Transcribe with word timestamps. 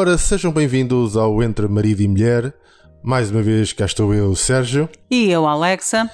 Ora, 0.00 0.16
sejam 0.16 0.52
bem-vindos 0.52 1.16
ao 1.16 1.42
Entre 1.42 1.66
Marido 1.66 2.02
e 2.02 2.06
Mulher. 2.06 2.54
Mais 3.02 3.32
uma 3.32 3.42
vez, 3.42 3.72
cá 3.72 3.84
estou 3.84 4.14
eu, 4.14 4.32
Sérgio. 4.36 4.88
E 5.10 5.28
eu, 5.28 5.44
Alexa. 5.44 6.08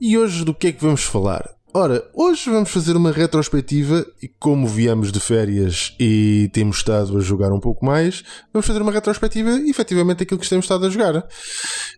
E 0.00 0.16
hoje 0.16 0.42
do 0.42 0.54
que 0.54 0.68
é 0.68 0.72
que 0.72 0.80
vamos 0.80 1.02
falar? 1.02 1.44
Ora, 1.74 2.08
hoje 2.14 2.48
vamos 2.48 2.70
fazer 2.70 2.96
uma 2.96 3.10
retrospectiva 3.12 4.06
e 4.22 4.28
como 4.28 4.66
viemos 4.66 5.12
de 5.12 5.20
férias 5.20 5.94
e 6.00 6.48
temos 6.52 6.78
estado 6.78 7.18
a 7.18 7.20
jogar 7.20 7.52
um 7.52 7.60
pouco 7.60 7.84
mais, 7.84 8.24
vamos 8.50 8.66
fazer 8.66 8.80
uma 8.80 8.92
retrospectiva 8.92 9.50
efetivamente 9.68 10.22
aquilo 10.22 10.40
que 10.40 10.48
temos 10.48 10.64
estado 10.64 10.86
a 10.86 10.88
jogar. 10.88 11.28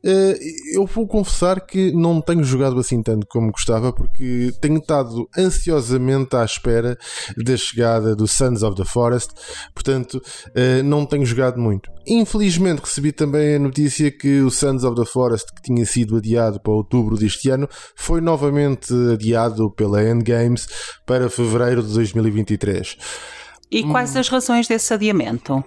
Eh, 0.02 0.38
eu 0.74 0.84
vou 0.84 1.06
confessar 1.06 1.60
que 1.60 1.92
não 1.92 2.20
tenho 2.20 2.42
jogado 2.42 2.80
assim 2.80 3.02
tanto 3.02 3.26
como 3.28 3.52
gostava 3.52 3.92
porque 3.92 4.52
tenho 4.60 4.78
estado 4.78 5.28
ansiosamente 5.36 6.34
à 6.34 6.44
espera 6.44 6.98
da 7.36 7.56
chegada 7.56 8.16
do 8.16 8.26
Sons 8.26 8.62
of 8.64 8.76
the 8.76 8.84
Forest, 8.84 9.30
portanto 9.72 10.20
eh, 10.56 10.82
não 10.82 11.06
tenho 11.06 11.24
jogado 11.24 11.60
muito. 11.60 11.88
Infelizmente 12.04 12.80
recebi 12.80 13.12
também 13.12 13.56
a 13.56 13.58
notícia 13.58 14.10
que 14.10 14.40
o 14.40 14.50
Sons 14.50 14.82
of 14.82 14.96
the 14.96 15.04
Forest, 15.04 15.52
que 15.54 15.62
tinha 15.62 15.84
sido 15.84 16.16
adiado 16.16 16.58
para 16.58 16.72
outubro 16.72 17.16
deste 17.16 17.50
ano, 17.50 17.68
foi 17.94 18.20
novamente 18.20 18.92
adiado 19.12 19.67
pela 19.70 20.02
Endgames 20.02 20.66
para 21.06 21.30
fevereiro 21.30 21.82
de 21.82 21.92
2023. 21.94 22.96
E 23.70 23.82
quais 23.82 24.16
as 24.16 24.28
razões 24.28 24.66
desse 24.66 24.92
adiamento? 24.94 25.62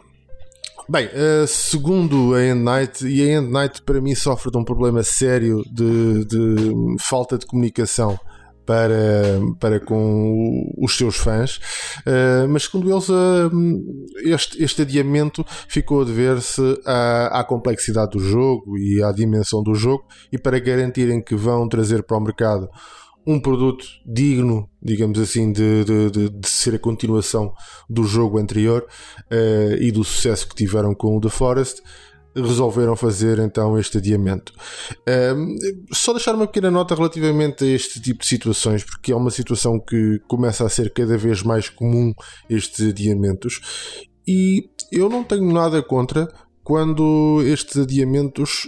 Bem, 0.90 1.08
uh, 1.08 1.48
segundo 1.48 2.34
a 2.34 2.44
End 2.44 2.62
Night, 2.62 3.08
e 3.08 3.22
a 3.22 3.38
End 3.38 3.50
Night 3.50 3.82
para 3.84 4.02
mim 4.02 4.16
sofre 4.16 4.52
de 4.52 4.58
um 4.58 4.64
problema 4.64 5.04
sério 5.04 5.64
de, 5.72 6.26
de 6.26 6.96
falta 7.00 7.38
de 7.38 7.46
comunicação 7.46 8.20
para, 8.66 9.40
para 9.60 9.80
com 9.80 10.70
os 10.78 10.98
seus 10.98 11.18
fãs, 11.18 11.58
uh, 12.06 12.48
mas 12.50 12.64
segundo 12.64 12.92
eles, 12.92 13.10
uh, 13.10 13.52
este, 14.24 14.64
este 14.64 14.82
adiamento 14.82 15.46
ficou 15.68 16.02
a 16.02 16.06
dever-se 16.06 16.62
à, 16.86 17.40
à, 17.40 17.44
complexidade 17.44 18.12
do 18.12 18.20
jogo 18.20 18.78
e 18.78 19.04
à 19.04 19.12
dimensão 19.12 19.64
do 19.64 19.74
jogo, 19.74 20.04
e 20.32 20.38
para 20.38 20.60
garantirem 20.60 21.22
que 21.22 21.36
vão 21.36 21.68
trazer 21.68 22.04
para 22.04 22.18
o 22.18 22.22
mercado 22.22 22.70
um 23.26 23.40
produto 23.40 23.86
digno, 24.06 24.70
digamos 24.82 25.20
assim, 25.20 25.52
de, 25.52 25.84
de, 25.84 26.30
de, 26.30 26.50
ser 26.50 26.76
a 26.76 26.80
continuação 26.80 27.54
do 27.90 28.04
jogo 28.04 28.40
anterior 28.40 28.88
uh, 29.32 29.76
e 29.80 29.92
do 29.92 30.04
sucesso 30.04 30.48
que 30.48 30.56
tiveram 30.56 30.96
com 30.96 31.16
o 31.16 31.22
The 31.22 31.30
Forest, 31.30 31.82
resolveram 32.36 32.96
fazer 32.96 33.40
então 33.40 33.78
este 33.78 33.98
adiamento. 33.98 34.54
Uh, 35.02 35.94
só 35.94 36.14
deixar 36.14 36.34
uma 36.34 36.48
pequena 36.48 36.72
nota 36.72 36.96
relativamente 36.96 37.64
a 37.64 37.68
este 37.68 38.02
tipo 38.02 38.22
de 38.22 38.28
situações, 38.28 38.84
porque 38.84 39.12
é 39.12 39.16
uma 39.16 39.32
situação 39.32 39.80
que 39.80 40.20
começa 40.28 40.66
a 40.66 40.70
ser 40.70 40.92
cada 40.94 41.18
vez 41.18 41.44
mais 41.44 41.70
comum 41.70 42.14
estes 42.50 42.88
adiamentos, 42.88 44.10
e 44.28 44.70
eu 44.92 45.10
não 45.10 45.24
tenho 45.24 45.52
nada 45.52 45.82
contra 45.84 46.28
quando 46.64 47.42
estes 47.46 47.78
adiamentos 47.78 48.68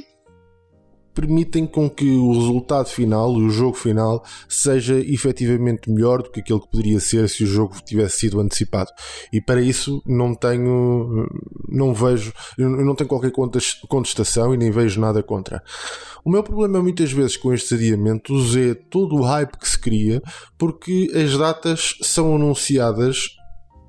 permitem 1.13 1.65
com 1.65 1.89
que 1.89 2.09
o 2.09 2.33
resultado 2.33 2.87
final, 2.87 3.31
o 3.31 3.49
jogo 3.49 3.75
final, 3.75 4.23
seja 4.47 4.95
efetivamente 4.99 5.89
melhor 5.89 6.21
do 6.21 6.29
que 6.29 6.39
aquele 6.39 6.59
que 6.59 6.69
poderia 6.69 6.99
ser 6.99 7.29
se 7.29 7.43
o 7.43 7.47
jogo 7.47 7.75
tivesse 7.85 8.19
sido 8.19 8.39
antecipado. 8.39 8.91
E 9.31 9.39
para 9.39 9.61
isso 9.61 10.01
não 10.05 10.33
tenho, 10.33 11.27
não 11.69 11.93
vejo, 11.93 12.33
não 12.57 12.95
tenho 12.95 13.07
qualquer 13.07 13.31
contestação 13.31 14.53
e 14.53 14.57
nem 14.57 14.71
vejo 14.71 14.99
nada 14.99 15.21
contra. 15.21 15.61
O 16.25 16.29
meu 16.29 16.41
problema 16.41 16.81
muitas 16.81 17.11
vezes 17.11 17.35
com 17.35 17.53
estes 17.53 17.73
adiamentos 17.73 18.55
é 18.55 18.73
todo 18.73 19.15
o 19.15 19.23
hype 19.23 19.57
que 19.57 19.67
se 19.67 19.77
cria 19.77 20.21
porque 20.57 21.11
as 21.13 21.37
datas 21.37 21.97
são 22.01 22.35
anunciadas 22.35 23.35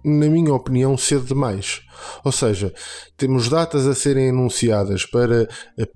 na 0.04 0.28
minha 0.28 0.52
opinião, 0.52 0.96
cedo 0.96 1.24
demais. 1.24 1.80
Ou 2.24 2.32
seja, 2.32 2.72
temos 3.16 3.48
datas 3.48 3.86
a 3.86 3.94
serem 3.94 4.28
anunciadas 4.28 5.06
para 5.06 5.48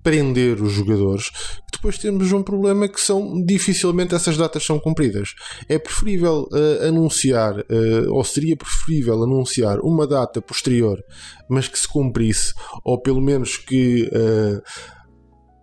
prender 0.02 0.62
os 0.62 0.72
jogadores, 0.72 1.30
depois 1.72 1.98
temos 1.98 2.32
um 2.32 2.42
problema 2.42 2.88
que 2.88 3.00
são 3.00 3.40
dificilmente 3.44 4.14
essas 4.14 4.36
datas 4.36 4.64
são 4.64 4.80
cumpridas. 4.80 5.34
É 5.68 5.78
preferível 5.78 6.48
uh, 6.50 6.88
anunciar, 6.88 7.58
uh, 7.60 8.12
ou 8.12 8.24
seria 8.24 8.56
preferível 8.56 9.22
anunciar 9.22 9.78
uma 9.80 10.06
data 10.06 10.40
posterior, 10.40 11.02
mas 11.48 11.68
que 11.68 11.78
se 11.78 11.86
cumprisse, 11.86 12.52
ou 12.84 13.00
pelo 13.00 13.20
menos 13.20 13.56
que 13.56 14.10
uh, 14.12 14.62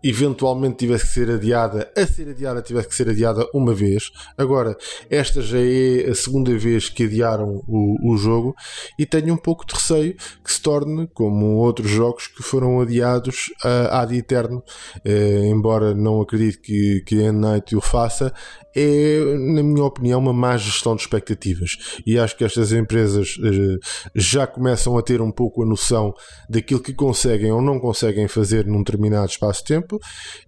eventualmente 0.08 0.78
tivesse 0.78 1.06
que 1.06 1.12
ser 1.14 1.32
adiada, 1.32 1.92
a 1.98 2.06
ser 2.06 2.30
adiada 2.30 2.62
tivesse 2.62 2.88
que 2.88 2.96
ser 2.96 3.10
adiada 3.10 3.48
uma 3.54 3.74
vez. 3.74 4.12
Agora, 4.38 4.78
esta 5.10 5.42
já 5.42 5.58
é 5.60 6.10
a 6.10 6.16
segunda 6.16 6.56
vez 6.58 6.90
que 6.90 7.04
adiaram 7.04 7.64
o, 7.68 8.14
o 8.14 8.18
jogo 8.18 8.56
e 9.00 9.06
tenho 9.06 9.34
um 9.34 9.38
pouco 9.38 9.66
de 9.66 9.74
receio 9.74 10.16
que 10.44 10.52
se 10.52 10.62
torne 10.62 11.08
como 11.14 11.56
outros 11.56 11.90
jogos 11.90 12.28
que 12.28 12.44
foram 12.44 12.80
adiados 12.82 13.48
uh, 13.64 13.94
ad 13.94 14.16
eterno. 14.16 14.64
Uh, 15.06 15.46
embora 15.46 15.96
não 15.96 16.22
acredite 16.22 16.60
que, 16.60 17.02
que 17.02 17.26
a 17.26 17.32
Night 17.32 17.76
o 17.76 17.82
faça, 17.82 18.32
é, 18.76 19.20
na 19.38 19.64
minha 19.64 19.84
opinião, 19.84 20.20
uma 20.20 20.34
má 20.34 20.58
gestão 20.58 20.96
de 20.96 21.02
expectativas. 21.02 21.78
E 22.06 22.20
acho 22.20 22.36
que 22.36 22.44
estas 22.44 22.72
empresas 22.74 23.38
uh, 23.38 23.80
já 24.14 24.46
começam 24.46 24.98
a 24.98 25.02
ter 25.02 25.22
um 25.22 25.32
pouco 25.32 25.64
a 25.64 25.66
noção 25.66 26.14
daquilo 26.50 26.82
que 26.82 26.94
conseguem 26.94 27.52
ou 27.52 27.62
não 27.62 27.80
conseguem 27.80 28.28
fazer 28.28 28.66
num 28.66 28.80
determinado 28.80 29.30
espaço 29.30 29.62
de 29.62 29.68
tempo 29.68 30.00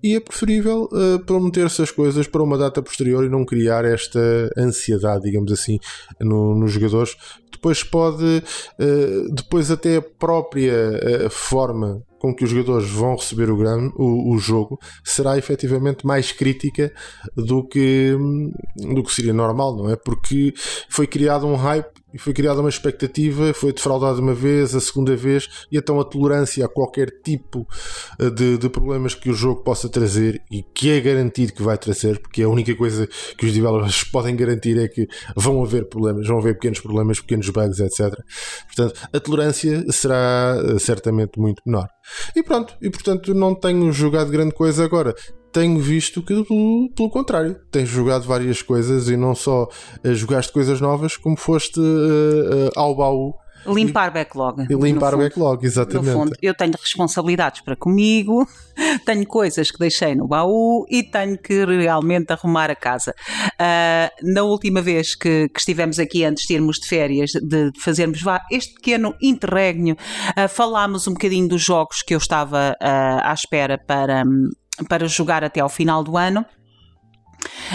e 0.04 0.16
é 0.16 0.20
preferível 0.20 0.90
uh, 0.92 1.24
prometer 1.26 1.66
essas 1.66 1.92
coisas 1.92 2.28
para 2.28 2.44
uma 2.44 2.58
data 2.58 2.82
posterior 2.82 3.24
e 3.24 3.30
não 3.30 3.46
criar 3.46 3.86
esta 3.86 4.20
ansiedade, 4.58 5.24
digamos 5.24 5.52
assim, 5.52 5.80
no, 6.20 6.54
nos 6.56 6.72
jogadores. 6.72 7.16
Depois 7.52 7.84
pode, 7.84 8.44
uh, 8.80 9.34
depois 9.34 9.72
até 9.72 9.98
a 9.98 10.02
própria 10.02 11.30
forma 11.30 12.04
com 12.28 12.36
que 12.36 12.44
os 12.44 12.50
jogadores 12.50 12.90
vão 12.90 13.16
receber 13.16 13.50
o, 13.50 13.56
grande, 13.56 13.94
o, 13.96 14.34
o, 14.34 14.38
jogo 14.38 14.78
será 15.04 15.38
efetivamente 15.38 16.06
mais 16.06 16.32
crítica 16.32 16.92
do 17.36 17.66
que, 17.66 18.16
do 18.76 19.02
que 19.04 19.14
seria 19.14 19.34
normal, 19.34 19.78
não 19.78 19.90
é? 19.90 19.96
Porque 19.96 20.54
foi 20.90 21.08
criado 21.08 21.48
um 21.48 21.56
hype 21.56 21.97
e 22.14 22.18
foi 22.18 22.34
criada 22.34 22.62
uma 22.62 22.70
expectativa, 22.70 23.54
foi 23.54 23.74
defraudado 23.74 24.22
uma 24.22 24.34
vez, 24.34 24.74
a 24.74 24.80
segunda 24.80 25.16
vez, 25.16 25.68
e 25.72 25.78
então 25.78 26.00
a 26.00 26.06
tolerância 26.06 26.66
a 26.66 26.70
qualquer 26.70 27.12
tipo 27.22 27.68
eh, 28.20 28.30
de, 28.30 28.58
de, 28.58 28.70
problemas 28.70 29.14
que 29.14 29.30
o 29.30 29.34
jogo 29.34 29.62
possa 29.62 29.90
trazer 29.90 30.42
e 30.50 30.64
que 30.64 30.92
é 30.92 31.02
garantido 31.02 31.54
que 31.54 31.62
vai 31.62 31.78
trazer, 31.78 32.20
porque 32.20 32.44
a 32.44 32.50
única 32.50 32.74
coisa 32.76 33.08
que 33.38 33.46
os 33.46 33.54
developers 33.54 34.04
podem 34.12 34.36
garantir 34.36 34.78
é 34.78 34.88
que 34.88 35.08
vão 35.36 35.62
haver 35.64 35.90
problemas, 35.90 36.28
vão 36.28 36.38
haver 36.40 36.54
pequenos 36.54 36.80
problemas, 36.80 37.20
pequenos 37.20 37.50
bugs, 37.50 37.80
etc. 37.80 38.16
Portanto, 38.66 39.10
a 39.12 39.20
tolerância 39.20 39.86
será 39.92 40.62
eh, 40.64 40.80
certamente 40.80 41.40
muito 41.40 41.62
menor. 41.66 41.88
E 42.36 42.42
pronto, 42.42 42.76
e 42.82 42.90
portanto 42.90 43.34
não 43.34 43.54
tenho 43.54 43.92
jogado 43.92 44.32
grande 44.32 44.54
coisa 44.54 44.84
agora. 44.84 45.14
Tenho 45.58 45.80
visto 45.80 46.22
que, 46.22 46.44
pelo, 46.44 46.90
pelo 46.96 47.10
contrário, 47.10 47.60
tens 47.72 47.90
jogado 47.90 48.28
várias 48.28 48.62
coisas 48.62 49.10
e 49.10 49.18
não 49.18 49.34
só 49.34 49.64
uh, 49.64 50.14
jogaste 50.14 50.54
coisas 50.54 50.80
novas, 50.80 51.18
como 51.18 51.36
foste 51.36 51.80
uh, 51.80 52.70
ao 52.76 52.96
baú 52.96 53.34
Limpar 53.66 54.14
backlog. 54.14 54.66
E 54.70 54.74
limpar 54.74 55.12
fundo, 55.12 55.24
backlog, 55.24 55.66
exatamente. 55.66 56.14
No 56.14 56.14
fundo, 56.14 56.36
eu 56.42 56.54
tenho 56.54 56.74
responsabilidades 56.80 57.62
para 57.62 57.76
comigo, 57.76 58.48
tenho 59.06 59.26
coisas 59.28 59.72
que 59.72 59.78
deixei 59.78 60.16
no 60.16 60.28
baú 60.28 60.86
e 60.90 61.04
tenho 61.04 61.38
que 61.38 61.66
realmente 61.66 62.32
arrumar 62.32 62.70
a 62.70 62.76
casa. 62.76 63.14
Uh, 63.60 64.32
na 64.32 64.44
última 64.44 64.82
vez 64.82 65.16
que, 65.16 65.50
que, 65.50 65.60
estivemos 65.60 66.00
aqui, 66.00 66.24
antes 66.24 66.46
de 66.46 66.54
irmos 66.54 66.78
de 66.80 66.88
férias, 66.88 67.32
de 67.32 67.72
fazermos 67.80 68.22
vá, 68.22 68.40
este 68.52 68.76
pequeno 68.76 69.16
interregno, 69.22 69.94
uh, 69.94 70.48
falámos 70.48 71.08
um 71.08 71.14
bocadinho 71.14 71.48
dos 71.48 71.64
jogos 71.64 72.02
que 72.02 72.14
eu 72.14 72.20
estava 72.20 72.76
uh, 72.82 73.22
à 73.24 73.34
espera 73.34 73.78
para, 73.78 74.24
para 74.88 75.08
jogar 75.08 75.44
até 75.44 75.60
ao 75.60 75.70
final 75.70 76.04
do 76.04 76.18
ano. 76.18 76.46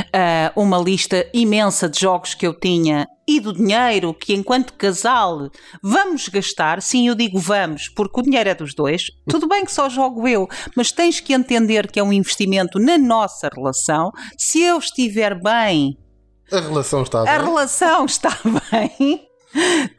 Uh, 0.08 0.60
uma 0.60 0.78
lista 0.78 1.26
imensa 1.32 1.88
de 1.88 2.00
jogos 2.00 2.34
que 2.34 2.46
eu 2.46 2.58
tinha 2.58 3.06
e 3.28 3.38
do 3.38 3.52
dinheiro 3.52 4.12
que, 4.12 4.34
enquanto 4.34 4.72
casal, 4.74 5.50
vamos 5.82 6.28
gastar. 6.28 6.82
Sim, 6.82 7.08
eu 7.08 7.14
digo 7.14 7.38
vamos, 7.38 7.88
porque 7.88 8.20
o 8.20 8.22
dinheiro 8.22 8.50
é 8.50 8.54
dos 8.54 8.74
dois. 8.74 9.04
Tudo 9.28 9.46
bem 9.46 9.64
que 9.64 9.72
só 9.72 9.88
jogo 9.88 10.26
eu, 10.26 10.48
mas 10.76 10.90
tens 10.90 11.20
que 11.20 11.32
entender 11.32 11.90
que 11.90 12.00
é 12.00 12.02
um 12.02 12.12
investimento 12.12 12.78
na 12.78 12.98
nossa 12.98 13.48
relação. 13.54 14.10
Se 14.36 14.60
eu 14.60 14.78
estiver 14.78 15.40
bem. 15.40 15.96
A 16.50 16.60
relação 16.60 17.02
está 17.02 17.22
bem. 17.22 17.32
A 17.32 17.38
relação 17.38 18.04
está 18.06 18.38
bem. 18.70 19.31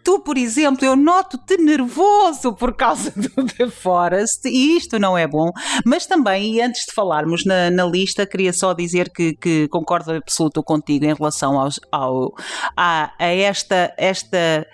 Tu, 0.04 0.20
por 0.20 0.38
exemplo, 0.38 0.86
eu 0.86 0.96
noto-te 0.96 1.58
nervoso 1.58 2.54
por 2.54 2.76
causa 2.76 3.12
do 3.16 3.46
The 3.46 3.70
Forest 3.70 4.48
e 4.48 4.78
isto 4.78 5.00
não 5.00 5.18
é 5.18 5.28
bom. 5.28 5.52
Mas 5.86 6.06
também, 6.06 6.56
e 6.56 6.62
antes 6.62 6.86
de 6.86 6.94
falarmos 6.94 7.46
na, 7.46 7.70
na 7.70 7.86
lista, 7.86 8.26
queria 8.26 8.52
só 8.52 8.74
dizer 8.74 9.12
que, 9.12 9.34
que 9.36 9.68
concordo 9.68 10.12
absoluto 10.12 10.64
contigo 10.64 11.06
em 11.06 11.14
relação 11.14 11.60
aos, 11.60 11.80
ao, 11.92 12.34
a, 12.76 13.14
a 13.20 13.28
esta, 13.28 13.94
esta, 13.98 14.66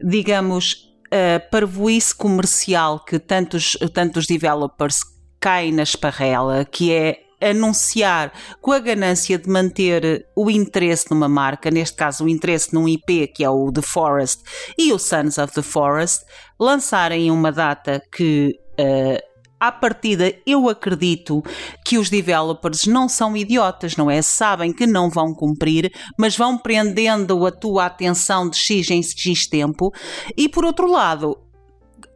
digamos, 0.00 0.94
uh, 1.06 1.50
parvoíce 1.50 2.14
comercial 2.14 3.04
que 3.04 3.18
tantos, 3.18 3.76
tantos 3.92 4.26
developers 4.26 5.00
caem 5.40 5.72
na 5.72 5.82
esparrela, 5.82 6.64
que 6.64 6.92
é 6.92 7.23
anunciar 7.50 8.32
com 8.60 8.72
a 8.72 8.78
ganância 8.78 9.38
de 9.38 9.48
manter 9.48 10.26
o 10.34 10.50
interesse 10.50 11.10
numa 11.10 11.28
marca, 11.28 11.70
neste 11.70 11.96
caso 11.96 12.24
o 12.24 12.28
interesse 12.28 12.72
num 12.74 12.88
IP 12.88 13.28
que 13.28 13.44
é 13.44 13.50
o 13.50 13.70
The 13.72 13.82
Forest 13.82 14.42
e 14.78 14.92
o 14.92 14.98
Sons 14.98 15.38
of 15.38 15.52
the 15.52 15.62
Forest, 15.62 16.24
lançarem 16.58 17.30
uma 17.30 17.52
data 17.52 18.02
que 18.12 18.58
uh, 18.80 19.34
à 19.66 19.72
partida, 19.72 20.34
eu 20.46 20.68
acredito 20.68 21.42
que 21.84 21.96
os 21.96 22.10
developers 22.10 22.86
não 22.86 23.08
são 23.08 23.36
idiotas, 23.36 23.96
não 23.96 24.10
é? 24.10 24.20
Sabem 24.20 24.72
que 24.72 24.86
não 24.86 25.08
vão 25.08 25.32
cumprir, 25.32 25.90
mas 26.18 26.36
vão 26.36 26.58
prendendo 26.58 27.46
a 27.46 27.50
tua 27.50 27.86
atenção 27.86 28.48
de 28.48 28.58
X 28.58 28.90
em 28.90 29.02
X 29.02 29.46
tempo. 29.48 29.90
E 30.36 30.48
por 30.48 30.64
outro 30.64 30.86
lado, 30.86 31.38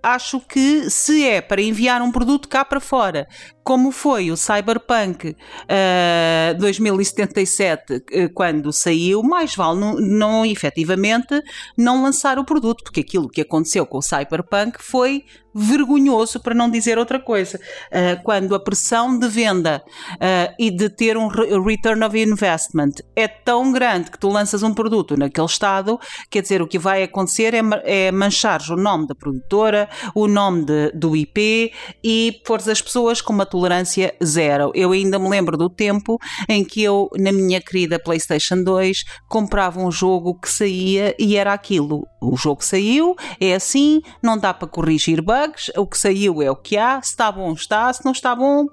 acho 0.02 0.40
que 0.40 0.88
se 0.90 1.24
é 1.24 1.40
para 1.40 1.60
enviar 1.60 2.00
um 2.02 2.12
produto 2.12 2.48
cá 2.48 2.64
para 2.64 2.80
fora, 2.80 3.26
como 3.64 3.90
foi 3.92 4.30
o 4.30 4.36
Cyberpunk 4.36 5.30
uh, 5.30 6.58
2077 6.58 7.94
uh, 7.94 8.02
quando 8.32 8.72
saiu, 8.72 9.22
mais 9.22 9.54
vale 9.54 9.78
não, 9.78 9.94
não 9.96 10.46
efetivamente 10.46 11.42
não 11.76 12.02
lançar 12.02 12.38
o 12.38 12.44
produto, 12.44 12.82
porque 12.84 13.00
aquilo 13.00 13.28
que 13.28 13.42
aconteceu 13.42 13.84
com 13.84 13.98
o 13.98 14.02
Cyberpunk 14.02 14.82
foi 14.82 15.24
vergonhoso, 15.58 16.40
para 16.40 16.54
não 16.54 16.70
dizer 16.70 16.98
outra 16.98 17.18
coisa. 17.18 17.58
Uh, 17.88 18.22
quando 18.22 18.54
a 18.54 18.60
pressão 18.60 19.18
de 19.18 19.28
venda 19.28 19.82
uh, 20.14 20.54
e 20.58 20.70
de 20.70 20.88
ter 20.88 21.16
um 21.16 21.28
return 21.28 22.04
of 22.04 22.18
investment 22.18 22.92
é 23.16 23.26
tão 23.26 23.72
grande 23.72 24.10
que 24.10 24.18
tu 24.18 24.28
lanças 24.28 24.62
um 24.62 24.72
produto 24.72 25.16
naquele 25.16 25.46
estado, 25.46 25.98
quer 26.30 26.42
dizer, 26.42 26.62
o 26.62 26.66
que 26.66 26.78
vai 26.78 27.02
acontecer 27.02 27.54
é, 27.54 27.60
é 27.84 28.12
manchar 28.12 28.60
o 28.70 28.76
nome 28.76 29.06
da 29.06 29.14
produtora, 29.14 29.88
o 30.14 30.26
nome 30.26 30.64
de, 30.64 30.92
do 30.92 31.16
IP 31.16 31.72
e 32.02 32.40
pôr 32.44 32.58
as 32.58 32.80
pessoas 32.80 33.20
com 33.20 33.32
uma 33.32 33.46
tolerância 33.46 34.14
zero. 34.24 34.70
Eu 34.74 34.92
ainda 34.92 35.18
me 35.18 35.28
lembro 35.28 35.56
do 35.56 35.68
tempo 35.68 36.18
em 36.48 36.64
que 36.64 36.82
eu, 36.82 37.08
na 37.16 37.32
minha 37.32 37.60
querida 37.60 37.98
PlayStation 37.98 38.62
2, 38.62 39.04
comprava 39.28 39.80
um 39.80 39.90
jogo 39.90 40.38
que 40.38 40.50
saía 40.50 41.14
e 41.18 41.36
era 41.36 41.52
aquilo. 41.52 42.06
O 42.20 42.36
jogo 42.36 42.64
saiu, 42.64 43.14
é 43.40 43.54
assim, 43.54 44.00
não 44.22 44.36
dá 44.36 44.52
para 44.52 44.68
corrigir 44.68 45.22
bugs 45.22 45.47
o 45.76 45.86
que 45.86 45.98
saiu 45.98 46.42
é 46.42 46.50
o 46.50 46.56
que 46.56 46.76
há, 46.76 47.00
se 47.02 47.10
está 47.10 47.30
bom 47.30 47.52
está, 47.52 47.92
se 47.92 48.04
não 48.04 48.12
está 48.12 48.34
bom 48.34 48.66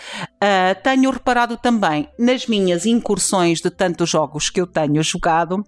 Uh, 0.42 0.80
tenho 0.82 1.10
reparado 1.10 1.56
também 1.56 2.08
nas 2.18 2.46
minhas 2.46 2.86
incursões 2.86 3.60
de 3.60 3.70
tantos 3.70 4.08
jogos 4.08 4.48
que 4.50 4.60
eu 4.60 4.66
tenho 4.66 5.02
jogado. 5.02 5.62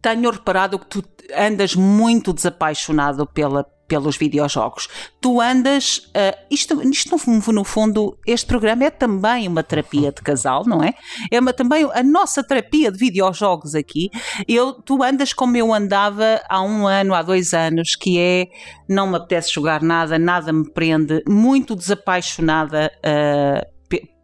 Tenho 0.00 0.30
reparado 0.30 0.78
que 0.78 0.86
tu 0.86 1.02
andas 1.36 1.74
muito 1.74 2.32
desapaixonado 2.32 3.26
pela, 3.26 3.66
pelos 3.86 4.16
videojogos. 4.16 4.88
Tu 5.20 5.40
andas. 5.40 5.98
Uh, 6.08 6.36
isto, 6.50 6.82
isto 6.88 7.16
no, 7.26 7.52
no, 7.52 7.64
fundo, 7.64 8.18
este 8.26 8.46
programa 8.46 8.84
é 8.84 8.90
também 8.90 9.48
uma 9.48 9.62
terapia 9.62 10.12
de 10.12 10.22
casal, 10.22 10.64
não 10.66 10.82
é? 10.82 10.94
É 11.30 11.40
uma, 11.40 11.52
também 11.52 11.88
a 11.92 12.02
nossa 12.02 12.42
terapia 12.42 12.90
de 12.90 12.98
videojogos 12.98 13.74
aqui. 13.74 14.10
Eu, 14.46 14.72
tu 14.72 15.02
andas 15.02 15.32
como 15.32 15.56
eu 15.56 15.72
andava 15.72 16.40
há 16.48 16.62
um 16.62 16.86
ano, 16.86 17.14
há 17.14 17.22
dois 17.22 17.54
anos, 17.54 17.94
que 17.94 18.18
é 18.18 18.48
não 18.88 19.06
me 19.06 19.16
apetece 19.16 19.52
jogar 19.52 19.82
nada, 19.82 20.18
nada 20.18 20.52
me 20.52 20.70
prende, 20.70 21.22
muito 21.28 21.74
desapaixonada 21.74 22.90
uh, 22.98 23.76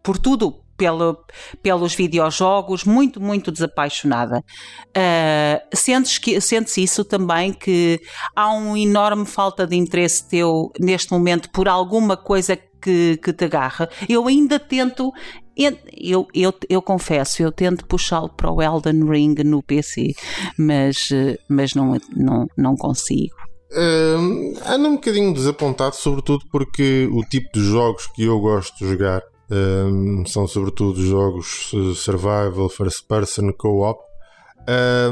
por 0.02 0.18
tudo, 0.18 0.61
pelo, 0.82 1.16
pelos 1.62 1.94
videojogos, 1.94 2.82
muito, 2.82 3.20
muito 3.20 3.52
desapaixonada. 3.52 4.42
Uh, 4.88 5.76
sentes, 5.76 6.18
que, 6.18 6.40
sentes 6.40 6.76
isso 6.76 7.04
também, 7.04 7.52
que 7.52 8.00
há 8.34 8.52
uma 8.52 8.76
enorme 8.76 9.24
falta 9.24 9.64
de 9.64 9.76
interesse 9.76 10.28
teu 10.28 10.72
neste 10.80 11.12
momento 11.12 11.48
por 11.50 11.68
alguma 11.68 12.16
coisa 12.16 12.56
que, 12.56 13.16
que 13.22 13.32
te 13.32 13.44
agarra? 13.44 13.88
Eu 14.08 14.26
ainda 14.26 14.58
tento 14.58 15.12
eu, 15.56 16.26
eu, 16.34 16.52
eu 16.68 16.82
confesso, 16.82 17.42
eu 17.42 17.52
tento 17.52 17.86
puxá-lo 17.86 18.30
para 18.30 18.50
o 18.50 18.60
Elden 18.60 19.08
Ring 19.08 19.34
no 19.44 19.62
PC, 19.62 20.14
mas, 20.58 21.10
mas 21.48 21.74
não, 21.74 21.96
não, 22.16 22.46
não 22.56 22.74
consigo. 22.74 23.36
Uh, 23.70 24.58
ando 24.66 24.88
um 24.88 24.94
bocadinho 24.94 25.32
desapontado, 25.32 25.94
sobretudo 25.94 26.44
porque 26.50 27.08
o 27.12 27.22
tipo 27.22 27.48
de 27.52 27.60
jogos 27.60 28.06
que 28.08 28.24
eu 28.24 28.40
gosto 28.40 28.76
de 28.78 28.90
jogar 28.90 29.22
um, 29.52 30.24
são 30.24 30.46
sobretudo 30.46 31.04
jogos 31.04 31.70
survival, 31.96 32.68
first 32.70 33.06
person, 33.06 33.52
co-op. 33.52 34.00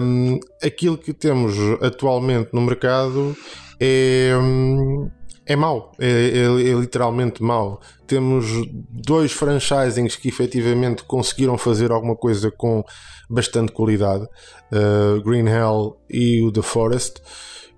Um, 0.01 0.39
aquilo 0.63 0.97
que 0.97 1.13
temos 1.13 1.55
atualmente 1.83 2.51
no 2.53 2.61
mercado 2.61 3.37
é, 3.81 4.31
é 5.45 5.57
mau, 5.57 5.93
é, 5.99 6.07
é, 6.09 6.71
é, 6.71 6.75
literalmente 6.75 7.43
mau. 7.43 7.81
Temos 8.07 8.47
dois 8.89 9.33
franchisings 9.33 10.17
que 10.17 10.29
efetivamente 10.29 11.03
conseguiram 11.05 11.59
fazer 11.59 11.91
alguma 11.91 12.17
coisa 12.17 12.51
com 12.51 12.85
bastante 13.29 13.73
qualidade: 13.73 14.25
uh, 14.25 15.21
Green 15.23 15.49
Hell 15.49 15.97
e 16.09 16.43
o 16.43 16.53
The 16.53 16.63
Forest. 16.63 17.21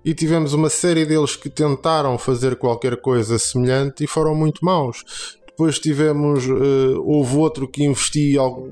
E 0.05 0.13
tivemos 0.13 0.53
uma 0.53 0.69
série 0.69 1.05
deles 1.05 1.35
que 1.35 1.49
tentaram 1.49 2.17
fazer 2.17 2.57
qualquer 2.57 2.97
coisa 2.97 3.39
semelhante 3.39 4.03
e 4.03 4.07
foram 4.07 4.35
muito 4.35 4.63
maus. 4.63 5.03
Depois 5.53 5.77
tivemos, 5.77 6.47
uh, 6.47 6.99
houve 7.03 7.37
outro 7.37 7.67
que 7.67 7.83
investi 7.83 8.35
algo, 8.37 8.67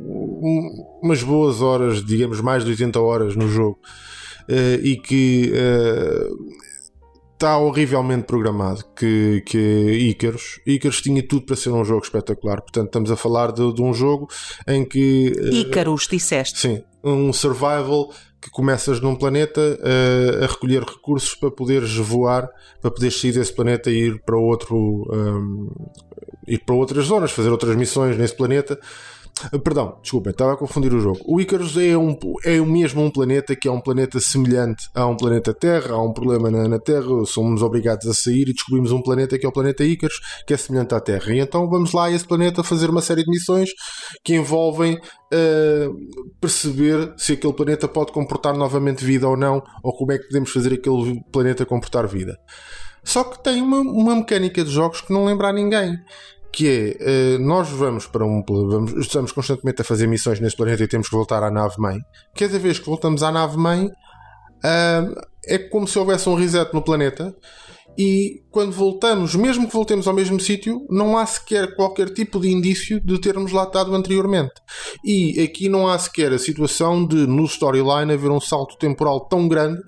umas 1.01 1.21
boas 1.21 1.61
horas, 1.61 2.03
digamos 2.03 2.41
mais 2.41 2.65
de 2.65 2.71
80 2.71 3.00
horas 3.00 3.35
no 3.35 3.47
jogo, 3.47 3.79
uh, 4.50 4.83
e 4.83 4.97
que 4.97 5.51
está 7.33 7.59
uh, 7.59 7.67
horrivelmente 7.67 8.23
programado, 8.23 8.83
que, 8.95 9.43
que 9.45 9.57
é 9.57 9.93
Icarus. 9.93 10.59
Icarus 10.65 11.01
tinha 11.01 11.21
tudo 11.21 11.45
para 11.45 11.55
ser 11.55 11.69
um 11.69 11.85
jogo 11.85 12.03
espetacular. 12.03 12.59
Portanto, 12.61 12.88
estamos 12.88 13.11
a 13.11 13.15
falar 13.15 13.51
de, 13.51 13.71
de 13.71 13.81
um 13.83 13.93
jogo 13.93 14.27
em 14.67 14.83
que. 14.83 15.33
Icarus, 15.51 16.07
disseste. 16.09 16.59
Sim, 16.59 16.83
um 17.03 17.31
survival 17.31 18.11
que 18.41 18.50
começas 18.50 19.00
num 19.00 19.15
planeta 19.15 19.61
uh, 19.61 20.43
a 20.43 20.47
recolher 20.47 20.81
recursos 20.81 21.35
para 21.35 21.51
poderes 21.51 21.95
voar, 21.95 22.50
para 22.81 22.89
poderes 22.89 23.21
sair 23.21 23.31
desse 23.31 23.53
planeta 23.53 23.91
e 23.91 24.07
ir 24.07 24.21
para 24.25 24.35
outro, 24.35 24.75
um, 25.13 25.69
ir 26.48 26.60
para 26.60 26.75
outras 26.75 27.05
zonas, 27.05 27.31
fazer 27.31 27.50
outras 27.50 27.75
missões 27.75 28.17
nesse 28.17 28.36
planeta. 28.36 28.79
Ah, 29.51 29.57
perdão, 29.57 29.97
desculpem, 30.01 30.31
estava 30.31 30.53
a 30.53 30.57
confundir 30.57 30.93
o 30.93 31.00
jogo. 31.00 31.19
O 31.25 31.41
Icarus 31.41 31.75
é, 31.77 31.97
um, 31.97 32.17
é 32.43 32.59
mesmo 32.59 33.01
um 33.01 33.09
planeta 33.09 33.55
que 33.55 33.67
é 33.67 33.71
um 33.71 33.81
planeta 33.81 34.19
semelhante 34.19 34.89
a 34.93 35.05
um 35.05 35.15
planeta 35.15 35.53
Terra. 35.53 35.95
Há 35.95 36.01
um 36.01 36.13
problema 36.13 36.51
na, 36.51 36.67
na, 36.67 36.79
Terra, 36.79 37.25
somos 37.25 37.61
obrigados 37.61 38.05
a 38.07 38.13
sair 38.13 38.50
e 38.50 38.53
descobrimos 38.53 38.91
um 38.91 39.01
planeta 39.01 39.38
que 39.39 39.45
é 39.45 39.50
o 39.50 39.51
planeta 39.51 39.83
Icarus, 39.83 40.19
que 40.45 40.53
é 40.53 40.57
semelhante 40.57 40.93
à 40.93 41.00
Terra. 41.00 41.33
E 41.33 41.39
então 41.39 41.69
vamos 41.69 41.91
lá 41.91 42.05
a 42.05 42.11
esse 42.11 42.25
planeta 42.25 42.63
fazer 42.63 42.89
uma 42.89 43.01
série 43.01 43.23
de 43.23 43.31
missões 43.31 43.69
que 44.23 44.35
envolvem 44.35 44.95
uh, 44.95 46.33
perceber 46.39 47.13
se 47.17 47.33
aquele 47.33 47.53
planeta 47.53 47.88
pode 47.88 48.11
comportar 48.11 48.55
novamente 48.55 49.03
vida 49.03 49.27
ou 49.27 49.35
não, 49.35 49.63
ou 49.83 49.93
como 49.93 50.11
é 50.11 50.17
que 50.17 50.27
podemos 50.27 50.51
fazer 50.51 50.73
aquele 50.73 51.21
planeta 51.31 51.65
comportar 51.65 52.07
vida. 52.07 52.38
Só 53.03 53.23
que 53.23 53.43
tem 53.43 53.61
uma, 53.61 53.79
uma 53.79 54.15
mecânica 54.15 54.63
de 54.63 54.69
jogos 54.69 55.01
que 55.01 55.11
não 55.11 55.25
lembra 55.25 55.47
a 55.47 55.53
ninguém 55.53 55.97
que 56.51 56.98
é, 57.00 57.38
nós 57.38 57.70
vamos 57.70 58.05
para 58.05 58.25
um 58.25 58.43
vamos, 58.46 58.93
estamos 58.93 59.31
constantemente 59.31 59.81
a 59.81 59.86
fazer 59.86 60.08
missões 60.08 60.39
neste 60.39 60.58
planeta 60.58 60.84
e 60.84 60.88
temos 60.88 61.08
que 61.08 61.15
voltar 61.15 61.43
à 61.43 61.51
nave-mãe. 61.51 62.00
Cada 62.36 62.60
vez 62.60 62.79
que 62.79 62.86
voltamos 62.86 63.24
à 63.24 63.31
nave-mãe, 63.31 63.89
é 65.48 65.58
como 65.58 65.88
se 65.88 65.98
houvesse 65.98 66.29
um 66.29 66.36
reset 66.36 66.72
no 66.74 66.84
planeta 66.84 67.36
e 67.98 68.43
quando 68.50 68.72
voltamos, 68.72 69.36
mesmo 69.36 69.67
que 69.67 69.74
voltemos 69.74 70.08
ao 70.08 70.13
mesmo 70.13 70.39
sítio, 70.39 70.86
não 70.89 71.17
há 71.17 71.25
sequer 71.25 71.75
qualquer 71.75 72.10
tipo 72.10 72.39
de 72.39 72.50
indício 72.50 73.01
de 73.03 73.20
termos 73.20 73.51
lá 73.51 73.63
estado 73.63 73.93
anteriormente. 73.93 74.53
E 75.03 75.41
aqui 75.41 75.67
não 75.67 75.88
há 75.88 75.98
sequer 76.00 76.31
a 76.31 76.39
situação 76.39 77.05
de, 77.05 77.27
no 77.27 77.46
storyline, 77.46 78.13
haver 78.13 78.31
um 78.31 78.39
salto 78.39 78.77
temporal 78.77 79.27
tão 79.27 79.48
grande 79.48 79.81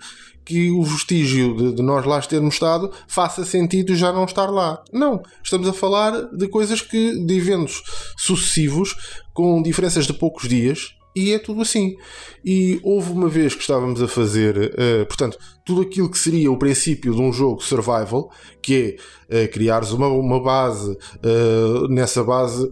que 0.45 0.71
o 0.71 0.83
vestígio 0.83 1.55
de, 1.55 1.73
de, 1.75 1.81
nós 1.81 2.05
lá 2.05 2.19
termos 2.21 2.55
estado 2.55 2.91
faça 3.07 3.45
sentido 3.45 3.95
já 3.95 4.12
não 4.12 4.25
estar 4.25 4.50
lá. 4.50 4.83
Não. 4.91 5.21
Estamos 5.43 5.67
a 5.67 5.73
falar 5.73 6.29
de 6.31 6.47
coisas 6.47 6.81
que, 6.81 7.25
de 7.25 7.38
eventos 7.38 7.81
sucessivos, 8.17 8.95
com 9.33 9.62
diferenças 9.62 10.05
de 10.05 10.13
poucos 10.13 10.47
dias, 10.47 10.95
e 11.15 11.31
é 11.31 11.39
tudo 11.39 11.62
assim. 11.62 11.95
E 12.43 12.79
houve 12.83 13.12
uma 13.12 13.29
vez 13.29 13.53
que 13.53 13.62
estávamos 13.62 14.01
a 14.01 14.07
fazer, 14.07 14.57
uh, 14.57 15.05
portanto, 15.05 15.38
tudo 15.65 15.81
aquilo 15.81 16.09
que 16.09 16.17
seria 16.17 16.51
o 16.51 16.57
princípio 16.57 17.13
de 17.13 17.21
um 17.21 17.31
jogo 17.31 17.62
survival, 17.62 18.31
que 18.62 18.97
é 19.29 19.45
uh, 19.45 19.51
criares 19.51 19.91
uma, 19.91 20.07
uma 20.07 20.41
base, 20.41 20.91
uh, 20.91 21.88
nessa 21.88 22.23
base 22.23 22.71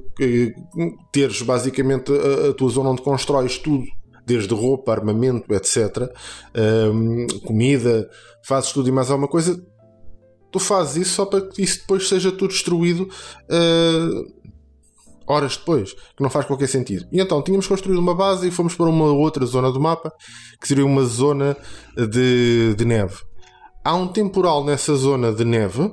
teres 1.11 1.41
basicamente 1.41 2.11
a, 2.11 2.49
a, 2.49 2.53
tua 2.53 2.69
zona 2.69 2.89
onde 2.89 3.01
constróis 3.01 3.57
tudo, 3.57 3.85
desde 4.25 4.53
roupa, 4.53 4.91
armamento, 4.91 5.53
etc., 5.53 6.09
comida, 7.45 8.09
fazes 8.43 8.71
tudo 8.71 8.89
e 8.89 8.91
mais 8.91 9.09
alguma 9.09 9.27
coisa. 9.27 9.61
Tu 10.51 10.59
fazes 10.59 11.07
isso 11.07 11.15
só 11.15 11.25
para 11.25 11.41
que 11.41 11.61
isso 11.61 11.79
depois 11.79 12.07
seja 12.07 12.31
tudo 12.31 12.49
destruído 12.49 13.07
horas 15.31 15.55
depois, 15.57 15.93
que 15.93 16.21
não 16.21 16.29
faz 16.29 16.45
qualquer 16.45 16.67
sentido. 16.67 17.07
E 17.11 17.19
então 17.19 17.41
tínhamos 17.41 17.67
construído 17.67 17.99
uma 17.99 18.13
base 18.13 18.47
e 18.47 18.51
fomos 18.51 18.75
para 18.75 18.87
uma 18.87 19.05
outra 19.05 19.45
zona 19.45 19.71
do 19.71 19.79
mapa, 19.79 20.11
que 20.59 20.67
seria 20.67 20.85
uma 20.85 21.05
zona 21.05 21.55
de, 21.95 22.75
de 22.75 22.85
neve. 22.85 23.15
Há 23.83 23.95
um 23.95 24.07
temporal 24.07 24.63
nessa 24.63 24.93
zona 24.95 25.31
de 25.31 25.45
neve 25.45 25.91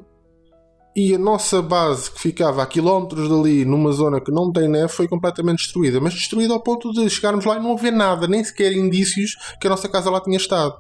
e 0.98 1.14
a 1.14 1.18
nossa 1.18 1.62
base, 1.62 2.10
que 2.10 2.20
ficava 2.20 2.60
a 2.60 2.66
quilómetros 2.66 3.28
dali, 3.28 3.64
numa 3.64 3.92
zona 3.92 4.20
que 4.20 4.32
não 4.32 4.50
tem 4.50 4.68
neve, 4.68 4.88
foi 4.88 5.06
completamente 5.06 5.58
destruída. 5.58 6.00
Mas 6.00 6.12
destruída 6.12 6.52
ao 6.52 6.60
ponto 6.60 6.90
de 6.90 7.08
chegarmos 7.08 7.44
lá 7.44 7.56
e 7.56 7.62
não 7.62 7.74
haver 7.74 7.92
nada, 7.92 8.26
nem 8.26 8.42
sequer 8.42 8.72
indícios 8.72 9.36
que 9.60 9.68
a 9.68 9.70
nossa 9.70 9.88
casa 9.88 10.10
lá 10.10 10.20
tinha 10.20 10.36
estado. 10.36 10.74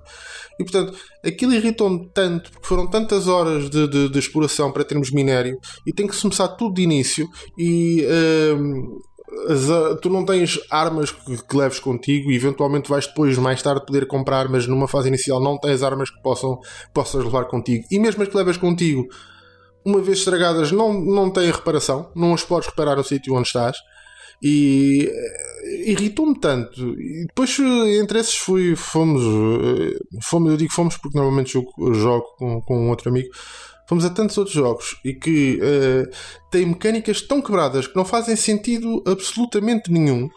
E 0.58 0.64
portanto, 0.64 0.98
aquilo 1.24 1.54
irritou-me 1.54 2.10
tanto, 2.12 2.50
porque 2.50 2.66
foram 2.66 2.88
tantas 2.88 3.28
horas 3.28 3.70
de, 3.70 3.86
de, 3.86 4.08
de, 4.08 4.18
exploração 4.18 4.72
para 4.72 4.82
termos 4.82 5.12
minério 5.12 5.56
e 5.86 5.92
tem 5.92 6.04
que 6.04 6.16
se 6.16 6.22
começar 6.22 6.48
tudo 6.48 6.74
de 6.74 6.82
início. 6.82 7.28
E 7.56 8.04
hum, 8.58 8.98
as, 9.48 10.00
tu 10.00 10.10
não 10.10 10.24
tens 10.24 10.58
armas 10.68 11.12
que, 11.12 11.44
que, 11.44 11.56
leves 11.56 11.78
contigo 11.78 12.32
e 12.32 12.34
eventualmente 12.34 12.90
vais 12.90 13.06
depois, 13.06 13.38
mais 13.38 13.62
tarde, 13.62 13.86
poder 13.86 14.08
comprar, 14.08 14.48
mas 14.48 14.66
numa 14.66 14.88
fase 14.88 15.06
inicial 15.06 15.40
não 15.40 15.56
tens 15.56 15.80
armas 15.84 16.10
que 16.10 16.20
possam, 16.22 16.58
possas 16.92 17.24
levar 17.24 17.44
contigo. 17.44 17.84
E 17.88 18.00
mesmo 18.00 18.20
as 18.24 18.28
que 18.28 18.36
levas 18.36 18.56
contigo 18.56 19.06
uma 19.84 20.00
vez 20.00 20.18
estragadas, 20.18 20.72
não, 20.72 20.92
não 20.92 21.30
têm 21.30 21.50
reparação, 21.50 22.10
não 22.14 22.34
as 22.34 22.42
podes 22.42 22.68
reparar 22.68 22.96
no 22.96 23.04
sítio 23.04 23.34
onde 23.34 23.48
estás. 23.48 23.76
E 24.42 25.10
eh, 25.10 25.90
irritou-me 25.90 26.38
tanto. 26.38 26.80
E 27.00 27.26
depois, 27.26 27.58
eh, 27.58 27.98
entre 27.98 28.20
esses, 28.20 28.36
fui, 28.36 28.76
fomos, 28.76 29.22
eh, 29.22 29.98
fomos. 30.22 30.52
Eu 30.52 30.56
digo 30.56 30.72
fomos 30.72 30.96
porque 30.96 31.18
normalmente 31.18 31.52
jogo, 31.52 31.94
jogo 31.94 32.26
com, 32.38 32.60
com 32.62 32.86
um 32.86 32.90
outro 32.90 33.08
amigo. 33.08 33.28
Fomos 33.88 34.04
a 34.04 34.10
tantos 34.10 34.36
outros 34.36 34.54
jogos 34.54 35.00
e 35.02 35.14
que 35.14 35.58
uh, 35.62 36.10
têm 36.50 36.66
mecânicas 36.66 37.22
tão 37.22 37.40
quebradas 37.40 37.86
que 37.86 37.96
não 37.96 38.04
fazem 38.04 38.36
sentido 38.36 39.02
absolutamente 39.06 39.90
nenhum 39.90 40.28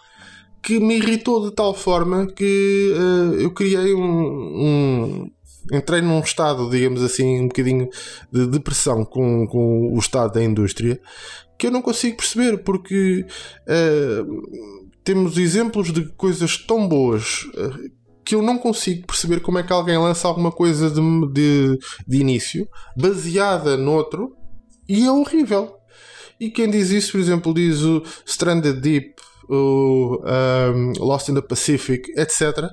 que 0.64 0.80
me 0.80 0.96
irritou 0.96 1.50
de 1.50 1.54
tal 1.54 1.74
forma 1.74 2.28
que 2.28 2.94
uh, 2.96 3.34
eu 3.34 3.52
criei 3.52 3.94
um, 3.94 4.06
um 4.06 5.32
entrei 5.72 6.02
num 6.02 6.20
estado, 6.20 6.70
digamos 6.70 7.04
assim, 7.04 7.42
um 7.42 7.48
bocadinho 7.48 7.90
de 8.32 8.48
depressão 8.48 9.04
com, 9.06 9.46
com 9.48 9.94
o 9.94 10.00
estado 10.00 10.34
da 10.34 10.44
indústria 10.44 11.00
que 11.62 11.68
eu 11.68 11.72
não 11.72 11.84
consigo 11.84 12.18
perceber, 12.18 12.64
porque 12.64 13.24
uh, 13.68 14.82
temos 15.04 15.38
exemplos 15.38 15.94
de 15.94 16.06
coisas 16.14 16.58
tão 16.58 16.88
boas 16.88 17.44
uh, 17.54 17.92
que 18.26 18.34
eu 18.34 18.42
não 18.42 18.58
consigo 18.58 19.06
perceber 19.06 19.42
como 19.42 19.60
é 19.60 19.64
que 19.64 19.72
alguém 19.72 19.96
lança 19.96 20.28
alguma 20.28 20.52
coisa 20.52 20.90
de, 20.90 21.00
de, 21.32 21.78
de 22.08 22.18
início 22.18 22.68
baseada 22.98 23.78
noutro 23.78 24.36
e 24.90 25.06
é 25.06 25.12
horrível. 25.12 25.76
E 26.40 26.50
quem 26.50 26.68
diz 26.68 26.90
isso, 26.90 27.12
por 27.12 27.22
exemplo, 27.22 27.54
diz 27.54 27.84
o 27.84 28.02
Stranded 28.26 28.82
Deep, 28.82 29.22
o 29.52 30.22
um, 30.24 30.94
Lost 31.00 31.30
in 31.30 31.36
the 31.36 31.42
Pacific, 31.42 32.12
etc 32.18 32.72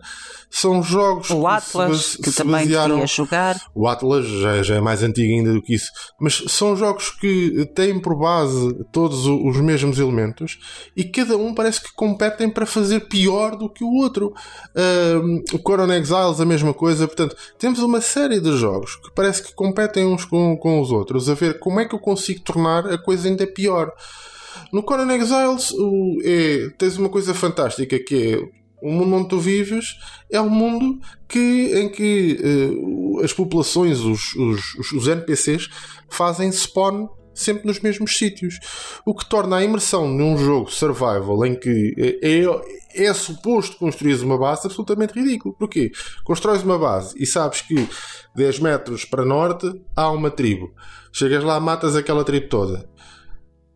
são 0.50 0.82
jogos 0.82 1.30
o 1.30 1.46
Atlas, 1.46 1.90
que, 1.90 2.04
se, 2.04 2.22
que 2.22 2.30
se 2.30 2.36
também 2.36 2.64
basearam... 2.64 2.94
queria 2.94 3.06
jogar. 3.06 3.60
O 3.74 3.86
Atlas 3.86 4.26
já, 4.26 4.62
já, 4.62 4.76
é 4.76 4.80
mais 4.80 5.02
antigo 5.02 5.32
ainda 5.32 5.52
do 5.52 5.62
que 5.62 5.74
isso, 5.74 5.90
mas 6.18 6.42
são 6.48 6.74
jogos 6.76 7.10
que 7.10 7.66
têm 7.74 8.00
por 8.00 8.16
base 8.16 8.74
todos 8.90 9.26
os 9.26 9.56
mesmos 9.58 9.98
elementos 9.98 10.58
e 10.96 11.04
cada 11.04 11.36
um 11.36 11.54
parece 11.54 11.82
que 11.82 11.92
competem 11.94 12.48
para 12.48 12.66
fazer 12.66 13.08
pior 13.08 13.56
do 13.56 13.68
que 13.68 13.84
o 13.84 13.92
outro. 13.94 14.32
Uh, 14.74 15.54
o 15.54 15.58
Coron 15.58 15.92
Exiles, 15.92 16.40
a 16.40 16.44
mesma 16.44 16.72
coisa. 16.72 17.06
Portanto, 17.06 17.36
temos 17.58 17.80
uma 17.80 18.00
série 18.00 18.40
de 18.40 18.56
jogos 18.56 18.96
que 18.96 19.10
parece 19.14 19.42
que 19.42 19.54
competem 19.54 20.06
uns 20.06 20.24
com, 20.24 20.56
com 20.56 20.80
os 20.80 20.90
outros, 20.90 21.28
a 21.28 21.34
ver 21.34 21.58
como 21.58 21.80
é 21.80 21.84
que 21.84 21.94
eu 21.94 21.98
consigo 21.98 22.40
tornar 22.40 22.86
a 22.86 22.98
coisa 22.98 23.28
ainda 23.28 23.46
pior. 23.46 23.92
No 24.72 24.82
Coron 24.82 25.10
Exiles 25.10 25.70
o, 25.72 26.18
é, 26.22 26.70
tens 26.76 26.96
uma 26.96 27.08
coisa 27.08 27.32
fantástica 27.34 27.98
que 27.98 28.34
é 28.34 28.58
o 28.82 28.90
mundo 28.90 29.16
onde 29.16 29.28
tu 29.28 29.38
vives 29.38 29.96
é 30.30 30.40
um 30.40 30.48
mundo 30.48 31.00
que, 31.28 31.72
em 31.74 31.88
que 31.88 32.38
uh, 32.40 33.24
as 33.24 33.32
populações, 33.32 34.00
os, 34.00 34.34
os, 34.34 34.92
os 34.92 35.08
NPCs, 35.08 35.68
fazem 36.08 36.50
spawn 36.52 37.08
sempre 37.34 37.66
nos 37.66 37.80
mesmos 37.80 38.16
sítios. 38.16 38.58
O 39.06 39.14
que 39.14 39.28
torna 39.28 39.56
a 39.56 39.64
imersão 39.64 40.08
num 40.08 40.36
jogo 40.36 40.70
survival 40.70 41.46
em 41.46 41.54
que 41.54 41.94
é, 41.96 42.42
é, 42.42 43.06
é 43.06 43.14
suposto 43.14 43.76
construir 43.76 44.14
uma 44.22 44.36
base 44.36 44.66
absolutamente 44.66 45.14
ridículo. 45.14 45.54
Porquê? 45.56 45.92
Constróis 46.24 46.62
uma 46.62 46.78
base 46.78 47.14
e 47.16 47.26
sabes 47.26 47.60
que 47.60 47.88
10 48.34 48.58
metros 48.60 49.04
para 49.04 49.24
norte 49.24 49.70
há 49.94 50.10
uma 50.10 50.30
tribo. 50.30 50.72
Chegas 51.12 51.44
lá, 51.44 51.58
matas 51.60 51.96
aquela 51.96 52.24
tribo 52.24 52.48
toda. 52.48 52.88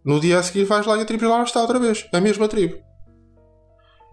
No 0.05 0.21
dia 0.21 0.39
a 0.39 0.43
seguir 0.43 0.65
vais 0.65 0.87
lá 0.87 0.97
e 0.97 1.01
a 1.01 1.05
tribo 1.05 1.29
lá 1.29 1.43
está 1.43 1.61
outra 1.61 1.79
vez. 1.79 2.07
A 2.13 2.21
mesma 2.21 2.49
tribo. 2.49 2.77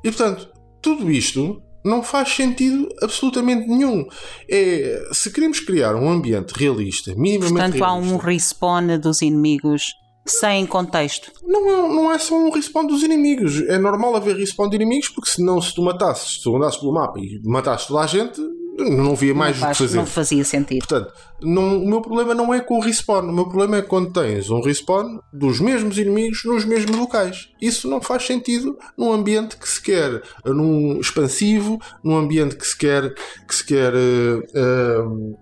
E 0.03 0.11
portanto, 0.11 0.49
tudo 0.81 1.09
isto 1.11 1.61
não 1.83 2.03
faz 2.03 2.29
sentido 2.29 2.87
absolutamente 3.01 3.67
nenhum. 3.67 4.05
É, 4.49 5.09
se 5.11 5.31
queremos 5.31 5.59
criar 5.59 5.95
um 5.95 6.09
ambiente 6.09 6.51
realista, 6.51 7.13
minimamente 7.15 7.53
Portanto, 7.53 7.73
realista, 7.73 7.85
há 7.85 7.93
um 7.93 8.17
respawn 8.17 8.97
dos 8.99 9.21
inimigos 9.21 9.93
sem 10.25 10.65
contexto. 10.65 11.31
Não, 11.43 11.67
é, 11.67 11.95
não 11.95 12.11
é 12.11 12.19
só 12.19 12.35
um 12.35 12.51
respawn 12.51 12.85
dos 12.85 13.01
inimigos. 13.01 13.61
É 13.61 13.77
normal 13.77 14.15
haver 14.15 14.35
respawn 14.35 14.69
de 14.69 14.75
inimigos, 14.75 15.09
porque 15.09 15.29
senão, 15.29 15.61
se 15.61 15.73
tu 15.73 15.81
matasses, 15.81 16.35
se 16.35 16.43
tu 16.43 16.55
andasses 16.55 16.79
pelo 16.79 16.93
mapa 16.93 17.19
e 17.19 17.39
matasses 17.43 17.87
toda 17.87 18.01
a 18.01 18.07
gente, 18.07 18.39
não 18.83 19.15
via 19.15 19.33
mais 19.33 19.61
o 19.61 19.67
que 19.67 19.73
fazer. 19.73 19.97
Não 19.97 20.05
fazia 20.05 20.43
sentido. 20.43 20.79
Portanto, 20.79 21.13
não, 21.41 21.83
o 21.83 21.87
meu 21.87 22.01
problema 22.01 22.33
não 22.33 22.53
é 22.53 22.59
com 22.59 22.77
o 22.77 22.81
respawn. 22.81 23.29
O 23.29 23.33
meu 23.33 23.45
problema 23.45 23.77
é 23.77 23.81
quando 23.81 24.11
tens 24.11 24.49
um 24.49 24.61
respawn 24.61 25.19
dos 25.31 25.59
mesmos 25.59 25.97
inimigos 25.97 26.43
nos 26.45 26.65
mesmos 26.65 26.95
locais. 26.95 27.49
Isso 27.61 27.89
não 27.89 28.01
faz 28.01 28.25
sentido 28.25 28.77
num 28.97 29.11
ambiente 29.11 29.57
que 29.57 29.67
se 29.67 29.81
quer 29.81 30.21
num 30.45 30.99
expansivo, 30.99 31.79
num 32.03 32.17
ambiente 32.17 32.55
que 32.55 32.65
se 32.65 32.77
quer 32.77 33.13
que 33.47 33.55
se 33.55 33.65
quer 33.65 33.93
uh, 33.93 34.39
uh, 34.39 35.37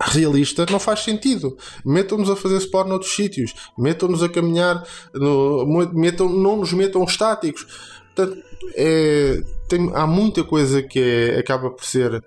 realista, 0.00 0.66
não 0.70 0.78
faz 0.78 1.00
sentido. 1.00 1.56
Metam-nos 1.84 2.30
a 2.30 2.36
fazer 2.36 2.60
spawn 2.60 2.88
noutros 2.88 3.14
sítios, 3.14 3.54
metam-nos 3.76 4.22
a 4.22 4.28
caminhar, 4.28 4.82
no, 5.14 5.66
metam, 5.92 6.28
não 6.28 6.56
nos 6.56 6.72
metam 6.72 7.02
estáticos. 7.04 7.66
Portanto, 8.14 8.42
é, 8.74 9.40
tem, 9.68 9.90
há 9.94 10.06
muita 10.06 10.42
coisa 10.44 10.82
que 10.82 10.98
é, 10.98 11.38
acaba 11.38 11.70
por 11.70 11.84
ser 11.84 12.22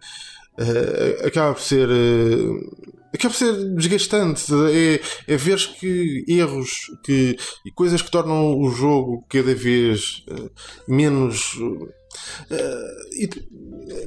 uh, 0.59 1.27
acaba 1.27 1.53
por 1.53 1.61
ser. 1.61 1.89
Uh, 1.89 2.91
acaba 3.13 3.33
por 3.33 3.35
ser 3.35 3.53
desgastante. 3.75 4.43
É, 4.71 5.33
é 5.33 5.37
ver 5.37 5.57
que 5.79 6.25
erros 6.27 6.91
que, 7.03 7.37
e 7.65 7.71
coisas 7.71 8.01
que 8.01 8.11
tornam 8.11 8.59
o 8.59 8.69
jogo 8.69 9.25
cada 9.29 9.53
vez 9.53 10.23
uh, 10.29 10.49
menos. 10.87 11.53
Uh, 11.55 12.01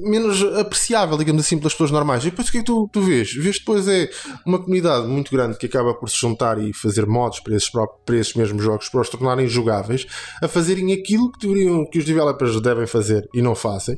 menos 0.01 0.43
apreciável, 0.59 1.17
digamos 1.17 1.45
assim, 1.45 1.59
pelas 1.59 1.73
pessoas 1.73 1.91
normais. 1.91 2.25
E 2.25 2.31
depois 2.31 2.49
o 2.49 2.51
que 2.53 2.59
é 2.59 2.61
que 2.61 2.67
tu, 2.67 2.89
tu 2.93 3.01
vês? 3.01 3.33
Vês 3.33 3.59
depois 3.59 3.89
é 3.89 4.09
uma 4.47 4.59
comunidade 4.59 5.07
muito 5.07 5.31
grande 5.31 5.57
que 5.57 5.67
acaba 5.67 5.95
por 5.95 6.09
se 6.09 6.17
juntar 6.17 6.59
e 6.59 6.73
fazer 6.73 7.07
mods 7.07 7.41
para 7.41 7.55
esses, 7.55 7.71
para 7.71 8.17
esses 8.17 8.35
mesmos 8.35 8.63
jogos 8.63 8.89
para 8.89 9.01
os 9.01 9.09
tornarem 9.09 9.47
jogáveis, 9.47 10.07
a 10.43 10.49
fazerem 10.49 10.93
aquilo 10.93 11.31
que, 11.33 11.47
deveriam, 11.47 11.85
que 11.87 11.99
os 11.99 12.05
developers 12.05 12.61
devem 12.61 12.87
fazer 12.87 13.29
e 13.35 13.43
não 13.43 13.55
fazem. 13.55 13.97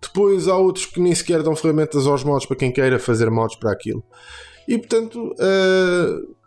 Depois 0.00 0.48
há 0.48 0.56
outros 0.56 0.86
que 0.86 1.00
nem 1.00 1.14
sequer 1.14 1.42
dão 1.42 1.54
ferramentas 1.54 2.06
aos 2.06 2.24
mods 2.24 2.46
para 2.46 2.56
quem 2.56 2.72
queira 2.72 2.98
fazer 2.98 3.30
mods 3.30 3.56
para 3.58 3.72
aquilo. 3.72 4.02
E 4.66 4.78
portanto, 4.78 5.32
uh, 5.32 6.39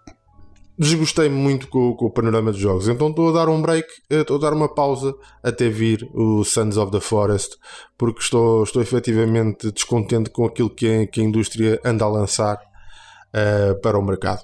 desgostei 0.77 1.29
muito 1.29 1.67
com, 1.67 1.95
com, 1.95 2.05
o 2.05 2.11
panorama 2.11 2.51
dos 2.51 2.59
jogos. 2.59 2.87
Então 2.87 3.09
estou 3.09 3.29
a 3.29 3.31
dar 3.33 3.49
um 3.49 3.61
break, 3.61 3.87
eh, 4.09 4.21
estou 4.21 4.37
a 4.37 4.39
dar 4.39 4.53
uma 4.53 4.73
pausa 4.73 5.13
até 5.43 5.69
vir 5.69 6.07
o 6.13 6.43
Sons 6.43 6.77
of 6.77 6.91
the 6.91 6.99
Forest, 6.99 7.57
porque 7.97 8.21
estou, 8.21 8.63
estou 8.63 8.81
efetivamente 8.81 9.71
descontente 9.71 10.29
com 10.29 10.45
aquilo 10.45 10.69
que 10.69 10.87
a, 10.87 11.07
que 11.07 11.21
a 11.21 11.23
indústria 11.23 11.79
anda 11.85 12.05
a 12.05 12.09
lançar 12.09 12.57
uh, 12.57 13.79
para 13.81 13.97
o 13.97 14.01
mercado. 14.01 14.41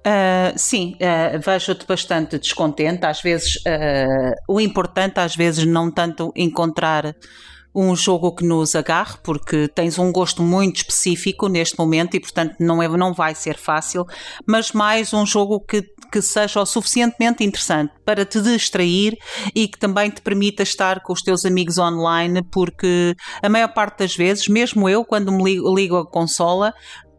Uh, 0.00 0.56
sim, 0.56 0.96
uh, 0.96 1.38
vejo-te 1.38 1.86
bastante 1.86 2.38
descontente. 2.38 3.04
Às 3.04 3.20
vezes, 3.20 3.56
uh, 3.56 4.34
o 4.48 4.60
importante, 4.60 5.20
às 5.20 5.36
vezes, 5.36 5.66
não 5.66 5.90
tanto 5.90 6.32
encontrar 6.34 7.14
um 7.74 7.94
jogo 7.94 8.34
que 8.34 8.44
nos 8.44 8.74
agarre, 8.74 9.18
porque 9.22 9.68
tens 9.68 9.98
um 9.98 10.10
gosto 10.10 10.42
muito 10.42 10.76
específico 10.76 11.48
neste 11.48 11.78
momento 11.78 12.16
e, 12.16 12.20
portanto, 12.20 12.56
não, 12.58 12.82
é, 12.82 12.88
não 12.88 13.14
vai 13.14 13.34
ser 13.34 13.56
fácil, 13.56 14.04
mas 14.46 14.72
mais 14.72 15.14
um 15.14 15.24
jogo 15.24 15.60
que, 15.60 15.82
que 16.10 16.20
seja 16.20 16.60
o 16.60 16.66
suficientemente 16.66 17.44
interessante 17.44 17.92
para 18.04 18.24
te 18.24 18.40
distrair 18.40 19.16
e 19.54 19.68
que 19.68 19.78
também 19.78 20.10
te 20.10 20.20
permita 20.20 20.62
estar 20.62 21.00
com 21.02 21.12
os 21.12 21.22
teus 21.22 21.44
amigos 21.44 21.78
online, 21.78 22.42
porque 22.50 23.14
a 23.42 23.48
maior 23.48 23.72
parte 23.72 23.98
das 23.98 24.16
vezes, 24.16 24.48
mesmo 24.48 24.88
eu, 24.88 25.04
quando 25.04 25.30
me 25.30 25.44
ligo, 25.44 25.74
ligo 25.74 25.96
a 25.96 26.06
consola, 26.06 26.74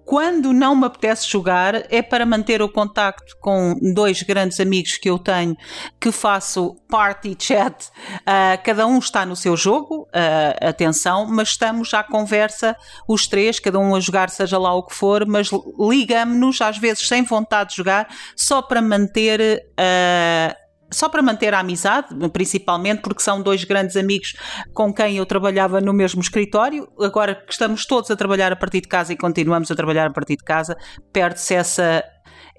quando 0.05 0.53
não 0.53 0.75
me 0.75 0.85
apetece 0.85 1.29
jogar, 1.29 1.85
é 1.91 2.01
para 2.01 2.25
manter 2.25 2.61
o 2.61 2.69
contacto 2.69 3.35
com 3.39 3.75
dois 3.93 4.21
grandes 4.23 4.59
amigos 4.59 4.97
que 4.97 5.09
eu 5.09 5.17
tenho, 5.17 5.55
que 5.99 6.11
faço 6.11 6.75
party 6.89 7.35
chat. 7.39 7.87
Uh, 8.21 8.61
cada 8.63 8.85
um 8.85 8.99
está 8.99 9.25
no 9.25 9.35
seu 9.35 9.55
jogo, 9.55 10.03
uh, 10.03 10.67
atenção, 10.67 11.25
mas 11.27 11.49
estamos 11.49 11.93
à 11.93 12.03
conversa, 12.03 12.75
os 13.07 13.27
três, 13.27 13.59
cada 13.59 13.79
um 13.79 13.95
a 13.95 13.99
jogar, 13.99 14.29
seja 14.29 14.57
lá 14.57 14.73
o 14.73 14.83
que 14.83 14.93
for, 14.93 15.25
mas 15.25 15.49
ligamos-nos, 15.79 16.61
às 16.61 16.77
vezes 16.77 17.07
sem 17.07 17.23
vontade 17.23 17.71
de 17.71 17.77
jogar, 17.77 18.07
só 18.35 18.61
para 18.61 18.81
manter 18.81 19.65
uh, 19.71 20.60
só 20.91 21.07
para 21.09 21.21
manter 21.21 21.53
a 21.53 21.59
amizade, 21.59 22.07
principalmente 22.31 23.01
porque 23.01 23.21
são 23.21 23.41
dois 23.41 23.63
grandes 23.63 23.95
amigos 23.95 24.35
com 24.73 24.93
quem 24.93 25.17
eu 25.17 25.25
trabalhava 25.25 25.79
no 25.79 25.93
mesmo 25.93 26.21
escritório. 26.21 26.87
Agora 26.99 27.35
que 27.35 27.51
estamos 27.51 27.85
todos 27.85 28.11
a 28.11 28.15
trabalhar 28.15 28.51
a 28.51 28.55
partir 28.55 28.81
de 28.81 28.87
casa 28.87 29.13
e 29.13 29.17
continuamos 29.17 29.71
a 29.71 29.75
trabalhar 29.75 30.07
a 30.07 30.11
partir 30.11 30.35
de 30.35 30.43
casa, 30.43 30.77
perde-se 31.11 31.55
essa 31.55 32.03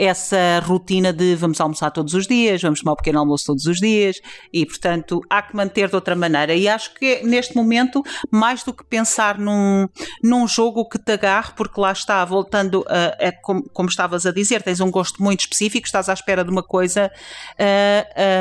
essa 0.03 0.61
rotina 0.65 1.13
de 1.13 1.37
vamos 1.37 1.61
almoçar 1.61 1.93
todos 1.93 2.13
os 2.13 2.27
dias, 2.27 2.61
vamos 2.61 2.81
tomar 2.81 2.95
um 2.95 2.97
pequeno 2.97 3.21
almoço 3.21 3.47
todos 3.47 3.67
os 3.67 3.79
dias 3.79 4.21
e, 4.53 4.67
portanto, 4.67 5.21
há 5.31 5.41
que 5.41 5.55
manter 5.55 5.89
de 5.89 5.95
outra 5.95 6.17
maneira. 6.17 6.53
E 6.57 6.67
acho 6.69 6.93
que 6.95 7.23
neste 7.23 7.55
momento, 7.55 8.03
mais 8.29 8.65
do 8.65 8.73
que 8.73 8.83
pensar 8.83 9.39
num, 9.39 9.87
num 10.21 10.49
jogo 10.49 10.89
que 10.89 10.99
te 10.99 11.13
agarre, 11.13 11.53
porque 11.57 11.81
lá 11.81 11.93
está, 11.93 12.25
voltando 12.25 12.85
a, 12.89 13.29
a 13.29 13.33
como, 13.43 13.63
como, 13.71 13.89
estavas 13.89 14.27
a 14.27 14.33
dizer, 14.33 14.61
tens 14.63 14.81
um 14.81 14.91
gosto 14.91 15.23
muito 15.23 15.43
específico, 15.43 15.87
estás 15.87 16.09
à 16.09 16.15
espera 16.15 16.43
de 16.43 16.51
uma 16.51 16.65
coisa 16.65 17.09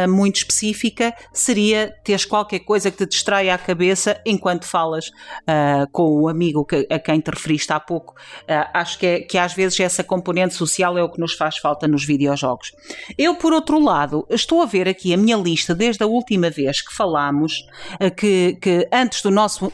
muito 0.10 0.38
específica, 0.38 1.14
seria 1.32 1.96
teres 2.04 2.26
qualquer 2.26 2.60
coisa 2.62 2.90
que 2.90 2.98
te 2.98 3.06
distraia 3.06 3.54
a 3.54 3.58
cabeça 3.60 4.20
enquanto 4.26 4.66
falas 4.66 5.12
com 5.92 6.22
o 6.22 6.28
amigo 6.28 6.66
que, 6.66 6.88
a 6.90 6.98
quem 6.98 7.20
te 7.22 7.30
referiste 7.30 7.72
há 7.72 7.80
pouco. 7.80 8.16
acho 8.74 8.98
que, 8.98 9.06
é, 9.06 9.20
que 9.20 9.38
às 9.38 9.54
vezes 9.54 9.80
essa 9.80 10.04
componente 10.04 10.56
social 10.56 10.98
é 10.98 11.04
o 11.04 11.10
que 11.10 11.20
nos 11.20 11.34
faz 11.34 11.51
falta 11.58 11.88
nos 11.88 12.06
videojogos. 12.06 12.72
Eu, 13.18 13.36
por 13.36 13.54
outro 13.54 13.80
lado, 13.80 14.26
estou 14.30 14.62
a 14.62 14.66
ver 14.66 14.88
aqui 14.88 15.14
a 15.14 15.18
minha 15.18 15.38
lista 15.38 15.74
desde 15.74 16.04
a 16.04 16.08
última 16.08 16.50
vez 16.50 16.82
que 16.82 16.94
falámos, 16.94 17.66
eh, 18.00 18.10
que, 18.10 18.58
que 18.62 18.88
antes 18.92 19.22
do 19.22 19.32
nosso 19.32 19.68
uh, 19.68 19.72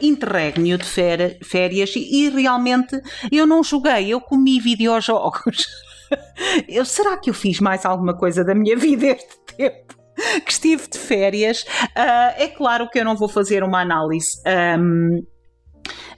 interregno 0.00 0.78
de 0.78 0.84
férias, 0.84 1.94
e, 1.96 2.26
e 2.26 2.30
realmente 2.30 3.00
eu 3.30 3.46
não 3.46 3.62
joguei, 3.62 4.08
eu 4.08 4.20
comi 4.20 4.60
videojogos. 4.60 5.66
eu, 6.68 6.84
será 6.84 7.16
que 7.16 7.30
eu 7.30 7.34
fiz 7.34 7.60
mais 7.60 7.84
alguma 7.84 8.16
coisa 8.16 8.44
da 8.44 8.54
minha 8.54 8.76
vida 8.78 9.06
este 9.06 9.38
tempo? 9.56 10.02
Que 10.44 10.52
estive 10.52 10.88
de 10.88 10.98
férias. 10.98 11.62
Uh, 11.96 12.36
é 12.36 12.48
claro 12.48 12.88
que 12.90 12.98
eu 12.98 13.04
não 13.04 13.16
vou 13.16 13.28
fazer 13.28 13.64
uma 13.64 13.80
análise. 13.80 14.28
Um, 14.78 15.22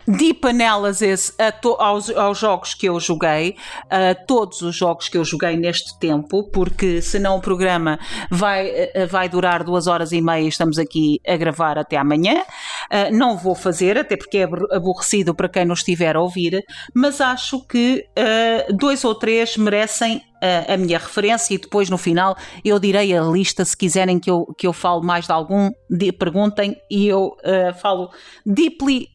deep 0.07 0.47
analysis 0.47 1.35
aos, 1.79 2.11
aos, 2.11 2.39
jogos 2.39 2.75
que 2.75 2.87
eu 2.87 2.99
joguei, 3.01 3.57
a 3.91 4.15
todos 4.15 4.61
os 4.63 4.75
jogos 4.75 5.09
que 5.09 5.17
eu 5.17 5.25
joguei 5.25 5.57
neste 5.57 5.99
tempo, 5.99 6.45
porque 6.51 7.01
senão 7.01 7.37
o 7.37 7.41
programa 7.41 7.99
vai, 8.31 8.69
eh, 8.69 9.07
vai 9.07 9.29
durar 9.29 9.65
duas 9.65 9.87
horas 9.87 10.13
e 10.13 10.21
meia 10.21 10.45
e 10.45 10.49
estamos 10.49 10.79
aqui 10.79 11.21
a 11.27 11.37
gravar 11.37 11.79
até 11.79 11.97
amanhã. 11.97 12.43
Uh, 12.91 13.17
não 13.17 13.37
vou 13.37 13.55
fazer, 13.55 13.99
até 13.99 14.17
porque 14.17 14.39
é 14.39 14.49
aborrecido 14.73 15.35
para 15.35 15.49
quem 15.49 15.65
nos 15.65 15.81
estiver 15.81 16.17
a 16.17 16.21
ouvir, 16.21 16.63
mas 16.95 17.21
acho 17.21 17.67
que 17.67 18.07
uh, 18.19 18.77
dois 18.77 19.05
ou 19.05 19.15
três 19.15 19.57
merecem 19.57 20.23
a, 20.69 20.77
minha 20.77 20.99
referência 20.99 21.55
e 21.55 21.59
depois 21.59 21.89
no 21.89 21.97
final 21.97 22.37
eu 22.65 22.79
direi 22.79 23.17
a 23.17 23.23
lista 23.23 23.65
se 23.65 23.77
quiserem 23.77 24.19
que 24.19 24.31
eu, 24.31 24.45
que 24.59 24.67
eu 24.67 24.73
falo 24.73 25.03
mais 25.03 25.27
de 25.27 25.33
algum, 25.33 25.71
de, 25.89 26.13
perguntem 26.13 26.77
e 26.91 27.07
eu 27.07 27.29
uh, 27.29 27.75
falo 27.81 28.11
deeply 28.45 29.09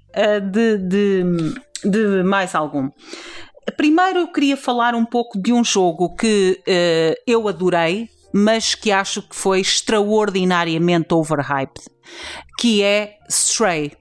de, 0.52 0.78
de, 0.78 1.24
de, 1.84 2.24
mais 2.24 2.56
algum. 2.56 2.90
Primeiro 3.78 4.20
eu 4.20 4.28
queria 4.32 4.58
falar 4.58 4.96
um 4.96 5.06
pouco 5.06 5.40
de 5.40 5.54
um 5.54 5.64
jogo 5.64 6.16
que 6.16 6.60
uh, 6.62 7.22
eu 7.28 7.48
adorei, 7.48 8.10
mas 8.34 8.74
que 8.76 8.92
acho 8.92 9.22
que 9.22 9.36
foi 9.36 9.60
extraordinariamente 9.60 11.14
overhyped, 11.14 11.86
que 12.58 12.84
é 12.84 13.18
Stray 13.30 13.92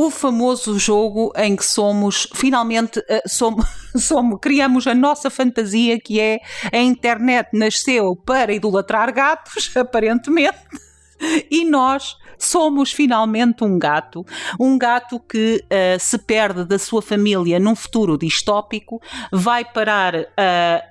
o 0.00 0.10
famoso 0.10 0.78
jogo 0.78 1.32
em 1.34 1.56
que 1.56 1.66
somos, 1.66 2.28
finalmente, 2.32 3.00
uh, 3.00 3.20
somos, 3.26 3.66
somos, 3.98 4.38
criamos 4.40 4.86
a 4.86 4.94
nossa 4.94 5.28
fantasia, 5.28 5.98
que 5.98 6.20
é 6.20 6.38
a 6.72 6.78
internet 6.78 7.48
nasceu 7.52 8.14
para 8.14 8.52
idolatrar 8.52 9.12
gatos, 9.12 9.68
aparentemente, 9.76 10.56
e 11.50 11.64
nós 11.64 12.16
somos 12.38 12.92
finalmente 12.92 13.64
um 13.64 13.78
gato, 13.78 14.24
um 14.58 14.78
gato 14.78 15.18
que 15.18 15.64
uh, 15.64 15.98
se 15.98 16.18
perde 16.18 16.64
da 16.64 16.78
sua 16.78 17.02
família 17.02 17.58
num 17.58 17.74
futuro 17.74 18.16
distópico, 18.16 19.02
vai 19.32 19.64
parar 19.64 20.14
a, 20.16 20.22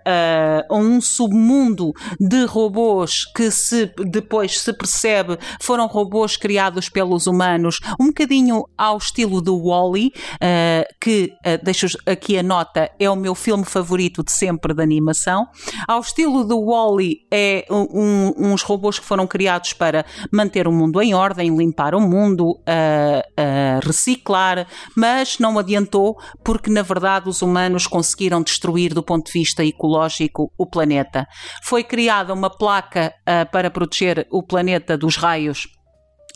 a, 0.05 0.65
a 0.69 0.75
um 0.75 0.99
submundo 0.99 1.93
de 2.19 2.45
robôs 2.45 3.25
que 3.33 3.49
se 3.49 3.91
depois 4.09 4.59
se 4.59 4.73
percebe 4.73 5.37
foram 5.61 5.87
robôs 5.87 6.35
criados 6.35 6.89
pelos 6.89 7.27
humanos, 7.27 7.79
um 7.99 8.07
bocadinho 8.07 8.65
ao 8.77 8.97
estilo 8.97 9.41
do 9.41 9.57
Wally, 9.57 10.11
uh, 10.35 10.95
que 10.99 11.33
uh, 11.45 11.63
deixo 11.63 11.87
aqui 12.05 12.37
a 12.37 12.43
nota, 12.43 12.91
é 12.99 13.09
o 13.09 13.15
meu 13.15 13.33
filme 13.33 13.63
favorito 13.63 14.23
de 14.23 14.31
sempre 14.31 14.73
de 14.73 14.83
animação. 14.83 15.47
Ao 15.87 16.01
estilo 16.01 16.43
do 16.43 16.65
Wally 16.65 17.25
é 17.31 17.65
um, 17.69 18.33
uns 18.37 18.61
robôs 18.61 18.99
que 18.99 19.05
foram 19.05 19.25
criados 19.25 19.73
para 19.73 20.05
manter 20.31 20.67
o 20.67 20.71
mundo 20.71 21.01
em 21.01 21.13
ordem 21.13 21.47
em 21.47 21.57
limpar 21.57 21.95
o 21.95 22.01
mundo, 22.01 22.59
a, 22.65 23.23
a 23.41 23.79
reciclar, 23.85 24.67
mas 24.95 25.39
não 25.39 25.57
adiantou 25.57 26.17
porque, 26.43 26.69
na 26.69 26.81
verdade, 26.81 27.29
os 27.29 27.41
humanos 27.41 27.87
conseguiram 27.87 28.41
destruir, 28.41 28.93
do 28.93 29.03
ponto 29.03 29.27
de 29.27 29.31
vista 29.31 29.63
ecológico, 29.63 30.51
o 30.57 30.65
planeta. 30.65 31.27
Foi 31.63 31.83
criada 31.83 32.33
uma 32.33 32.49
placa 32.49 33.13
uh, 33.21 33.49
para 33.51 33.69
proteger 33.69 34.27
o 34.31 34.43
planeta 34.43 34.97
dos 34.97 35.15
raios 35.15 35.67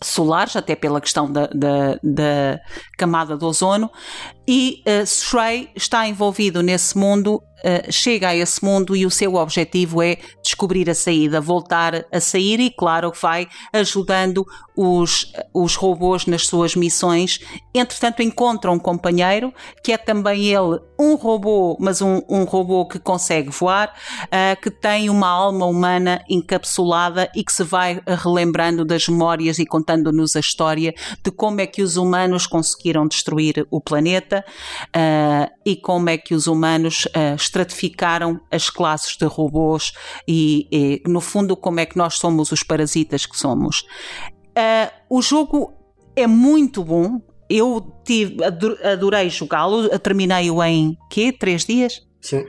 solares, 0.04 0.56
até 0.56 0.76
pela 0.76 1.00
questão 1.00 1.32
da, 1.32 1.48
da, 1.48 2.00
da 2.02 2.60
camada 2.98 3.38
de 3.38 3.46
ozono, 3.46 3.90
e 4.54 4.84
uh, 4.86 5.04
Stray 5.04 5.70
está 5.74 6.06
envolvido 6.06 6.62
nesse 6.62 6.98
mundo, 6.98 7.36
uh, 7.36 7.90
chega 7.90 8.28
a 8.28 8.36
esse 8.36 8.62
mundo 8.62 8.94
e 8.98 9.06
o 9.06 9.10
seu 9.10 9.36
objetivo 9.36 10.04
é 10.04 10.18
descobrir 10.44 10.90
a 10.90 10.94
saída, 10.94 11.40
voltar 11.40 12.06
a 12.12 12.20
sair 12.20 12.60
e, 12.60 12.70
claro, 12.70 13.14
vai 13.22 13.48
ajudando 13.72 14.46
os, 14.76 15.32
os 15.54 15.76
robôs 15.76 16.26
nas 16.26 16.48
suas 16.48 16.76
missões. 16.76 17.40
Entretanto, 17.74 18.22
encontra 18.22 18.70
um 18.70 18.78
companheiro, 18.78 19.54
que 19.82 19.94
é 19.94 19.98
também 19.98 20.48
ele 20.48 20.82
um 21.00 21.16
robô, 21.16 21.78
mas 21.80 22.02
um, 22.02 22.22
um 22.30 22.44
robô 22.44 22.86
que 22.86 23.00
consegue 23.00 23.50
voar, 23.50 23.94
uh, 24.26 24.62
que 24.62 24.70
tem 24.70 25.10
uma 25.10 25.30
alma 25.30 25.66
humana 25.66 26.22
encapsulada 26.30 27.32
e 27.34 27.42
que 27.42 27.54
se 27.54 27.64
vai 27.64 28.02
relembrando 28.06 28.84
das 28.84 29.08
memórias 29.08 29.60
e 29.60 29.66
contando-nos 29.66 30.36
a 30.36 30.42
história 30.42 30.94
de 31.24 31.32
como 31.32 31.62
é 31.62 31.66
que 31.66 31.82
os 31.82 31.96
humanos 31.96 32.46
conseguiram 32.46 33.08
destruir 33.08 33.66
o 33.72 33.80
planeta 33.80 34.41
uh, 34.44 35.52
e 35.66 35.76
como 35.76 36.10
é 36.10 36.18
que 36.18 36.34
os 36.34 36.48
humanos 36.48 37.06
uh, 37.06 37.36
estratificaram 37.36 38.40
as 38.52 38.70
classes 38.70 39.16
de 39.18 39.26
robôs 39.26 39.94
e, 40.28 40.68
e, 40.72 41.02
no 41.08 41.22
fundo, 41.22 41.56
como 41.56 41.80
é 41.80 41.86
que 41.86 41.98
nós 41.98 42.16
somos 42.16 42.52
os 42.52 42.64
parasitas 42.64 43.26
que 43.26 43.38
somos. 43.38 43.82
Uh, 44.52 44.92
o 45.10 45.22
jogo 45.22 45.74
é 46.16 46.28
muito 46.28 46.84
bom. 46.84 47.22
Eu 47.50 48.02
tive, 48.06 48.38
adorei 48.44 49.30
jogá-lo. 49.30 49.88
Terminei-o 50.00 50.64
em 50.64 50.98
quê? 51.10 51.34
Três 51.38 51.66
dias? 51.66 52.02
Sim. 52.22 52.44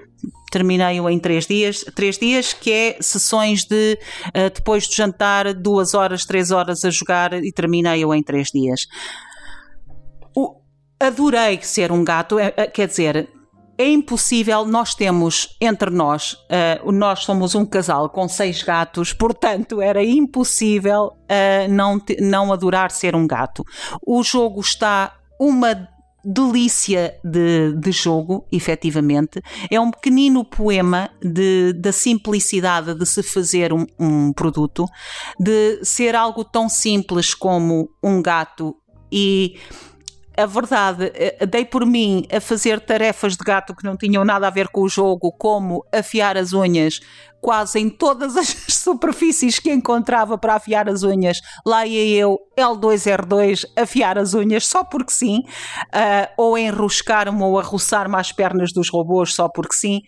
Terminei-o 0.51 1.09
em 1.09 1.19
três 1.19 1.47
dias. 1.47 1.85
Três 1.95 2.19
dias 2.19 2.53
que 2.53 2.71
é 2.71 2.97
sessões 3.01 3.65
de 3.65 3.99
uh, 4.29 4.51
depois 4.55 4.87
do 4.87 4.95
jantar, 4.95 5.53
duas 5.55 5.95
horas, 5.95 6.25
três 6.25 6.51
horas 6.51 6.85
a 6.85 6.91
jogar 6.91 7.33
e 7.33 7.51
terminei-o 7.53 8.15
em 8.15 8.23
três 8.23 8.49
dias. 8.53 8.87
Adorei 11.03 11.61
ser 11.63 11.91
um 11.91 12.05
gato. 12.05 12.39
É, 12.39 12.55
é, 12.57 12.67
quer 12.69 12.87
dizer, 12.87 13.29
é 13.77 13.89
impossível, 13.89 14.65
nós 14.65 14.95
temos 14.95 15.57
entre 15.61 15.91
nós, 15.91 16.35
uh, 16.85 16.93
nós 16.93 17.25
somos 17.25 17.57
um 17.57 17.67
casal 17.67 18.09
com 18.09 18.29
seis 18.29 18.63
gatos, 18.63 19.13
portanto 19.13 19.81
era 19.81 20.05
impossível 20.05 21.07
uh, 21.07 21.69
não, 21.69 22.01
não 22.21 22.53
adorar 22.53 22.93
ser 22.93 23.17
um 23.17 23.27
gato. 23.27 23.65
O 24.07 24.23
jogo 24.23 24.61
está 24.61 25.17
uma 25.41 25.89
delícia 26.25 27.19
de, 27.25 27.75
de 27.77 27.91
jogo, 27.91 28.47
efetivamente. 28.53 29.43
É 29.69 29.81
um 29.81 29.91
pequenino 29.91 30.45
poema 30.45 31.11
de, 31.21 31.73
da 31.73 31.91
simplicidade 31.91 32.95
de 32.95 33.05
se 33.05 33.25
fazer 33.25 33.73
um, 33.73 33.85
um 33.99 34.33
produto, 34.33 34.87
de 35.41 35.85
ser 35.85 36.15
algo 36.15 36.45
tão 36.45 36.69
simples 36.69 37.35
como 37.35 37.89
um 38.01 38.23
gato 38.23 38.77
e 39.11 39.57
a 40.37 40.47
verdade, 40.47 41.13
eh, 41.15 41.47
dei 41.47 41.65
por 41.65 41.85
mim 41.85 42.27
a 42.31 42.41
fazer 42.41 42.81
tarefas 42.81 43.37
de 43.37 43.45
gato 43.45 43.75
que 43.75 43.85
não 43.85 43.97
tinham 43.97 44.25
nada 44.25 44.47
a 44.47 44.51
ver 44.51 44.69
com 44.69 44.83
o 44.83 44.89
jogo, 44.89 45.33
como 45.33 45.85
afiar 45.93 46.37
as 46.37 46.53
unhas 46.53 47.01
quase 47.43 47.81
em 47.81 47.91
todas 47.91 48.37
as 48.37 48.47
superfícies 48.71 49.59
que 49.59 49.71
encontrava 49.71 50.39
para 50.39 50.55
afiar 50.55 50.89
as 50.89 51.03
unhas. 51.03 51.41
Lá 51.67 51.85
ia 51.85 52.21
eu, 52.21 52.39
L2R2, 52.57 53.65
afiar 53.77 54.17
as 54.17 54.33
unhas 54.33 54.65
só 54.65 54.85
porque 54.85 55.13
sim, 55.13 55.41
uh, 55.41 56.29
ou 56.39 56.57
enroscar-me 56.57 57.43
ou 57.43 57.59
arroçar-me 57.59 58.17
às 58.17 58.31
pernas 58.31 58.73
dos 58.73 58.89
robôs 58.89 59.35
só 59.35 59.49
porque 59.49 59.75
sim. 59.75 60.01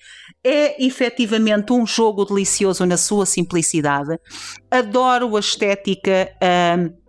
É 0.47 0.83
efetivamente 0.85 1.73
um 1.73 1.87
jogo 1.87 2.25
delicioso 2.25 2.87
na 2.87 2.97
sua 2.97 3.27
simplicidade. 3.27 4.17
Adoro 4.71 5.37
a 5.37 5.41
estética. 5.41 6.31
Uh, 6.37 7.04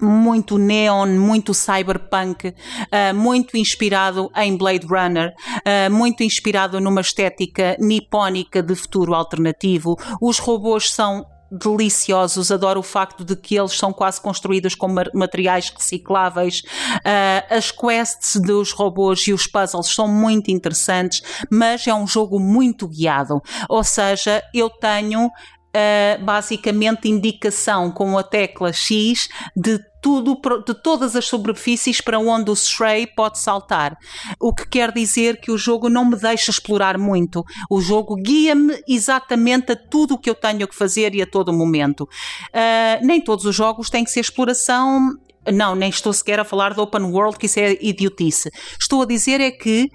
muito 0.00 0.58
neon, 0.58 1.06
muito 1.18 1.54
cyberpunk, 1.54 2.48
uh, 2.48 3.14
muito 3.14 3.56
inspirado 3.56 4.30
em 4.36 4.56
Blade 4.56 4.86
Runner, 4.86 5.32
uh, 5.32 5.92
muito 5.92 6.22
inspirado 6.22 6.80
numa 6.80 7.00
estética 7.00 7.76
nipónica 7.78 8.62
de 8.62 8.74
futuro 8.74 9.14
alternativo. 9.14 9.96
Os 10.20 10.38
robôs 10.38 10.90
são 10.90 11.24
deliciosos, 11.50 12.52
adoro 12.52 12.80
o 12.80 12.82
facto 12.82 13.24
de 13.24 13.34
que 13.34 13.58
eles 13.58 13.72
são 13.72 13.92
quase 13.92 14.20
construídos 14.20 14.74
com 14.74 14.88
materiais 15.14 15.70
recicláveis. 15.70 16.60
Uh, 16.60 17.54
as 17.54 17.70
quests 17.70 18.36
dos 18.40 18.72
robôs 18.72 19.26
e 19.26 19.32
os 19.32 19.46
puzzles 19.46 19.88
são 19.88 20.06
muito 20.06 20.50
interessantes, 20.50 21.22
mas 21.50 21.86
é 21.86 21.94
um 21.94 22.06
jogo 22.06 22.38
muito 22.38 22.86
guiado. 22.86 23.40
Ou 23.68 23.82
seja, 23.82 24.42
eu 24.52 24.68
tenho 24.68 25.30
Uh, 25.68 26.24
basicamente 26.24 27.08
indicação 27.08 27.90
com 27.90 28.16
a 28.16 28.22
tecla 28.22 28.72
X 28.72 29.28
de 29.54 29.78
tudo, 30.00 30.40
de 30.66 30.74
todas 30.82 31.14
as 31.14 31.26
superfícies 31.26 32.00
para 32.00 32.18
onde 32.18 32.50
o 32.50 32.54
Stray 32.54 33.06
pode 33.06 33.38
saltar. 33.38 33.96
O 34.40 34.54
que 34.54 34.66
quer 34.66 34.92
dizer 34.92 35.40
que 35.40 35.50
o 35.50 35.58
jogo 35.58 35.88
não 35.88 36.04
me 36.04 36.16
deixa 36.16 36.50
explorar 36.50 36.96
muito. 36.96 37.44
O 37.68 37.80
jogo 37.80 38.16
guia-me 38.16 38.82
exatamente 38.88 39.72
a 39.72 39.76
tudo 39.76 40.14
o 40.14 40.18
que 40.18 40.30
eu 40.30 40.34
tenho 40.34 40.66
que 40.66 40.74
fazer 40.74 41.14
e 41.14 41.22
a 41.22 41.26
todo 41.26 41.52
momento. 41.52 42.02
Uh, 42.02 43.04
nem 43.04 43.20
todos 43.20 43.44
os 43.44 43.54
jogos 43.54 43.90
têm 43.90 44.04
que 44.04 44.10
ser 44.10 44.20
exploração 44.20 45.18
não, 45.52 45.74
nem 45.74 45.88
estou 45.88 46.12
sequer 46.12 46.38
a 46.40 46.44
falar 46.44 46.74
do 46.74 46.82
open 46.82 47.04
world, 47.04 47.38
que 47.38 47.46
isso 47.46 47.58
é 47.58 47.78
idiotice. 47.80 48.50
Estou 48.78 49.02
a 49.02 49.06
dizer 49.06 49.40
é 49.40 49.50
que 49.50 49.88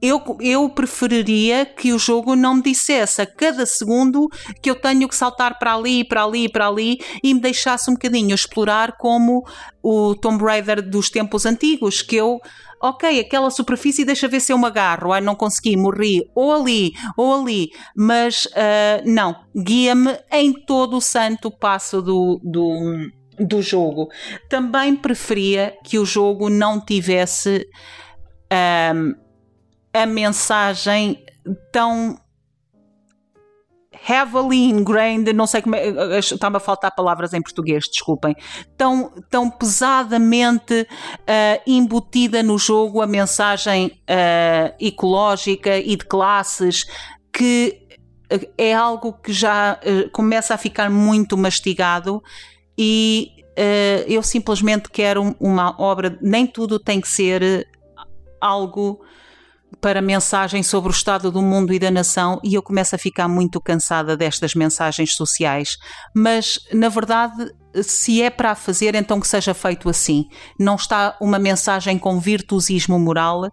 eu, 0.00 0.22
eu 0.40 0.68
preferiria 0.68 1.64
que 1.64 1.92
o 1.92 1.98
jogo 1.98 2.36
não 2.36 2.56
me 2.56 2.62
dissesse 2.62 3.22
a 3.22 3.26
cada 3.26 3.64
segundo 3.64 4.28
que 4.62 4.70
eu 4.70 4.74
tenho 4.74 5.08
que 5.08 5.16
saltar 5.16 5.58
para 5.58 5.74
ali, 5.74 6.04
para 6.04 6.24
ali, 6.24 6.48
para 6.48 6.68
ali 6.68 6.98
e 7.22 7.32
me 7.32 7.40
deixasse 7.40 7.90
um 7.90 7.94
bocadinho 7.94 8.34
explorar 8.34 8.96
como 8.98 9.42
o 9.82 10.14
Tomb 10.14 10.42
Raider 10.44 10.82
dos 10.82 11.08
tempos 11.08 11.46
antigos, 11.46 12.02
que 12.02 12.16
eu 12.16 12.40
ok, 12.80 13.20
aquela 13.20 13.50
superfície 13.50 14.04
deixa 14.04 14.28
ver 14.28 14.40
se 14.40 14.52
eu 14.52 14.58
me 14.58 14.66
agarro, 14.66 15.12
ai 15.12 15.20
não 15.20 15.34
consegui, 15.34 15.76
morri, 15.76 16.30
ou 16.34 16.52
ali, 16.52 16.92
ou 17.16 17.34
ali, 17.34 17.70
mas 17.96 18.46
uh, 18.46 19.02
não, 19.04 19.34
guia-me 19.56 20.18
em 20.30 20.52
todo 20.52 20.98
o 20.98 21.00
santo 21.00 21.50
passo 21.50 22.02
do, 22.02 22.38
do, 22.44 23.08
do 23.38 23.62
jogo. 23.62 24.08
Também 24.48 24.94
preferia 24.94 25.74
que 25.84 25.98
o 25.98 26.04
jogo 26.04 26.50
não 26.50 26.84
tivesse. 26.84 27.66
Um, 28.52 29.10
ah, 29.10 29.25
a 30.02 30.06
mensagem 30.06 31.24
tão 31.72 32.18
heavily 34.08 34.68
ingrained, 34.68 35.32
não 35.32 35.46
sei 35.46 35.62
como 35.62 35.74
é, 35.74 36.18
está-me 36.18 36.56
a 36.56 36.60
faltar 36.60 36.94
palavras 36.94 37.32
em 37.32 37.42
português, 37.42 37.88
desculpem, 37.88 38.36
tão, 38.76 39.12
tão 39.30 39.50
pesadamente 39.50 40.82
uh, 40.82 41.62
embutida 41.66 42.42
no 42.42 42.58
jogo 42.58 43.00
a 43.00 43.06
mensagem 43.06 43.86
uh, 43.86 44.74
ecológica 44.78 45.78
e 45.78 45.96
de 45.96 46.04
classes 46.04 46.84
que 47.32 47.82
é 48.58 48.74
algo 48.74 49.12
que 49.12 49.32
já 49.32 49.80
uh, 49.82 50.10
começa 50.10 50.54
a 50.54 50.58
ficar 50.58 50.90
muito 50.90 51.36
mastigado 51.36 52.22
e 52.78 53.32
eu 54.06 54.22
simplesmente 54.22 54.90
quero 54.90 55.34
uma 55.40 55.74
obra, 55.80 56.18
nem 56.20 56.46
tudo 56.46 56.78
tem 56.78 57.00
que 57.00 57.08
ser 57.08 57.66
algo 58.38 59.00
para 59.80 60.00
mensagem 60.00 60.62
sobre 60.62 60.90
o 60.90 60.92
estado 60.92 61.30
do 61.30 61.42
mundo 61.42 61.72
e 61.72 61.78
da 61.78 61.90
nação 61.90 62.40
e 62.42 62.54
eu 62.54 62.62
começo 62.62 62.94
a 62.94 62.98
ficar 62.98 63.28
muito 63.28 63.60
cansada 63.60 64.16
destas 64.16 64.54
mensagens 64.54 65.14
sociais. 65.14 65.76
Mas, 66.14 66.58
na 66.72 66.88
verdade, 66.88 67.52
se 67.82 68.22
é 68.22 68.30
para 68.30 68.54
fazer, 68.54 68.94
então 68.94 69.20
que 69.20 69.28
seja 69.28 69.54
feito 69.54 69.88
assim. 69.88 70.24
Não 70.58 70.76
está 70.76 71.16
uma 71.20 71.38
mensagem 71.38 71.98
com 71.98 72.18
virtuosismo 72.18 72.98
moral. 72.98 73.44
Uh, 73.44 73.50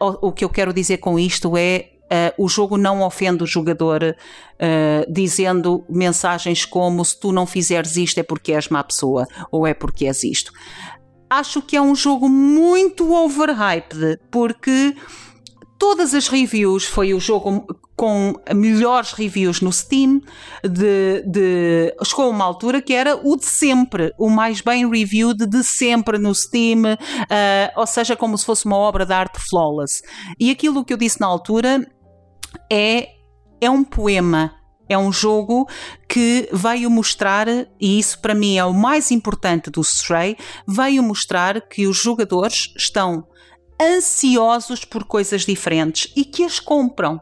o, 0.00 0.28
o 0.28 0.32
que 0.32 0.44
eu 0.44 0.48
quero 0.48 0.72
dizer 0.72 0.98
com 0.98 1.18
isto 1.18 1.56
é 1.56 1.90
Uh, 2.06 2.44
o 2.44 2.48
jogo 2.48 2.76
não 2.76 3.02
ofende 3.02 3.42
o 3.42 3.46
jogador 3.46 4.00
uh, 4.04 5.12
dizendo 5.12 5.84
mensagens 5.88 6.64
como 6.64 7.04
se 7.04 7.18
tu 7.18 7.32
não 7.32 7.44
fizeres 7.44 7.96
isto 7.96 8.20
é 8.20 8.22
porque 8.22 8.52
és 8.52 8.68
má 8.68 8.84
pessoa 8.84 9.26
ou 9.50 9.66
é 9.66 9.74
porque 9.74 10.06
és 10.06 10.22
isto 10.22 10.52
acho 11.28 11.62
que 11.62 11.76
é 11.76 11.82
um 11.82 11.94
jogo 11.94 12.28
muito 12.28 13.12
overhyped, 13.12 14.20
porque 14.30 14.94
todas 15.78 16.14
as 16.14 16.28
reviews 16.28 16.84
foi 16.84 17.12
o 17.12 17.20
jogo 17.20 17.66
com 17.96 18.34
melhores 18.54 19.12
reviews 19.12 19.62
no 19.62 19.72
Steam 19.72 20.20
de, 20.62 21.22
de 21.26 21.94
chegou 22.04 22.28
uma 22.30 22.44
altura 22.44 22.82
que 22.82 22.92
era 22.92 23.16
o 23.16 23.36
de 23.36 23.46
sempre, 23.46 24.12
o 24.18 24.28
mais 24.28 24.60
bem 24.60 24.88
reviewed 24.88 25.46
de 25.46 25.64
sempre 25.64 26.18
no 26.18 26.34
Steam, 26.34 26.82
uh, 26.82 26.96
ou 27.74 27.86
seja, 27.86 28.14
como 28.14 28.36
se 28.36 28.44
fosse 28.44 28.66
uma 28.66 28.76
obra 28.76 29.06
de 29.06 29.14
arte 29.14 29.38
flawless. 29.48 30.02
E 30.38 30.50
aquilo 30.50 30.84
que 30.84 30.92
eu 30.92 30.98
disse 30.98 31.20
na 31.20 31.26
altura 31.26 31.86
é 32.70 33.08
é 33.58 33.70
um 33.70 33.82
poema 33.82 34.54
é 34.88 34.96
um 34.96 35.12
jogo 35.12 35.68
que 36.08 36.48
veio 36.52 36.90
mostrar, 36.90 37.48
e 37.48 37.98
isso 37.98 38.18
para 38.20 38.34
mim 38.34 38.56
é 38.56 38.64
o 38.64 38.72
mais 38.72 39.10
importante 39.10 39.70
do 39.70 39.80
Stray, 39.80 40.36
veio 40.66 41.02
mostrar 41.02 41.60
que 41.68 41.86
os 41.86 41.96
jogadores 41.96 42.72
estão 42.76 43.26
ansiosos 43.80 44.84
por 44.84 45.04
coisas 45.04 45.44
diferentes 45.44 46.12
e 46.16 46.24
que 46.24 46.44
as 46.44 46.60
compram. 46.60 47.20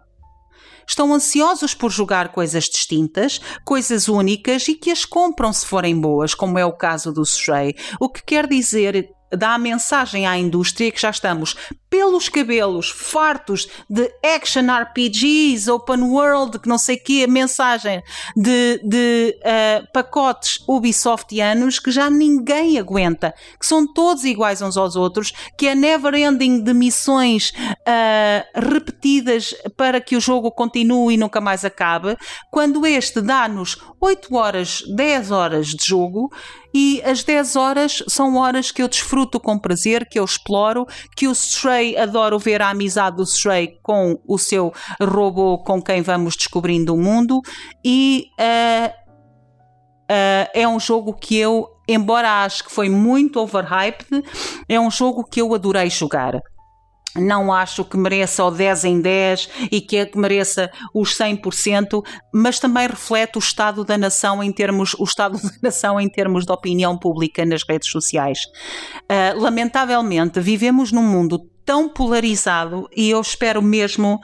Estão 0.87 1.15
ansiosos 1.15 1.75
por 1.75 1.91
jogar 1.91 2.29
coisas 2.29 2.65
distintas, 2.65 3.41
coisas 3.65 4.07
únicas 4.07 4.69
e 4.69 4.75
que 4.75 4.91
as 4.91 5.05
compram 5.05 5.53
se 5.53 5.65
forem 5.65 5.99
boas, 5.99 6.35
como 6.35 6.59
é 6.59 6.65
o 6.65 6.77
caso 6.77 7.11
do 7.11 7.23
Stray. 7.23 7.75
O 7.99 8.09
que 8.09 8.23
quer 8.23 8.47
dizer 8.47 9.09
dá 9.33 9.55
a 9.55 9.59
mensagem 9.59 10.27
à 10.27 10.39
indústria 10.39 10.93
que 10.93 11.01
já 11.01 11.11
estamos 11.11 11.57
pelos 11.95 12.29
cabelos, 12.29 12.91
fartos 12.91 13.69
de 13.89 14.13
action 14.21 14.65
RPGs, 14.69 15.71
open 15.71 16.03
world, 16.03 16.59
que 16.59 16.69
não 16.69 16.77
sei 16.77 16.97
o 16.97 17.05
quê, 17.05 17.25
mensagem 17.25 18.03
de, 18.37 18.81
de 18.83 19.39
uh, 19.39 19.87
pacotes 19.93 20.59
Ubisoftianos 20.67 21.79
que 21.79 21.93
já 21.93 22.11
ninguém 22.11 22.81
aguenta, 22.81 23.33
que 23.61 23.65
são 23.65 23.87
todos 23.87 24.25
iguais 24.25 24.61
uns 24.61 24.77
aos 24.77 24.97
outros, 24.97 25.33
que 25.57 25.69
é 25.69 25.77
never 25.77 26.13
ending 26.15 26.65
de 26.65 26.75
missões 26.75 27.53
uh, 27.71 28.61
repetidas 28.73 29.55
para 29.77 30.01
que 30.01 30.17
o 30.17 30.21
jogo 30.21 30.51
continue 30.51 31.15
e 31.15 31.17
nunca 31.17 31.41
mais 31.41 31.65
acabe, 31.65 32.17
quando 32.51 32.85
este 32.85 33.21
dá-nos 33.21 33.79
8 34.01 34.35
horas, 34.35 34.83
10 34.97 35.31
horas 35.31 35.69
de 35.69 35.87
jogo 35.87 36.29
e 36.75 37.01
as 37.05 37.23
10 37.23 37.55
horas 37.55 38.03
são 38.09 38.35
horas 38.35 38.73
que 38.73 38.83
eu 38.83 38.89
desfruto 38.89 39.39
com 39.39 39.57
prazer, 39.57 40.09
que 40.09 40.19
eu 40.19 40.25
exploro, 40.25 40.85
que 41.17 41.29
o 41.29 41.33
Stray 41.33 41.84
Stray, 41.85 41.97
adoro 41.97 42.39
ver 42.39 42.63
a 42.63 42.71
amizade 42.71 43.17
do 43.17 43.23
Stray 43.25 43.79
com 43.83 44.19
o 44.27 44.39
seu 44.39 44.73
robô 45.01 45.59
com 45.59 45.83
quem 45.83 46.01
vamos 46.03 46.37
descobrindo 46.37 46.95
o 46.95 46.99
mundo 46.99 47.41
e 47.85 48.29
uh, 48.41 48.89
uh, 48.89 50.51
é 50.55 50.67
um 50.67 50.81
jogo 50.81 51.13
que 51.13 51.37
eu, 51.37 51.69
embora 51.87 52.45
acho 52.45 52.65
que 52.65 52.73
foi 52.73 52.89
muito 52.89 53.39
overhyped, 53.41 54.25
é 54.69 54.81
um 54.81 54.91
jogo 54.91 55.25
que 55.25 55.41
eu 55.41 55.55
adorei 55.55 55.91
jogar 55.91 56.41
não 57.17 57.53
acho 57.53 57.85
que 57.85 57.97
mereça 57.97 58.45
o 58.45 58.51
10 58.51 58.85
em 58.85 59.01
10 59.01 59.49
e 59.71 59.81
que 59.81 60.11
mereça 60.17 60.71
os 60.93 61.17
100%, 61.17 62.03
mas 62.33 62.59
também 62.59 62.89
reflete 62.89 63.37
o 63.37 63.39
estado 63.39 63.85
da 63.85 63.97
nação 63.97 64.43
em 64.43 64.51
termos 64.51 64.95
o 64.95 65.05
estado 65.05 65.41
da 65.41 65.53
nação 65.63 66.01
em 66.01 66.09
termos 66.09 66.45
de 66.45 66.53
opinião 66.53 66.99
pública 66.99 67.45
nas 67.45 67.63
redes 67.63 67.89
sociais. 67.89 68.41
Uh, 69.03 69.41
lamentavelmente, 69.41 70.41
vivemos 70.41 70.91
num 70.91 71.03
mundo 71.03 71.39
tão 71.65 71.89
polarizado 71.89 72.89
e 72.95 73.11
eu 73.11 73.21
espero 73.21 73.63
mesmo 73.63 74.21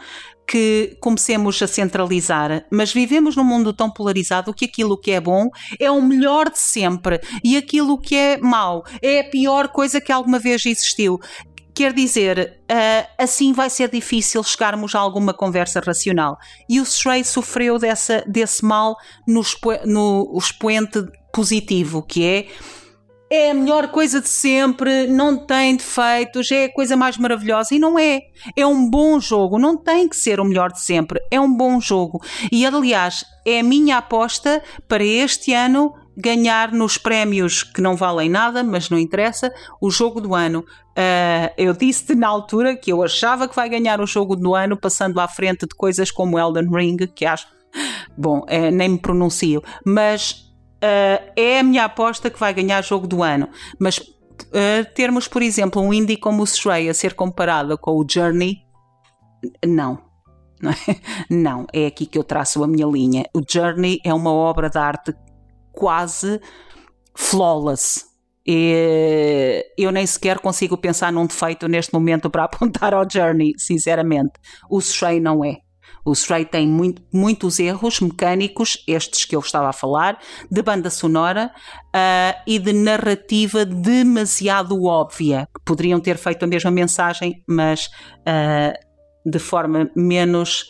que 0.50 0.96
comecemos 1.00 1.62
a 1.62 1.66
centralizar, 1.68 2.66
mas 2.72 2.92
vivemos 2.92 3.37
num 3.37 3.44
mundo 3.44 3.72
tão 3.72 3.88
polarizado 3.88 4.53
que 4.53 4.64
aquilo 4.64 4.98
que 4.98 5.12
é 5.12 5.20
bom 5.20 5.48
é 5.79 5.88
o 5.88 6.03
melhor 6.03 6.50
de 6.50 6.59
sempre 6.59 7.20
e 7.44 7.57
aquilo 7.57 7.96
que 7.96 8.16
é 8.16 8.37
mau 8.37 8.85
é 9.00 9.20
a 9.20 9.31
pior 9.31 9.68
coisa 9.68 10.00
que 10.00 10.11
alguma 10.11 10.40
vez 10.40 10.66
existiu. 10.66 11.20
Quer 11.72 11.92
dizer, 11.92 12.61
uh, 12.68 13.09
assim 13.16 13.53
vai 13.53 13.70
ser 13.70 13.88
difícil 13.90 14.42
chegarmos 14.42 14.92
a 14.94 14.98
alguma 14.98 15.33
conversa 15.33 15.81
racional. 15.81 16.37
E 16.68 16.81
o 16.81 16.83
Stray 16.83 17.24
sofreu 17.24 17.79
dessa, 17.79 18.24
desse 18.26 18.64
mal 18.64 18.96
no, 19.26 19.42
no 19.87 20.37
expoente 20.37 21.00
positivo, 21.33 22.03
que 22.03 22.24
é 22.24 22.46
é 23.31 23.53
a 23.53 23.55
melhor 23.55 23.88
coisa 23.88 24.21
de 24.21 24.29
sempre, 24.29 25.07
não 25.07 25.37
tem 25.37 25.77
defeitos, 25.77 26.51
é 26.51 26.64
a 26.64 26.73
coisa 26.73 26.97
mais 26.97 27.16
maravilhosa. 27.16 27.75
E 27.75 27.79
não 27.79 27.97
é. 27.97 28.23
É 28.57 28.66
um 28.66 28.90
bom 28.90 29.21
jogo, 29.21 29.57
não 29.57 29.77
tem 29.77 30.09
que 30.09 30.16
ser 30.16 30.40
o 30.40 30.45
melhor 30.45 30.73
de 30.73 30.81
sempre, 30.81 31.21
é 31.31 31.40
um 31.40 31.55
bom 31.57 31.81
jogo. 31.81 32.21
E 32.51 32.66
aliás, 32.66 33.25
é 33.47 33.61
a 33.61 33.62
minha 33.62 33.99
aposta 33.99 34.61
para 34.88 35.05
este 35.05 35.53
ano 35.53 35.95
ganhar 36.16 36.73
nos 36.73 36.99
prémios 36.99 37.62
que 37.62 37.81
não 37.81 37.97
valem 37.97 38.29
nada, 38.29 38.64
mas 38.64 38.90
não 38.90 38.99
interessa, 38.99 39.53
o 39.81 39.90
jogo 39.90 40.21
do 40.21 40.35
ano. 40.35 40.61
Uh, 40.90 41.49
eu 41.57 41.73
disse-te 41.73 42.14
na 42.16 42.27
altura 42.27 42.77
que 42.77 42.93
eu 42.93 43.03
achava 43.03 43.49
que 43.49 43.55
vai 43.55 43.69
ganhar 43.69 44.01
o 44.01 44.07
jogo 44.07 44.35
do 44.35 44.55
ano, 44.55 44.77
passando 44.77 45.21
à 45.21 45.29
frente 45.29 45.61
de 45.61 45.75
coisas 45.75 46.11
como 46.11 46.38
Elden 46.38 46.69
Ring, 46.69 46.97
que 47.14 47.25
acho. 47.25 47.47
Bom, 48.19 48.45
é, 48.49 48.71
nem 48.71 48.88
me 48.88 48.99
pronuncio, 48.99 49.62
mas 49.87 50.50
uh, 50.83 51.33
é 51.37 51.61
a 51.61 51.62
minha 51.62 51.85
aposta 51.85 52.31
que 52.31 52.38
vai 52.38 52.53
ganhar 52.53 52.83
jogo 52.83 53.07
do 53.07 53.23
ano. 53.23 53.49
Mas 53.79 53.99
uh, 53.99 54.85
termos, 54.95 55.29
por 55.29 55.43
exemplo, 55.43 55.81
um 55.81 55.93
indie 55.93 56.16
como 56.16 56.43
o 56.43 56.45
Stray 56.45 56.88
a 56.88 56.95
ser 56.95 57.14
comparado 57.14 57.77
com 57.79 57.93
o 57.93 58.07
Journey, 58.09 58.59
não. 59.64 59.99
Não 60.61 60.71
é? 60.71 60.75
não, 61.31 61.66
é 61.73 61.87
aqui 61.87 62.07
que 62.07 62.19
eu 62.19 62.25
traço 62.25 62.62
a 62.62 62.69
minha 62.69 62.87
linha. 62.87 63.25
O 63.35 63.40
Journey 63.47 64.01
é 64.05 64.12
uma 64.12 64.33
obra 64.33 64.69
de 64.69 64.79
arte 64.79 65.14
quase 65.73 66.40
flawless. 67.14 68.05
Eu 69.77 69.93
nem 69.93 70.05
sequer 70.07 70.40
consigo 70.40 70.77
pensar 70.77 71.12
num 71.12 71.27
defeito 71.27 71.69
neste 71.69 71.93
momento 71.95 72.29
para 72.29 72.45
apontar 72.45 72.93
ao 72.93 73.09
Journey, 73.09 73.55
sinceramente. 73.57 74.33
O 74.69 74.79
Stray 74.81 75.21
não 75.21 75.45
é. 75.45 75.59
O 76.05 76.13
Stray 76.13 76.45
tem 76.45 76.67
muito, 76.67 77.03
muitos 77.13 77.59
erros 77.59 78.01
mecânicos, 78.01 78.83
estes 78.87 79.25
que 79.25 79.37
eu 79.37 79.41
estava 79.41 79.69
a 79.69 79.73
falar, 79.73 80.19
de 80.51 80.63
banda 80.63 80.91
sonora 80.91 81.53
uh, 81.89 82.43
e 82.47 82.59
de 82.59 82.73
narrativa 82.73 83.65
demasiado 83.65 84.85
óbvia, 84.85 85.49
que 85.55 85.65
poderiam 85.65 86.01
ter 86.01 86.17
feito 86.17 86.45
a 86.45 86.47
mesma 86.47 86.71
mensagem, 86.71 87.43
mas 87.47 87.87
uh, 88.21 88.73
de 89.29 89.39
forma 89.39 89.91
menos 89.95 90.65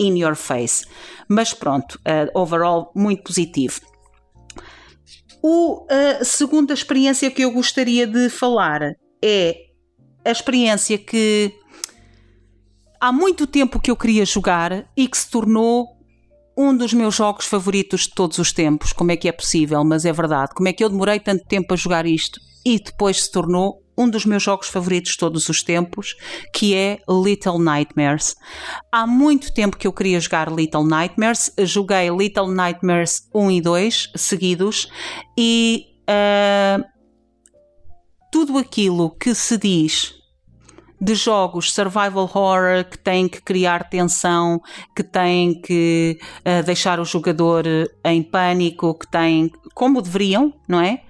in 0.00 0.18
your 0.18 0.34
face. 0.34 0.86
Mas 1.28 1.52
pronto, 1.52 1.98
uh, 1.98 2.38
overall, 2.38 2.92
muito 2.94 3.22
positivo. 3.22 3.80
O, 5.42 5.86
a 5.88 6.24
segunda 6.24 6.74
experiência 6.74 7.30
que 7.30 7.42
eu 7.42 7.52
gostaria 7.52 8.06
de 8.06 8.28
falar 8.28 8.96
é 9.22 9.56
a 10.24 10.30
experiência 10.30 10.98
que 10.98 11.54
há 13.00 13.12
muito 13.12 13.46
tempo 13.46 13.80
que 13.80 13.90
eu 13.90 13.96
queria 13.96 14.24
jogar 14.24 14.88
e 14.96 15.08
que 15.08 15.16
se 15.16 15.30
tornou 15.30 15.98
um 16.56 16.76
dos 16.76 16.92
meus 16.92 17.14
jogos 17.14 17.46
favoritos 17.46 18.02
de 18.02 18.14
todos 18.14 18.38
os 18.38 18.52
tempos. 18.52 18.92
Como 18.92 19.12
é 19.12 19.16
que 19.16 19.28
é 19.28 19.32
possível? 19.32 19.84
Mas 19.84 20.04
é 20.04 20.12
verdade. 20.12 20.52
Como 20.54 20.68
é 20.68 20.72
que 20.72 20.82
eu 20.82 20.88
demorei 20.88 21.20
tanto 21.20 21.44
tempo 21.44 21.72
a 21.72 21.76
jogar 21.76 22.04
isto 22.04 22.40
e 22.66 22.78
depois 22.80 23.22
se 23.22 23.30
tornou 23.30 23.80
um 23.96 24.08
dos 24.08 24.24
meus 24.24 24.42
jogos 24.42 24.68
favoritos 24.68 25.12
de 25.12 25.18
todos 25.18 25.48
os 25.48 25.62
tempos, 25.62 26.14
que 26.54 26.74
é 26.74 27.00
Little 27.08 27.58
Nightmares. 27.58 28.36
Há 28.92 29.06
muito 29.06 29.52
tempo 29.52 29.76
que 29.76 29.88
eu 29.88 29.92
queria 29.92 30.20
jogar 30.20 30.52
Little 30.52 30.84
Nightmares. 30.84 31.52
Joguei 31.58 32.08
Little 32.08 32.48
Nightmares 32.48 33.28
1 33.34 33.50
e 33.50 33.60
2 33.60 34.12
seguidos 34.14 34.88
e 35.36 35.86
uh, 36.08 36.84
tudo 38.30 38.56
aquilo 38.56 39.10
que 39.16 39.34
se 39.34 39.58
diz 39.58 40.17
de 41.00 41.14
jogos 41.14 41.72
survival 41.72 42.24
horror 42.24 42.84
que 42.84 42.98
têm 42.98 43.28
que 43.28 43.40
criar 43.40 43.88
tensão, 43.88 44.60
que 44.94 45.02
têm 45.02 45.60
que 45.60 46.18
uh, 46.40 46.62
deixar 46.64 46.98
o 46.98 47.04
jogador 47.04 47.66
eh, 47.66 47.88
em 48.04 48.22
pânico, 48.22 48.94
que 48.94 49.08
têm 49.08 49.50
como 49.74 50.02
deveriam, 50.02 50.52
não 50.66 50.80
é? 50.80 51.02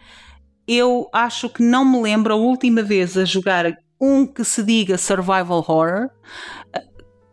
Eu 0.66 1.08
acho 1.12 1.48
que 1.48 1.62
não 1.62 1.84
me 1.84 2.00
lembro 2.02 2.34
a 2.34 2.36
última 2.36 2.82
vez 2.82 3.16
a 3.16 3.24
jogar 3.24 3.78
um 3.98 4.26
que 4.26 4.44
se 4.44 4.62
diga 4.62 4.98
survival 4.98 5.58
horror 5.58 6.10
eh, 6.74 6.84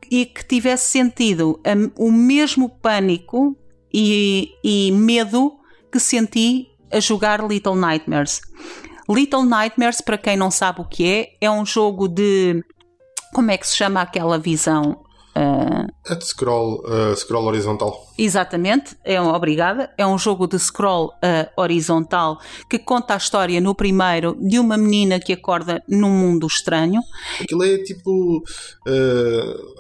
e 0.09 0.25
que 0.25 0.45
tivesse 0.45 0.91
sentido 0.91 1.59
o 1.97 2.11
mesmo 2.11 2.69
pânico 2.69 3.57
e, 3.93 4.51
e 4.63 4.91
medo 4.91 5.57
que 5.91 5.99
senti 5.99 6.67
a 6.91 6.99
jogar 6.99 7.45
Little 7.45 7.75
Nightmares. 7.75 8.41
Little 9.09 9.45
Nightmares, 9.45 10.01
para 10.01 10.17
quem 10.17 10.35
não 10.35 10.49
sabe 10.49 10.81
o 10.81 10.85
que 10.85 11.07
é, 11.07 11.29
é 11.41 11.51
um 11.51 11.65
jogo 11.65 12.07
de. 12.07 12.63
Como 13.33 13.51
é 13.51 13.57
que 13.57 13.67
se 13.67 13.75
chama 13.75 14.01
aquela 14.01 14.37
visão? 14.37 15.03
Uh... 15.37 15.85
É 16.09 16.15
de 16.15 16.25
scroll, 16.25 16.81
uh, 16.85 17.13
scroll 17.15 17.45
horizontal. 17.45 18.07
Exatamente, 18.17 18.95
é 19.03 19.21
um, 19.21 19.33
obrigada. 19.33 19.91
É 19.97 20.07
um 20.07 20.17
jogo 20.17 20.47
de 20.47 20.57
scroll 20.57 21.07
uh, 21.07 21.61
horizontal 21.61 22.39
que 22.69 22.79
conta 22.79 23.15
a 23.15 23.17
história 23.17 23.59
no 23.59 23.75
primeiro 23.75 24.37
de 24.39 24.59
uma 24.59 24.77
menina 24.77 25.19
que 25.19 25.33
acorda 25.33 25.83
num 25.89 26.09
mundo 26.09 26.47
estranho. 26.47 27.01
Aquilo 27.41 27.65
é 27.65 27.77
tipo. 27.79 28.41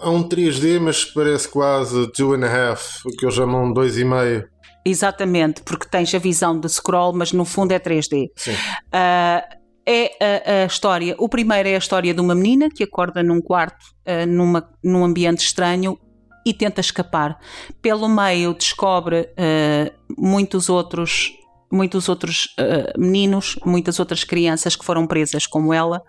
Há 0.01 0.09
um 0.09 0.27
3D, 0.27 0.79
mas 0.81 1.05
parece 1.05 1.47
quase 1.47 2.11
2 2.17 2.41
and 2.41 2.45
a 2.45 2.71
half, 2.71 3.05
o 3.05 3.09
que 3.11 3.25
eu 3.25 3.31
chamo 3.31 3.57
um 3.57 3.73
2,5. 3.73 4.54
Exatamente, 4.85 5.63
porque 5.63 5.87
tens 5.89 6.13
a 6.13 6.19
visão 6.19 6.59
de 6.59 6.69
scroll, 6.69 7.11
mas 7.11 7.31
no 7.31 7.43
fundo 7.43 7.71
é 7.71 7.79
3D. 7.79 8.29
Sim. 8.35 8.51
Uh, 8.51 9.65
é 9.83 10.11
a, 10.19 10.63
a, 10.63 10.65
história. 10.65 11.15
O 11.17 11.27
primeiro 11.27 11.69
é 11.69 11.75
a 11.75 11.77
história 11.77 12.13
de 12.13 12.19
uma 12.19 12.35
menina 12.35 12.69
que 12.69 12.83
acorda 12.83 13.23
num 13.23 13.41
quarto, 13.41 13.83
uh, 14.07 14.25
numa, 14.27 14.69
num 14.83 15.03
ambiente 15.03 15.43
estranho 15.43 15.97
e 16.45 16.53
tenta 16.53 16.81
escapar. 16.81 17.39
Pelo 17.81 18.07
meio 18.07 18.53
descobre 18.53 19.21
uh, 19.21 19.91
muitos 20.17 20.69
outros. 20.69 21.33
Muitos 21.71 22.07
outros 22.07 22.55
uh, 22.59 22.97
meninos, 22.97 23.57
muitas 23.65 23.99
outras 23.99 24.23
crianças 24.23 24.75
que 24.75 24.85
foram 24.85 25.07
presas 25.07 25.47
como 25.47 25.73
ela, 25.73 26.01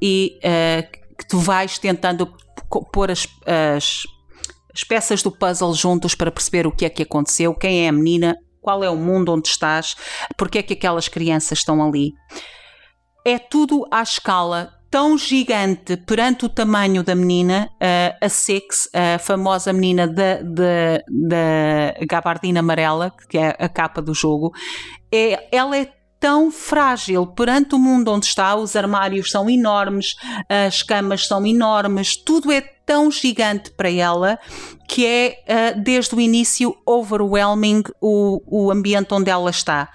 e 0.00 0.38
que 1.18 1.26
tu 1.28 1.38
vais 1.38 1.78
tentando 1.78 2.34
pôr 2.90 3.10
as, 3.10 3.28
as 3.46 4.04
as 4.74 4.84
peças 4.84 5.22
do 5.22 5.30
puzzle 5.30 5.74
juntos 5.74 6.14
para 6.14 6.30
perceber 6.30 6.66
o 6.66 6.72
que 6.72 6.84
é 6.84 6.90
que 6.90 7.02
aconteceu, 7.02 7.54
quem 7.54 7.84
é 7.84 7.88
a 7.88 7.92
menina, 7.92 8.36
qual 8.60 8.82
é 8.82 8.90
o 8.90 8.96
mundo 8.96 9.32
onde 9.32 9.48
estás, 9.48 9.96
porque 10.36 10.58
é 10.58 10.62
que 10.62 10.74
aquelas 10.74 11.08
crianças 11.08 11.58
estão 11.58 11.82
ali. 11.82 12.12
É 13.24 13.38
tudo 13.38 13.86
à 13.90 14.02
escala 14.02 14.72
tão 14.92 15.16
gigante 15.16 15.96
perante 15.96 16.44
o 16.44 16.50
tamanho 16.50 17.02
da 17.02 17.14
menina, 17.14 17.70
a 18.20 18.28
Six, 18.28 18.90
a 18.92 19.18
famosa 19.18 19.72
menina 19.72 20.06
da, 20.06 21.00
gabardina 22.06 22.60
amarela, 22.60 23.10
que 23.28 23.38
é 23.38 23.56
a 23.58 23.68
capa 23.70 24.02
do 24.02 24.12
jogo, 24.12 24.52
é, 25.10 25.48
ela 25.50 25.76
é 25.78 25.90
tão 26.20 26.52
frágil 26.52 27.26
perante 27.26 27.74
o 27.74 27.78
mundo 27.78 28.12
onde 28.12 28.26
está. 28.26 28.54
Os 28.54 28.76
armários 28.76 29.30
são 29.30 29.48
enormes, 29.48 30.14
as 30.48 30.82
camas 30.82 31.26
são 31.26 31.44
enormes, 31.46 32.14
tudo 32.14 32.52
é 32.52 32.60
tão 32.86 33.10
gigante 33.10 33.70
para 33.70 33.90
ela 33.90 34.38
que 34.88 35.06
é 35.06 35.36
uh, 35.48 35.80
desde 35.80 36.14
o 36.14 36.20
início 36.20 36.74
overwhelming 36.86 37.82
o, 38.00 38.40
o 38.46 38.70
ambiente 38.70 39.12
onde 39.12 39.30
ela 39.30 39.50
está. 39.50 39.88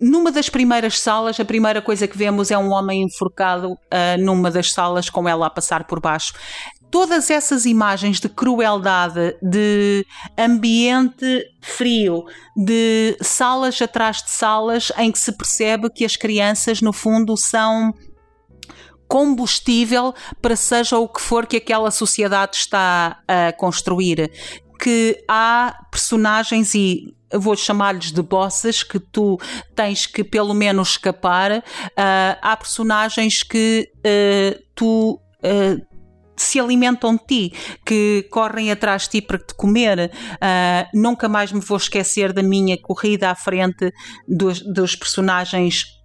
Numa 0.00 0.30
das 0.30 0.48
primeiras 0.48 1.00
salas, 1.00 1.40
a 1.40 1.44
primeira 1.44 1.82
coisa 1.82 2.06
que 2.06 2.16
vemos 2.16 2.52
é 2.52 2.58
um 2.58 2.70
homem 2.70 3.02
enforcado 3.02 3.72
uh, 3.72 4.20
numa 4.20 4.50
das 4.50 4.72
salas 4.72 5.10
com 5.10 5.28
ela 5.28 5.46
a 5.46 5.50
passar 5.50 5.84
por 5.84 6.00
baixo 6.00 6.32
todas 6.90 7.30
essas 7.30 7.66
imagens 7.66 8.20
de 8.20 8.28
crueldade, 8.28 9.36
de 9.42 10.04
ambiente 10.36 11.44
frio, 11.60 12.24
de 12.56 13.16
salas 13.20 13.80
atrás 13.80 14.22
de 14.22 14.30
salas 14.30 14.92
em 14.96 15.12
que 15.12 15.18
se 15.18 15.32
percebe 15.32 15.90
que 15.90 16.04
as 16.04 16.16
crianças, 16.16 16.80
no 16.80 16.92
fundo, 16.92 17.36
são 17.36 17.92
combustível 19.08 20.14
para 20.40 20.54
seja 20.54 20.98
o 20.98 21.08
que 21.08 21.20
for 21.20 21.46
que 21.46 21.56
aquela 21.56 21.90
sociedade 21.90 22.56
está 22.56 23.20
a 23.26 23.52
construir. 23.52 24.30
Que 24.78 25.24
há 25.26 25.74
personagens 25.90 26.74
e 26.74 27.14
vou 27.32 27.56
chamar-lhes 27.56 28.12
de 28.12 28.22
bosses 28.22 28.82
que 28.82 28.98
tu 28.98 29.38
tens 29.74 30.06
que 30.06 30.22
pelo 30.22 30.54
menos 30.54 30.90
escapar. 30.90 31.58
Uh, 31.58 32.38
há 32.40 32.56
personagens 32.56 33.42
que 33.42 33.90
uh, 33.98 34.58
tu 34.74 35.20
uh, 35.42 35.88
se 36.36 36.60
alimentam 36.60 37.16
de 37.16 37.26
ti, 37.26 37.52
que 37.84 38.28
correm 38.30 38.70
atrás 38.70 39.02
de 39.02 39.10
ti 39.10 39.22
para 39.22 39.38
te 39.38 39.54
comer. 39.54 40.10
Uh, 40.34 40.88
nunca 40.98 41.28
mais 41.28 41.52
me 41.52 41.60
vou 41.60 41.76
esquecer 41.76 42.32
da 42.32 42.42
minha 42.42 42.80
corrida 42.80 43.30
à 43.30 43.34
frente 43.34 43.92
dos, 44.26 44.60
dos 44.60 44.94
personagens 44.94 45.97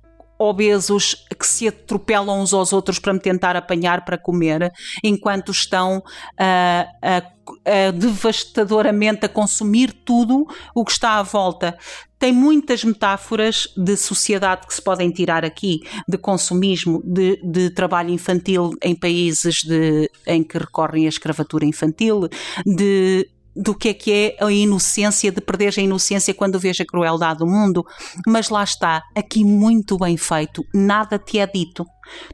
obesos 0.43 1.25
que 1.39 1.47
se 1.47 1.67
atropelam 1.67 2.41
uns 2.41 2.53
aos 2.53 2.73
outros 2.73 2.99
para 2.99 3.13
me 3.13 3.19
tentar 3.19 3.55
apanhar 3.55 4.05
para 4.05 4.17
comer, 4.17 4.71
enquanto 5.03 5.51
estão 5.51 6.03
a, 6.37 6.87
a, 7.01 7.17
a 7.17 7.91
devastadoramente 7.91 9.25
a 9.25 9.29
consumir 9.29 9.93
tudo 10.05 10.45
o 10.75 10.83
que 10.83 10.91
está 10.91 11.19
à 11.19 11.23
volta. 11.23 11.77
Tem 12.19 12.31
muitas 12.31 12.85
metáforas 12.85 13.67
de 13.75 13.97
sociedade 13.97 14.65
que 14.65 14.73
se 14.73 14.81
podem 14.81 15.11
tirar 15.11 15.43
aqui, 15.43 15.81
de 16.07 16.17
consumismo, 16.17 17.01
de, 17.03 17.37
de 17.43 17.69
trabalho 17.69 18.11
infantil 18.11 18.71
em 18.81 18.95
países 18.95 19.61
de, 19.63 20.09
em 20.25 20.41
que 20.41 20.57
recorrem 20.57 21.05
à 21.05 21.09
escravatura 21.09 21.65
infantil, 21.65 22.29
de 22.65 23.29
do 23.55 23.75
que 23.75 23.89
é 23.89 23.93
que 23.93 24.11
é 24.11 24.43
a 24.43 24.51
inocência, 24.51 25.31
de 25.31 25.41
perder 25.41 25.73
a 25.77 25.81
inocência 25.81 26.33
quando 26.33 26.59
vês 26.59 26.79
a 26.79 26.85
crueldade 26.85 27.39
do 27.39 27.47
mundo. 27.47 27.85
Mas 28.27 28.49
lá 28.49 28.63
está, 28.63 29.03
aqui 29.15 29.43
muito 29.43 29.97
bem 29.97 30.17
feito, 30.17 30.65
nada 30.73 31.19
te 31.19 31.39
é 31.39 31.47
dito. 31.47 31.85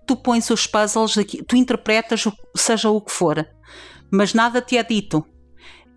Tu 0.05 0.15
pões 0.15 0.49
os 0.49 0.65
puzzles 0.65 1.17
aqui, 1.17 1.43
tu 1.43 1.55
interpretas 1.55 2.23
seja 2.55 2.89
o 2.89 3.01
que 3.01 3.11
for, 3.11 3.45
mas 4.11 4.33
nada 4.33 4.61
te 4.61 4.77
é 4.77 4.83
dito 4.83 5.23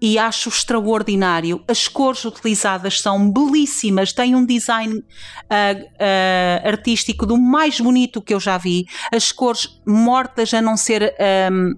e 0.02 0.18
acho 0.18 0.48
extraordinário. 0.48 1.62
As 1.68 1.87
cores 1.87 2.24
utilizadas 2.24 3.00
são 3.00 3.30
belíssimas, 3.30 4.12
tem 4.12 4.35
um 4.35 4.44
design 4.44 4.96
uh, 4.96 5.00
uh, 5.00 6.68
artístico 6.68 7.24
do 7.24 7.38
mais 7.38 7.78
bonito 7.80 8.20
que 8.20 8.35
eu 8.35 8.40
já 8.40 8.58
vi. 8.58 8.85
As 9.12 9.30
cores 9.30 9.80
mortas 9.87 10.52
a 10.52 10.61
não 10.61 10.76
ser 10.76 11.14
um, 11.52 11.74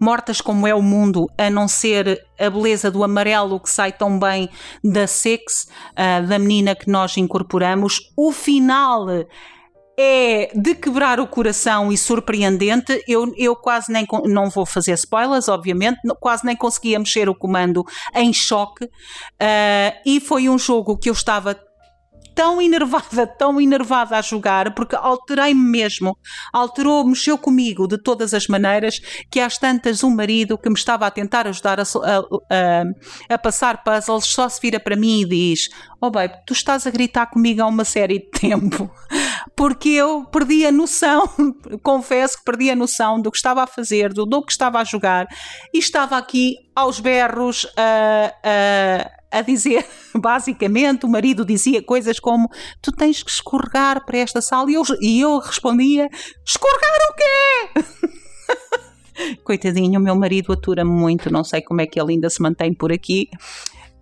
mortas 0.00 0.40
como 0.40 0.66
é 0.66 0.74
o 0.74 0.82
mundo, 0.82 1.26
a 1.36 1.50
não 1.50 1.68
ser 1.68 2.24
a 2.38 2.50
beleza 2.50 2.90
do 2.90 3.04
amarelo 3.04 3.60
que 3.60 3.70
sai 3.70 3.92
tão 3.92 4.18
bem 4.18 4.48
da 4.82 5.06
Six, 5.06 5.68
uh, 5.92 6.26
da 6.26 6.38
menina 6.38 6.74
que 6.74 6.90
nós 6.90 7.16
incorporamos. 7.16 8.12
O 8.16 8.32
final 8.32 9.06
é 9.96 10.50
de 10.54 10.74
quebrar 10.74 11.20
o 11.20 11.26
coração 11.26 11.92
e 11.92 11.96
surpreendente. 11.96 13.02
Eu, 13.06 13.32
eu 13.36 13.54
quase 13.54 13.92
nem 13.92 14.06
não 14.24 14.50
vou 14.50 14.66
fazer 14.66 14.92
spoilers, 14.94 15.48
obviamente, 15.48 16.00
quase 16.20 16.44
nem 16.44 16.56
conseguia 16.56 16.98
mexer 16.98 17.28
o 17.28 17.34
comando 17.34 17.84
em 18.14 18.32
choque. 18.32 18.84
Uh, 18.84 19.94
e 20.04 20.20
foi 20.20 20.48
um 20.48 20.58
jogo 20.58 20.98
que 20.98 21.08
eu 21.08 21.12
estava 21.12 21.56
tão 22.34 22.60
enervada, 22.60 23.26
tão 23.38 23.60
enervada 23.60 24.18
a 24.18 24.22
jogar, 24.22 24.74
porque 24.74 24.96
alterei-me 24.96 25.60
mesmo. 25.60 26.16
Alterou, 26.52 27.04
mexeu 27.04 27.38
comigo 27.38 27.86
de 27.86 27.98
todas 27.98 28.34
as 28.34 28.46
maneiras, 28.46 29.00
que 29.30 29.40
às 29.40 29.58
tantas 29.58 30.02
um 30.02 30.10
marido 30.10 30.58
que 30.58 30.68
me 30.68 30.74
estava 30.74 31.06
a 31.06 31.10
tentar 31.10 31.46
ajudar 31.46 31.80
a, 31.80 31.82
a, 31.82 32.18
a, 33.28 33.34
a 33.34 33.38
passar 33.38 33.82
puzzles 33.82 34.26
só 34.26 34.48
se 34.48 34.60
vira 34.60 34.80
para 34.80 34.96
mim 34.96 35.22
e 35.22 35.24
diz: 35.24 35.68
Oh, 36.00 36.10
babe, 36.10 36.34
tu 36.46 36.52
estás 36.52 36.86
a 36.86 36.90
gritar 36.90 37.26
comigo 37.26 37.62
há 37.62 37.66
uma 37.66 37.84
série 37.84 38.18
de 38.18 38.30
tempo. 38.30 38.90
Porque 39.56 39.90
eu 39.90 40.24
perdi 40.26 40.66
a 40.66 40.72
noção, 40.72 41.28
confesso 41.82 42.38
que 42.38 42.44
perdi 42.44 42.70
a 42.70 42.76
noção 42.76 43.20
do 43.20 43.30
que 43.30 43.36
estava 43.36 43.62
a 43.62 43.66
fazer, 43.66 44.12
do, 44.12 44.44
que 44.44 44.52
estava 44.52 44.78
a 44.80 44.84
jogar, 44.84 45.26
e 45.72 45.78
estava 45.78 46.16
aqui 46.16 46.56
aos 46.74 47.00
berros 47.00 47.66
a. 47.76 48.32
Uh, 48.32 49.10
uh, 49.10 49.24
a 49.34 49.42
dizer, 49.42 49.84
basicamente, 50.14 51.04
o 51.04 51.08
marido 51.08 51.44
dizia 51.44 51.82
coisas 51.82 52.20
como: 52.20 52.48
Tu 52.80 52.92
tens 52.92 53.22
que 53.22 53.30
escorregar 53.30 54.04
para 54.06 54.18
esta 54.18 54.40
sala. 54.40 54.70
E 54.70 54.74
eu, 54.74 54.82
e 55.00 55.20
eu 55.20 55.38
respondia: 55.38 56.08
Escorregar 56.46 56.98
o 57.10 57.14
quê? 57.16 58.14
Coitadinho, 59.44 59.98
o 59.98 60.02
meu 60.02 60.14
marido 60.14 60.52
atura-me 60.52 60.90
muito, 60.90 61.32
não 61.32 61.44
sei 61.44 61.62
como 61.62 61.80
é 61.80 61.86
que 61.86 62.00
ele 62.00 62.12
ainda 62.12 62.30
se 62.30 62.40
mantém 62.40 62.72
por 62.72 62.92
aqui. 62.92 63.28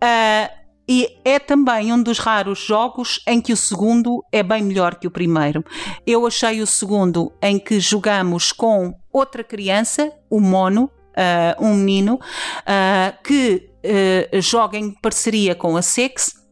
Uh, 0.03 0.62
e 0.89 1.09
é 1.25 1.39
também 1.39 1.93
um 1.93 2.03
dos 2.03 2.19
raros 2.19 2.59
jogos 2.59 3.23
em 3.27 3.41
que 3.41 3.53
o 3.53 3.57
segundo 3.57 4.25
é 4.33 4.43
bem 4.43 4.63
melhor 4.63 4.97
que 4.97 5.07
o 5.07 5.11
primeiro. 5.11 5.65
Eu 6.07 6.27
achei 6.27 6.61
o 6.61 6.67
segundo 6.67 7.33
em 7.41 7.59
que 7.59 7.79
jogamos 7.79 8.53
com 8.53 8.95
outra 9.13 9.45
criança, 9.45 10.13
o 10.29 10.41
Mono, 10.41 10.91
uh, 11.13 11.65
um 11.65 11.75
menino, 11.75 12.15
uh, 12.15 13.23
que 13.23 13.71
uh, 13.85 14.41
joga 14.41 14.77
em 14.77 14.91
parceria 14.91 15.55
com 15.55 15.77
a 15.77 15.83
Sex 15.83 16.43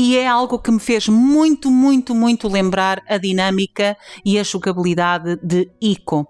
e 0.00 0.16
é 0.16 0.28
algo 0.28 0.60
que 0.60 0.70
me 0.70 0.78
fez 0.78 1.08
muito, 1.08 1.72
muito, 1.72 2.14
muito 2.14 2.46
lembrar 2.46 3.02
a 3.08 3.18
dinâmica 3.18 3.96
e 4.24 4.38
a 4.38 4.44
jogabilidade 4.44 5.36
de 5.42 5.68
Ico. 5.82 6.24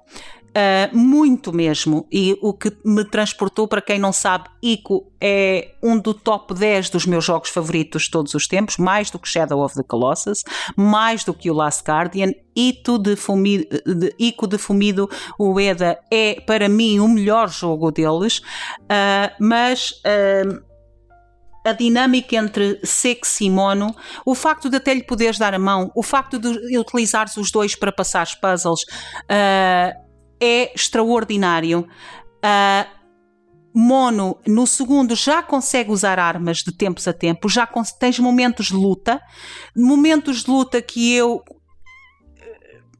Uh, 0.59 0.97
muito 0.97 1.53
mesmo. 1.53 2.05
E 2.11 2.37
o 2.42 2.53
que 2.53 2.77
me 2.85 3.05
transportou, 3.05 3.68
para 3.68 3.81
quem 3.81 3.97
não 3.97 4.12
sabe, 4.12 4.49
Ico 4.61 5.12
é 5.21 5.77
um 5.81 5.97
do 5.97 6.12
top 6.12 6.53
10 6.53 6.90
dos 6.90 7.07
meus 7.07 7.25
jogos 7.25 7.51
favoritos 7.51 8.05
de 8.05 8.11
todos 8.11 8.35
os 8.35 8.49
tempos, 8.49 8.77
mais 8.77 9.09
do 9.09 9.21
que 9.21 9.29
Shadow 9.29 9.64
of 9.64 9.77
the 9.77 9.85
Colossus, 9.85 10.42
mais 10.77 11.23
do 11.23 11.33
que 11.33 11.49
o 11.49 11.55
Last 11.55 11.85
Guardian. 11.88 12.33
Ito 12.57 12.99
de 12.99 13.14
Fumido, 13.14 13.68
de, 13.87 14.12
Ico 14.18 14.49
de 14.49 14.59
Fumido 14.59 15.09
Ueda 15.38 15.97
é, 16.11 16.40
para 16.40 16.68
mim, 16.68 16.99
o 16.99 17.07
melhor 17.07 17.49
jogo 17.49 17.92
deles, 17.92 18.38
uh, 18.38 19.33
mas. 19.38 19.90
Uh, 20.03 20.66
a 21.64 21.73
dinâmica 21.73 22.35
entre 22.37 22.81
sexo 22.83 23.44
e 23.44 23.51
mono, 23.51 23.94
o 24.25 24.35
facto 24.35 24.71
de 24.71 24.77
até 24.77 24.94
lhe 24.94 25.03
poderes 25.03 25.38
dar 25.38 25.53
a 25.53 25.59
mão, 25.59 25.90
o 25.94 26.03
facto 26.03 26.38
de 26.38 26.79
utilizares 26.79 27.37
os 27.37 27.51
dois 27.51 27.75
para 27.75 27.92
passar 27.92 28.27
os 28.27 28.35
puzzles, 28.35 28.81
é 30.40 30.72
extraordinário. 30.74 31.87
Uh, 32.44 32.98
Mono, 33.74 34.38
no 34.46 34.66
segundo, 34.66 35.14
já 35.14 35.42
consegue 35.42 35.90
usar 35.90 36.18
armas 36.18 36.59
de 36.59 36.72
tempos 36.72 37.07
a 37.07 37.12
tempos, 37.12 37.53
já 37.53 37.68
tens 37.98 38.18
momentos 38.18 38.66
de 38.66 38.74
luta, 38.74 39.20
momentos 39.77 40.42
de 40.42 40.51
luta 40.51 40.83
que 40.83 41.14
eu 41.14 41.44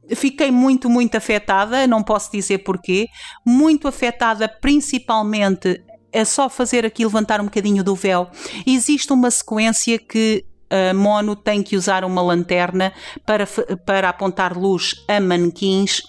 eh, 0.09 0.15
fiquei 0.15 0.51
muito, 0.51 0.89
muito 0.89 1.17
afetada, 1.17 1.85
não 1.85 2.01
posso 2.01 2.31
dizer 2.31 2.59
porquê, 2.59 3.07
muito 3.45 3.89
afetada 3.89 4.47
principalmente 4.47 5.83
é 6.13 6.23
só 6.23 6.47
fazer 6.49 6.85
aqui 6.85 7.03
levantar 7.03 7.41
um 7.41 7.45
bocadinho 7.45 7.83
do 7.83 7.95
véu. 7.95 8.29
Existe 8.65 9.11
uma 9.11 9.29
sequência 9.29 9.99
que 9.99 10.45
a 10.69 10.93
Mono 10.93 11.35
tem 11.35 11.61
que 11.61 11.75
usar 11.75 12.05
uma 12.05 12.21
lanterna 12.21 12.93
para, 13.25 13.45
para 13.85 14.09
apontar 14.09 14.57
luz 14.57 14.95
a 15.07 15.19
manequins 15.19 16.03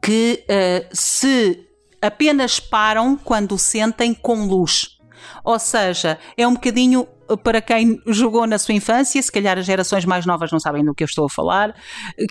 que 0.00 0.44
uh, 0.44 0.88
se 0.92 1.66
apenas 2.00 2.60
param 2.60 3.16
quando 3.16 3.58
sentem 3.58 4.12
com 4.12 4.46
luz. 4.46 4.98
Ou 5.42 5.58
seja, 5.58 6.18
é 6.36 6.46
um 6.46 6.54
bocadinho 6.54 7.06
para 7.42 7.60
quem 7.60 8.00
jogou 8.06 8.46
na 8.46 8.58
sua 8.58 8.74
infância, 8.74 9.22
se 9.22 9.30
calhar 9.30 9.58
as 9.58 9.66
gerações 9.66 10.04
mais 10.04 10.26
novas 10.26 10.50
não 10.52 10.60
sabem 10.60 10.84
do 10.84 10.94
que 10.94 11.02
eu 11.02 11.06
estou 11.06 11.26
a 11.26 11.28
falar, 11.28 11.74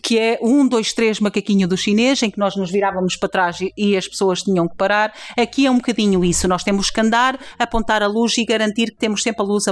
que 0.04 0.20
é 0.20 0.40
um, 0.42 0.68
dois, 0.68 0.94
três 0.94 1.20
macaquinho 1.20 1.68
do 1.68 1.76
chinês, 1.76 2.22
em 2.22 2.30
que 2.30 2.38
nós 2.38 2.56
nos 2.56 2.72
virávamos 2.72 3.16
para 3.16 3.30
trás 3.30 3.58
e 3.78 3.98
as 3.98 4.08
pessoas 4.08 4.42
tinham 4.42 4.68
que 4.68 4.76
parar. 4.76 5.14
Aqui 5.38 5.66
é 5.66 5.72
um 5.72 5.78
bocadinho 5.78 6.24
isso. 6.24 6.48
Nós 6.48 6.64
temos 6.64 6.90
que 6.90 7.00
andar, 7.02 7.40
apontar 7.58 8.04
a 8.04 8.08
luz 8.08 8.38
e 8.38 8.46
garantir 8.46 8.92
que 8.92 8.98
temos 8.98 9.24
sempre 9.24 9.44
a 9.44 9.46
luz 9.46 9.66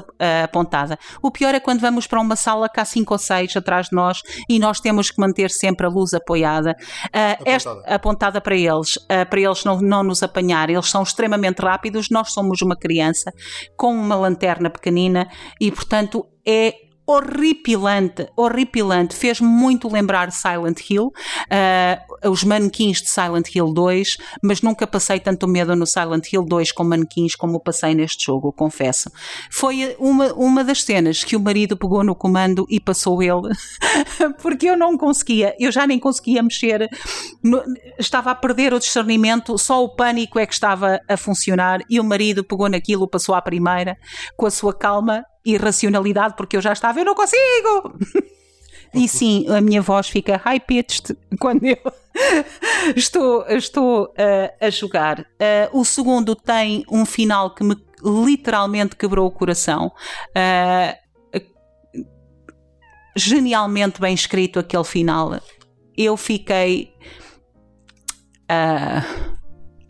apontada. 0.44 0.98
O 1.22 1.32
pior 1.32 1.54
é 1.54 1.60
quando 1.60 1.80
vamos 1.80 2.08
para 2.08 2.20
uma 2.20 2.36
sala 2.36 2.68
que 2.70 2.80
há 2.80 2.86
cinco 2.86 3.14
ou 3.14 3.18
seis 3.18 3.56
atrás 3.56 3.88
de 3.88 3.96
nós 3.96 4.22
e 4.50 4.60
nós 4.60 4.80
temos 4.80 5.12
que 5.12 5.20
manter 5.20 5.50
sempre 5.50 5.86
a 5.86 5.90
luz 5.90 6.14
apoiada, 6.14 6.72
uh, 6.72 7.08
apontada. 7.14 7.50
Esta, 7.50 7.72
apontada 7.86 8.42
para 8.42 8.56
eles, 8.56 8.96
uh, 8.96 9.30
para 9.30 9.40
eles 9.40 9.64
não, 9.64 9.80
não 9.80 10.04
nos 10.04 10.24
apanhar. 10.24 10.70
Eles 10.70 10.90
são 10.90 11.04
extremamente 11.04 11.60
rápidos, 11.62 12.08
nós 12.10 12.34
somos 12.34 12.62
uma 12.62 12.76
criança 12.76 13.32
com 13.76 13.94
uma 13.94 14.16
lanterna 14.16 14.70
pequenina 14.70 15.11
e, 15.60 15.72
portanto, 15.72 16.26
é 16.46 16.91
horripilante, 17.06 18.28
horripilante, 18.36 19.16
fez-me 19.16 19.48
muito 19.48 19.92
lembrar 19.92 20.32
Silent 20.32 20.80
Hill, 20.90 21.08
uh, 21.08 22.30
os 22.30 22.44
manequins 22.44 23.02
de 23.02 23.10
Silent 23.10 23.54
Hill 23.54 23.74
2, 23.74 24.18
mas 24.42 24.62
nunca 24.62 24.86
passei 24.86 25.20
tanto 25.20 25.48
medo 25.48 25.76
no 25.76 25.86
Silent 25.86 26.32
Hill 26.32 26.46
2 26.46 26.72
com 26.72 26.84
manequins 26.84 27.36
como 27.36 27.60
passei 27.60 27.96
neste 27.96 28.26
jogo, 28.26 28.54
confesso. 28.54 29.12
Foi 29.50 29.96
uma, 30.00 30.34
uma 30.34 30.64
das 30.64 30.84
cenas 30.84 31.24
que 31.24 31.36
o 31.36 31.40
marido 31.40 31.76
pegou 31.76 32.04
no 32.04 32.16
comando 32.16 32.66
e 32.70 32.80
passou 32.80 33.22
ele, 33.22 33.50
porque 34.42 34.68
eu 34.68 34.78
não 34.78 34.98
conseguia, 34.98 35.56
eu 35.60 35.72
já 35.72 35.88
nem 35.88 36.00
conseguia 36.00 36.44
mexer, 36.44 36.88
no, 37.44 37.64
estava 37.98 38.32
a 38.32 38.36
perder 38.36 38.74
o 38.74 38.80
discernimento, 38.80 39.58
só 39.58 39.84
o 39.84 39.90
pânico 39.90 40.40
é 40.40 40.46
que 40.46 40.54
estava 40.54 41.00
a 41.08 41.18
funcionar 41.18 41.82
e 41.90 42.00
o 42.00 42.04
marido 42.04 42.44
pegou 42.44 42.70
naquilo, 42.70 43.08
passou 43.08 43.36
à 43.36 43.42
primeira, 43.42 43.98
com 44.38 44.46
a 44.46 44.52
sua 44.52 44.74
calma 44.74 45.26
irracionalidade, 45.46 46.36
porque 46.36 46.58
eu 46.58 46.62
já 46.62 46.74
estava, 46.74 47.00
eu 47.00 47.06
não 47.06 47.16
consigo! 47.16 47.98
E 48.94 49.08
sim, 49.08 49.46
a 49.50 49.62
minha 49.62 49.82
voz 49.82 50.10
fica 50.10 50.36
high-pitched 50.36 51.18
quando 51.40 51.64
eu 51.64 51.78
estou, 52.96 53.46
estou 53.48 54.06
uh, 54.06 54.66
a 54.66 54.70
jogar. 54.70 55.22
Uh, 55.22 55.80
o 55.80 55.86
segundo 55.86 56.36
tem 56.36 56.84
um 56.92 57.06
final 57.06 57.56
que 57.56 57.64
me 57.64 57.76
literalmente 58.04 58.96
quebrou 58.96 59.28
o 59.28 59.32
coração. 59.32 59.92
Uh, 60.36 61.42
genialmente 63.16 64.02
bem 64.02 64.14
escrito 64.14 64.60
aquele 64.60 64.84
final. 64.84 65.40
Eu 65.98 66.18
fiquei. 66.18 66.94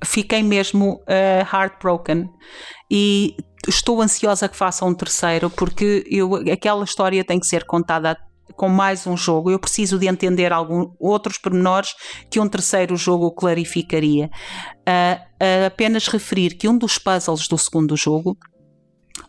fiquei 0.04 0.44
mesmo 0.44 1.02
heartbroken 1.52 2.30
e 2.90 3.36
estou 3.68 4.02
ansiosa 4.02 4.50
que 4.50 4.56
façam 4.56 4.90
um 4.90 4.94
terceiro, 4.94 5.50
porque 5.50 6.06
eu, 6.10 6.36
aquela 6.52 6.84
história 6.84 7.24
tem 7.24 7.40
que 7.40 7.48
ser 7.48 7.66
contada 7.66 8.18
com 8.56 8.68
mais 8.68 9.08
um 9.08 9.16
jogo, 9.16 9.50
eu 9.50 9.60
preciso 9.60 9.98
de 9.98 10.08
entender 10.08 10.52
alguns 10.52 10.94
outros 11.00 11.38
pormenores 11.38 11.96
que 12.30 12.40
um 12.40 12.48
terceiro 12.48 12.96
jogo 12.96 13.32
clarificaria. 13.32 14.30
Uh, 14.88 15.66
apenas 15.66 16.08
referir 16.08 16.56
que 16.56 16.68
um 16.68 16.78
dos 16.78 16.98
puzzles 16.98 17.48
do 17.48 17.58
segundo 17.58 17.96
jogo, 17.96 18.38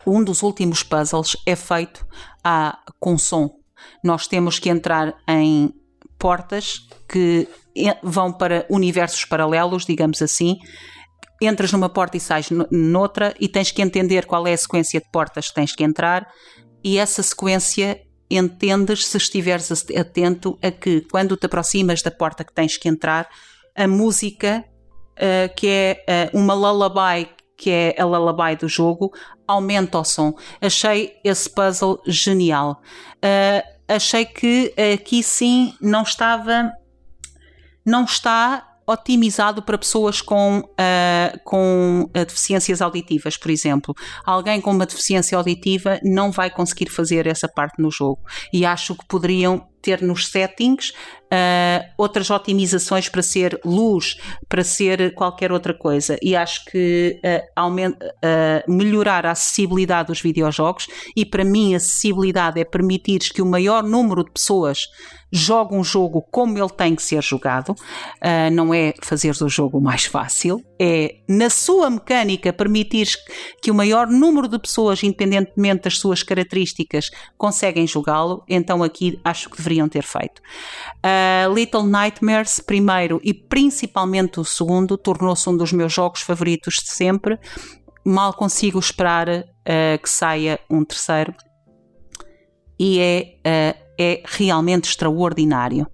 um 0.05 0.23
dos 0.23 0.43
últimos 0.43 0.83
puzzles, 0.83 1.37
é 1.45 1.55
feito 1.55 2.05
a, 2.43 2.77
com 2.99 3.17
som. 3.17 3.49
Nós 4.03 4.27
temos 4.27 4.59
que 4.59 4.69
entrar 4.69 5.15
em 5.27 5.73
portas 6.19 6.87
que 7.07 7.47
vão 8.01 8.31
para 8.31 8.65
universos 8.69 9.25
paralelos, 9.25 9.85
digamos 9.85 10.21
assim. 10.21 10.57
Entras 11.45 11.71
numa 11.71 11.89
porta 11.89 12.15
e 12.15 12.19
sais 12.19 12.49
noutra, 12.71 13.33
e 13.39 13.47
tens 13.47 13.71
que 13.71 13.81
entender 13.81 14.25
qual 14.25 14.47
é 14.47 14.53
a 14.53 14.57
sequência 14.57 14.99
de 14.99 15.09
portas 15.11 15.49
que 15.49 15.55
tens 15.55 15.75
que 15.75 15.83
entrar, 15.83 16.27
e 16.83 16.97
essa 16.97 17.21
sequência 17.21 18.01
entendes 18.29 19.05
se 19.05 19.17
estiveres 19.17 19.71
atento 19.95 20.57
a 20.61 20.71
que 20.71 21.01
quando 21.01 21.37
te 21.37 21.45
aproximas 21.45 22.01
da 22.01 22.11
porta 22.11 22.43
que 22.43 22.53
tens 22.53 22.77
que 22.77 22.87
entrar, 22.87 23.29
a 23.75 23.87
música, 23.87 24.63
uh, 25.17 25.53
que 25.55 25.67
é 25.67 26.31
uh, 26.33 26.37
uma 26.37 26.53
lullaby, 26.53 27.29
que 27.57 27.69
é 27.69 27.95
a 27.99 28.05
lullaby 28.05 28.55
do 28.55 28.67
jogo, 28.67 29.11
aumenta 29.47 29.99
o 29.99 30.03
som. 30.03 30.33
Achei 30.61 31.13
esse 31.23 31.49
puzzle 31.49 32.01
genial. 32.07 32.81
Uh, 33.17 33.67
achei 33.87 34.25
que 34.25 34.73
aqui 34.93 35.21
sim 35.23 35.73
não 35.81 36.03
estava. 36.03 36.71
Não 37.85 38.05
está 38.05 38.72
otimizado 38.85 39.61
para 39.61 39.77
pessoas 39.77 40.21
com, 40.21 40.59
uh, 40.59 41.39
com 41.43 42.09
uh, 42.09 42.25
deficiências 42.25 42.81
auditivas, 42.81 43.37
por 43.37 43.49
exemplo. 43.49 43.95
Alguém 44.25 44.59
com 44.59 44.71
uma 44.71 44.85
deficiência 44.85 45.37
auditiva 45.37 45.99
não 46.03 46.31
vai 46.31 46.49
conseguir 46.49 46.89
fazer 46.89 47.27
essa 47.27 47.47
parte 47.47 47.81
no 47.81 47.89
jogo. 47.89 48.21
E 48.51 48.65
acho 48.65 48.95
que 48.95 49.05
poderiam 49.07 49.67
ter 49.83 50.01
nos 50.01 50.27
settings 50.27 50.93
uh, 51.33 51.85
outras 51.97 52.29
otimizações 52.29 53.09
para 53.09 53.21
ser 53.21 53.59
luz, 53.65 54.17
para 54.47 54.63
ser 54.63 55.13
qualquer 55.13 55.51
outra 55.51 55.73
coisa. 55.73 56.17
E 56.21 56.35
acho 56.35 56.65
que 56.65 57.19
uh, 57.23 57.45
aumenta, 57.55 58.05
uh, 58.05 58.71
melhorar 58.71 59.25
a 59.25 59.31
acessibilidade 59.31 60.07
dos 60.07 60.21
videojogos, 60.21 60.87
e 61.15 61.25
para 61.25 61.43
mim, 61.43 61.75
acessibilidade 61.75 62.59
é 62.59 62.63
permitir 62.63 63.19
que 63.33 63.41
o 63.41 63.45
maior 63.45 63.83
número 63.83 64.23
de 64.23 64.31
pessoas 64.31 64.87
jogue 65.35 65.75
um 65.75 65.83
jogo 65.83 66.21
como 66.31 66.59
ele 66.59 66.69
tem 66.69 66.95
que 66.95 67.01
ser 67.01 67.23
jogado, 67.23 67.73
não 68.51 68.71
é 68.71 68.93
fazer 69.01 69.33
o 69.41 69.49
jogo 69.49 69.81
mais 69.81 70.05
fácil, 70.05 70.63
é 70.79 71.15
na 71.27 71.49
sua 71.49 71.89
mecânica 71.89 72.53
permitir 72.53 73.07
que 73.59 73.71
o 73.71 73.73
maior 73.73 74.05
número 74.05 74.47
de 74.47 74.59
pessoas, 74.59 75.01
independentemente 75.01 75.85
das 75.85 75.97
suas 75.97 76.21
características, 76.21 77.09
conseguem 77.35 77.87
jogá-lo. 77.87 78.43
Então 78.47 78.83
aqui 78.83 79.19
acho 79.23 79.49
que 79.49 79.59
deveriam 79.73 79.89
ter 79.89 80.03
feito. 80.03 80.41
Uh, 81.03 81.53
Little 81.53 81.83
Nightmares, 81.83 82.59
primeiro 82.59 83.19
e 83.23 83.33
principalmente 83.33 84.39
o 84.39 84.45
segundo, 84.45 84.97
tornou-se 84.97 85.49
um 85.49 85.57
dos 85.57 85.73
meus 85.73 85.91
jogos 85.91 86.21
favoritos 86.21 86.75
de 86.75 86.93
sempre. 86.93 87.39
Mal 88.05 88.33
consigo 88.33 88.79
esperar 88.79 89.27
uh, 89.29 90.01
que 90.01 90.09
saia 90.09 90.59
um 90.69 90.85
terceiro. 90.85 91.33
E 92.79 92.99
é, 92.99 93.75
uh, 93.75 93.79
é 93.99 94.23
realmente 94.25 94.89
extraordinário. 94.89 95.87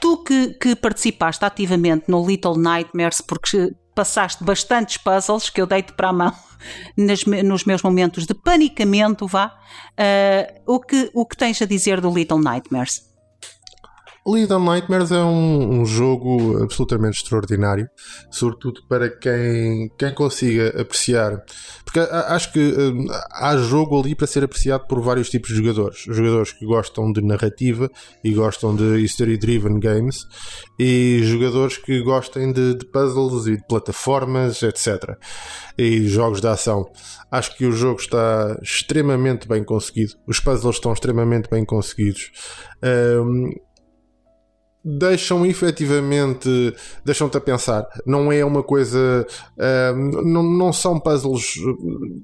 Tu 0.00 0.22
que, 0.24 0.48
que 0.54 0.76
participaste 0.76 1.44
ativamente 1.44 2.04
no 2.08 2.26
Little 2.26 2.58
Nightmares, 2.58 3.20
porque 3.20 3.72
passaste 3.96 4.44
bastantes 4.44 4.98
puzzles 4.98 5.50
que 5.50 5.60
eu 5.60 5.66
deito 5.66 5.94
para 5.94 6.10
a 6.10 6.12
mão 6.12 6.32
nas, 6.96 7.24
nos 7.24 7.64
meus 7.64 7.82
momentos 7.82 8.26
de 8.26 8.34
panicamento, 8.34 9.26
vá. 9.26 9.58
Uh, 9.98 10.74
o, 10.74 10.78
que, 10.78 11.10
o 11.14 11.26
que 11.26 11.36
tens 11.36 11.60
a 11.62 11.64
dizer 11.64 12.00
do 12.00 12.12
Little 12.12 12.38
Nightmares? 12.38 13.06
Little 14.26 14.58
Nightmares 14.58 15.12
é 15.12 15.22
um, 15.22 15.80
um, 15.80 15.86
jogo 15.86 16.60
absolutamente 16.62 17.22
extraordinário, 17.22 17.88
sobretudo 18.28 18.82
para 18.88 19.08
quem, 19.08 19.88
quem 19.96 20.12
consiga 20.12 20.80
apreciar. 20.80 21.44
Acho 22.00 22.52
que 22.52 22.58
uh, 22.58 23.06
há 23.32 23.56
jogo 23.56 24.00
ali 24.00 24.14
para 24.14 24.26
ser 24.26 24.44
apreciado 24.44 24.86
por 24.86 25.00
vários 25.00 25.30
tipos 25.30 25.50
de 25.50 25.56
jogadores. 25.56 26.00
Jogadores 26.00 26.52
que 26.52 26.64
gostam 26.64 27.12
de 27.12 27.20
narrativa 27.20 27.90
e 28.22 28.32
gostam 28.32 28.74
de 28.74 28.98
history-driven 29.00 29.78
games, 29.80 30.26
e 30.78 31.20
jogadores 31.24 31.78
que 31.78 32.00
gostem 32.02 32.52
de, 32.52 32.74
de 32.74 32.86
puzzles 32.86 33.46
e 33.46 33.56
de 33.56 33.66
plataformas, 33.66 34.62
etc. 34.62 35.16
E 35.78 36.06
jogos 36.08 36.40
de 36.40 36.48
ação. 36.48 36.90
Acho 37.30 37.56
que 37.56 37.66
o 37.66 37.72
jogo 37.72 38.00
está 38.00 38.58
extremamente 38.62 39.48
bem 39.48 39.64
conseguido. 39.64 40.14
Os 40.26 40.40
puzzles 40.40 40.76
estão 40.76 40.92
extremamente 40.92 41.48
bem 41.50 41.64
conseguidos. 41.64 42.30
Um, 42.82 43.50
deixam 44.86 45.44
efetivamente 45.44 46.48
deixam-te 47.04 47.36
a 47.36 47.40
pensar. 47.40 47.84
Não 48.06 48.30
é 48.30 48.44
uma 48.44 48.62
coisa. 48.62 49.26
Uh, 49.56 50.22
não, 50.24 50.44
não 50.44 50.72
são 50.72 51.00
puzzles 51.00 51.54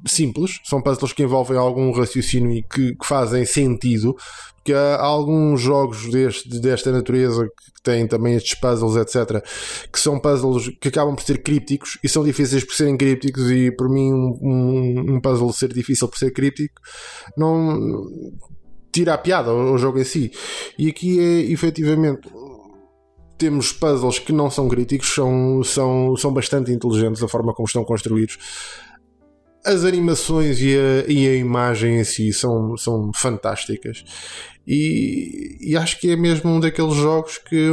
simples, 0.06 0.60
são 0.64 0.80
puzzles 0.80 1.12
que 1.12 1.24
envolvem 1.24 1.58
algum 1.58 1.90
raciocínio 1.90 2.52
e 2.52 2.62
que, 2.62 2.94
que 2.94 3.06
fazem 3.06 3.44
sentido. 3.44 4.14
Porque 4.56 4.72
há 4.72 5.02
alguns 5.02 5.60
jogos 5.60 6.08
deste, 6.08 6.60
desta 6.60 6.92
natureza 6.92 7.46
que 7.46 7.82
têm 7.82 8.06
também 8.06 8.36
estes 8.36 8.54
puzzles, 8.54 8.94
etc., 8.94 9.44
que 9.92 9.98
são 9.98 10.20
puzzles 10.20 10.70
que 10.80 10.86
acabam 10.86 11.16
por 11.16 11.24
ser 11.24 11.42
crípticos 11.42 11.98
e 12.00 12.08
são 12.08 12.22
difíceis 12.22 12.62
por 12.62 12.74
serem 12.74 12.96
crípticos. 12.96 13.50
E 13.50 13.72
por 13.72 13.88
mim, 13.88 14.12
um, 14.12 15.14
um 15.14 15.20
puzzle 15.20 15.52
ser 15.52 15.72
difícil 15.72 16.06
por 16.06 16.16
ser 16.16 16.30
críptico 16.30 16.80
não 17.36 17.76
tira 18.92 19.14
a 19.14 19.18
piada 19.18 19.50
ao, 19.50 19.76
jogo 19.78 19.98
em 19.98 20.04
si. 20.04 20.30
E 20.78 20.88
aqui 20.88 21.18
é 21.18 21.50
efetivamente 21.50 22.28
temos 23.43 23.72
puzzles 23.72 24.20
que 24.20 24.32
não 24.32 24.49
são 24.49 24.68
críticos, 24.68 25.12
são, 25.12 25.64
são, 25.64 26.16
são 26.16 26.32
bastante 26.32 26.70
inteligentes 26.70 27.20
a 27.24 27.26
forma 27.26 27.53
como 27.53 27.66
estão 27.66 27.84
construídos. 27.84 28.38
As 29.64 29.84
animações 29.84 30.61
e 30.61 30.76
a, 30.76 31.11
e 31.11 31.26
a 31.26 31.34
imagem 31.34 31.99
em 31.99 32.05
si 32.05 32.32
são, 32.32 32.76
são 32.76 33.11
fantásticas. 33.12 34.05
E, 34.64 35.59
e 35.61 35.76
acho 35.76 35.99
que 35.99 36.12
é 36.12 36.16
mesmo 36.16 36.53
um 36.53 36.61
daqueles 36.61 36.95
jogos 36.95 37.38
que 37.38 37.68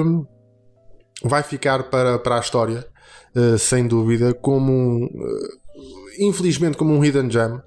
vai 1.24 1.44
ficar 1.44 1.84
para, 1.92 2.18
para 2.18 2.38
a 2.38 2.40
história, 2.40 2.88
uh, 3.36 3.60
sem 3.60 3.88
dúvida, 3.88 4.34
como 4.34 4.72
um, 4.72 5.06
uh, 5.06 6.20
infelizmente 6.20 6.78
como 6.78 6.96
um 6.96 7.06
hidden 7.06 7.30
gem, 7.30 7.62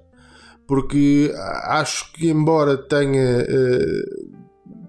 porque 0.67 1.33
acho 1.67 2.11
que 2.11 2.27
embora 2.29 2.77
tenha 2.77 3.43
uh, 3.43 4.32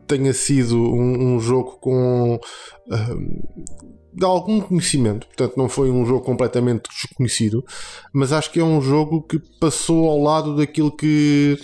tenha 0.06 0.32
sido 0.32 0.76
um, 0.76 1.34
um 1.34 1.40
jogo 1.40 1.78
com 1.80 2.34
uh, 2.36 3.64
de 4.12 4.24
algum 4.24 4.60
conhecimento, 4.60 5.26
portanto 5.26 5.56
não 5.56 5.68
foi 5.68 5.90
um 5.90 6.06
jogo 6.06 6.24
completamente 6.24 6.88
desconhecido, 6.88 7.64
mas 8.12 8.32
acho 8.32 8.50
que 8.52 8.60
é 8.60 8.64
um 8.64 8.80
jogo 8.80 9.22
que 9.22 9.40
passou 9.58 10.08
ao 10.08 10.22
lado 10.22 10.56
daquilo 10.56 10.94
que 10.94 11.58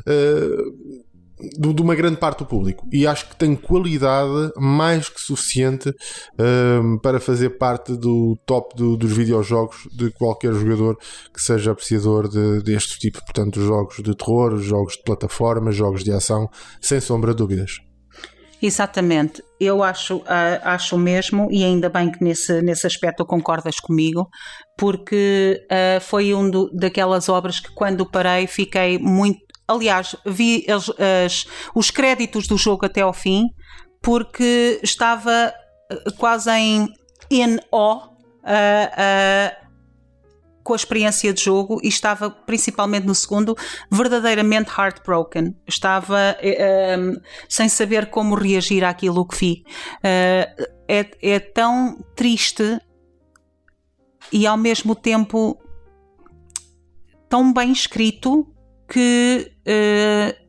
uh, 0.00 1.04
de 1.38 1.82
uma 1.82 1.94
grande 1.94 2.16
parte 2.16 2.38
do 2.38 2.46
público. 2.46 2.86
E 2.92 3.06
acho 3.06 3.28
que 3.28 3.36
tem 3.36 3.54
qualidade 3.56 4.52
mais 4.56 5.08
que 5.08 5.20
suficiente 5.20 5.92
um, 6.38 6.98
para 6.98 7.18
fazer 7.18 7.50
parte 7.58 7.96
do 7.96 8.36
top 8.46 8.76
do, 8.76 8.96
dos 8.96 9.12
videojogos 9.12 9.88
de 9.92 10.10
qualquer 10.12 10.52
jogador 10.52 10.96
que 11.32 11.42
seja 11.42 11.72
apreciador 11.72 12.28
de, 12.28 12.62
deste 12.62 12.98
tipo, 12.98 13.20
portanto, 13.24 13.60
jogos 13.60 13.96
de 13.96 14.14
terror, 14.14 14.56
jogos 14.58 14.94
de 14.94 15.02
plataforma, 15.02 15.72
jogos 15.72 16.04
de 16.04 16.12
ação, 16.12 16.48
sem 16.80 17.00
sombra 17.00 17.32
de 17.32 17.38
dúvidas. 17.38 17.80
Exatamente, 18.62 19.42
eu 19.60 19.82
acho, 19.82 20.16
uh, 20.18 20.24
acho 20.62 20.96
mesmo, 20.96 21.48
e 21.50 21.62
ainda 21.62 21.90
bem 21.90 22.10
que 22.10 22.24
nesse, 22.24 22.62
nesse 22.62 22.86
aspecto 22.86 23.26
concordas 23.26 23.78
comigo, 23.78 24.26
porque 24.78 25.60
uh, 25.70 26.00
foi 26.00 26.32
um 26.32 26.48
do, 26.48 26.70
daquelas 26.72 27.28
obras 27.28 27.60
que 27.60 27.70
quando 27.74 28.08
parei 28.10 28.46
fiquei 28.46 28.98
muito 28.98 29.43
Aliás, 29.66 30.14
vi 30.26 30.66
as, 30.70 30.90
as, 30.90 31.46
os 31.74 31.90
créditos 31.90 32.46
do 32.46 32.56
jogo 32.56 32.86
até 32.86 33.00
ao 33.00 33.12
fim, 33.12 33.44
porque 34.02 34.78
estava 34.82 35.52
eh, 35.90 36.10
quase 36.18 36.50
em 36.50 36.88
awe. 37.72 38.14
Uh, 38.44 39.60
uh, 39.60 39.64
com 40.64 40.72
a 40.72 40.76
experiência 40.76 41.32
de 41.32 41.42
jogo 41.42 41.78
e 41.82 41.88
estava 41.88 42.30
principalmente 42.30 43.06
no 43.06 43.14
segundo 43.14 43.54
verdadeiramente 43.90 44.70
heartbroken. 44.76 45.54
Estava 45.68 46.34
uh, 46.40 47.20
sem 47.48 47.68
saber 47.68 48.06
como 48.06 48.34
reagir 48.34 48.82
àquilo 48.82 49.28
que 49.28 49.36
vi. 49.36 49.64
Uh, 49.98 50.64
é, 50.88 51.10
é 51.22 51.38
tão 51.38 52.02
triste 52.16 52.80
e 54.32 54.46
ao 54.46 54.56
mesmo 54.56 54.94
tempo 54.96 55.60
tão 57.28 57.52
bem 57.52 57.70
escrito 57.70 58.50
que 58.88 59.52
uh, 59.66 60.44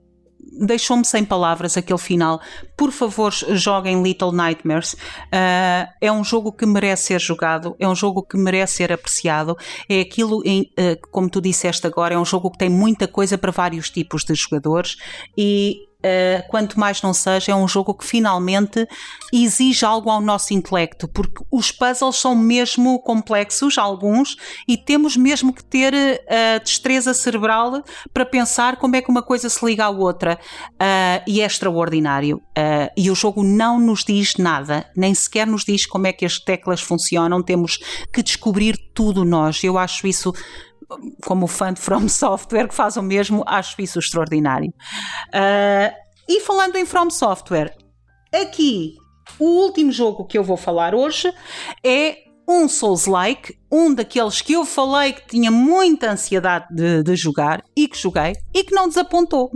deixou-me 0.58 1.06
sem 1.06 1.24
palavras 1.24 1.78
aquele 1.78 2.00
final. 2.00 2.42
Por 2.78 2.92
favor, 2.92 3.32
joguem 3.32 4.02
Little 4.02 4.32
Nightmares. 4.32 4.94
Uh, 4.94 5.88
é 6.00 6.12
um 6.12 6.24
jogo 6.24 6.52
que 6.52 6.66
merece 6.66 7.08
ser 7.08 7.22
jogado, 7.22 7.76
é 7.80 7.88
um 7.88 7.96
jogo 7.96 8.24
que 8.24 8.38
merece 8.38 8.76
ser 8.76 8.92
apreciado. 8.92 9.58
É 9.90 10.00
aquilo, 10.00 10.42
em, 10.46 10.62
uh, 10.62 11.08
como 11.12 11.30
tu 11.30 11.42
disseste 11.42 11.86
agora, 11.86 12.16
é 12.16 12.18
um 12.18 12.26
jogo 12.26 12.52
que 12.52 12.58
tem 12.58 12.70
muita 12.70 13.08
coisa 13.08 13.38
para 13.38 13.52
vários 13.52 13.90
tipos 13.90 14.24
de 14.24 14.34
jogadores 14.36 14.98
e 15.38 15.85
uh, 16.06 16.48
quanto 16.48 16.80
mais 16.80 17.02
não 17.02 17.14
seja, 17.14 17.52
é 17.52 17.56
um 17.56 17.68
jogo 17.68 17.94
que 17.94 18.06
finalmente 18.06 18.88
exige 19.34 19.84
algo 19.84 20.10
ao 20.10 20.22
nosso 20.22 20.54
intelecto, 20.54 21.08
porque 21.08 21.44
os 21.52 21.72
puzzles 21.72 22.18
são 22.18 22.36
mesmo 22.36 23.00
complexos, 23.00 23.78
alguns, 23.78 24.38
e 24.68 24.78
temos 24.78 25.18
mesmo 25.18 25.52
que 25.52 25.64
ter 25.64 25.94
uh, 25.94 26.64
destreza 26.64 27.14
cerebral 27.14 27.84
para 28.14 28.26
pensar 28.26 28.78
como 28.78 28.96
é 28.96 29.02
que 29.02 29.10
uma 29.10 29.24
coisa 29.24 29.50
se 29.50 29.66
liga 29.66 29.86
à 29.86 29.90
outra. 29.90 30.40
Uh, 30.74 31.24
e 31.28 31.42
é 31.42 31.46
extraordinário. 31.46 32.38
Uh, 32.58 32.92
e 32.96 33.10
o 33.10 33.16
jogo 33.16 33.44
não 33.44 33.80
nos 33.80 34.04
diz 34.04 34.36
nada, 34.38 34.86
nem 34.96 35.14
sequer 35.14 35.48
nos 35.48 35.66
diz 35.66 35.86
como 35.86 36.08
é 36.08 36.14
que 36.14 36.26
as 36.26 36.40
teclas 36.40 36.82
funcionam, 36.82 37.42
temos 37.42 37.80
que 38.14 38.22
descobrir 38.22 38.78
tudo 38.94 39.26
nós. 39.26 39.64
Eu 39.64 39.78
acho 39.78 40.08
isso 40.08 40.34
como 41.24 41.48
fã 41.48 41.74
de 41.74 41.80
From 41.80 42.08
Software, 42.10 42.68
que 42.68 42.76
faz 42.76 42.98
o 42.98 43.02
mesmo, 43.02 43.44
acho 43.46 43.82
isso 43.82 44.00
extraordinário. 44.00 44.74
Uh, 45.30 45.94
e 46.28 46.42
falando 46.42 46.76
em 46.76 46.86
From 46.86 47.10
Software, 47.10 47.76
aqui 48.34 48.96
o 49.40 49.46
último 49.46 49.92
jogo 49.92 50.26
que 50.26 50.38
eu 50.38 50.44
vou 50.44 50.58
falar 50.58 50.96
hoje 50.96 51.32
é 51.84 52.18
um 52.48 52.68
Souls-like, 52.68 53.58
um 53.72 53.94
daqueles 53.94 54.42
que 54.42 54.54
eu 54.54 54.66
falei 54.66 55.14
que 55.14 55.26
tinha 55.28 55.50
muita 55.50 56.12
ansiedade 56.12 56.68
de, 56.70 57.04
de 57.04 57.16
jogar 57.16 57.64
e 57.76 57.88
que 57.88 57.98
joguei 57.98 58.34
e 58.54 58.64
que 58.64 58.74
não 58.74 58.88
desapontou. 58.88 59.52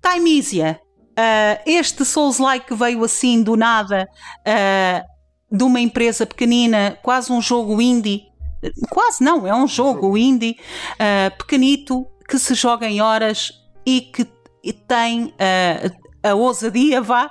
Timeisia, 0.00 0.80
uh, 1.18 1.62
este 1.66 2.04
Souls-like 2.04 2.72
veio 2.74 3.02
assim 3.02 3.42
do 3.42 3.56
nada 3.56 4.08
uh, 4.46 5.56
de 5.56 5.64
uma 5.64 5.80
empresa 5.80 6.24
pequenina, 6.24 6.98
quase 7.02 7.32
um 7.32 7.40
jogo 7.40 7.80
indie, 7.80 8.22
quase 8.90 9.22
não, 9.22 9.46
é 9.46 9.54
um 9.54 9.66
jogo 9.66 10.16
indie, 10.16 10.56
uh, 10.94 11.36
pequenito, 11.36 12.06
que 12.28 12.38
se 12.38 12.54
joga 12.54 12.86
em 12.86 13.00
horas 13.00 13.52
e 13.86 14.00
que 14.00 14.24
tem 14.72 15.26
uh, 15.26 16.04
a 16.22 16.34
ousadia, 16.34 17.02
vá, 17.02 17.30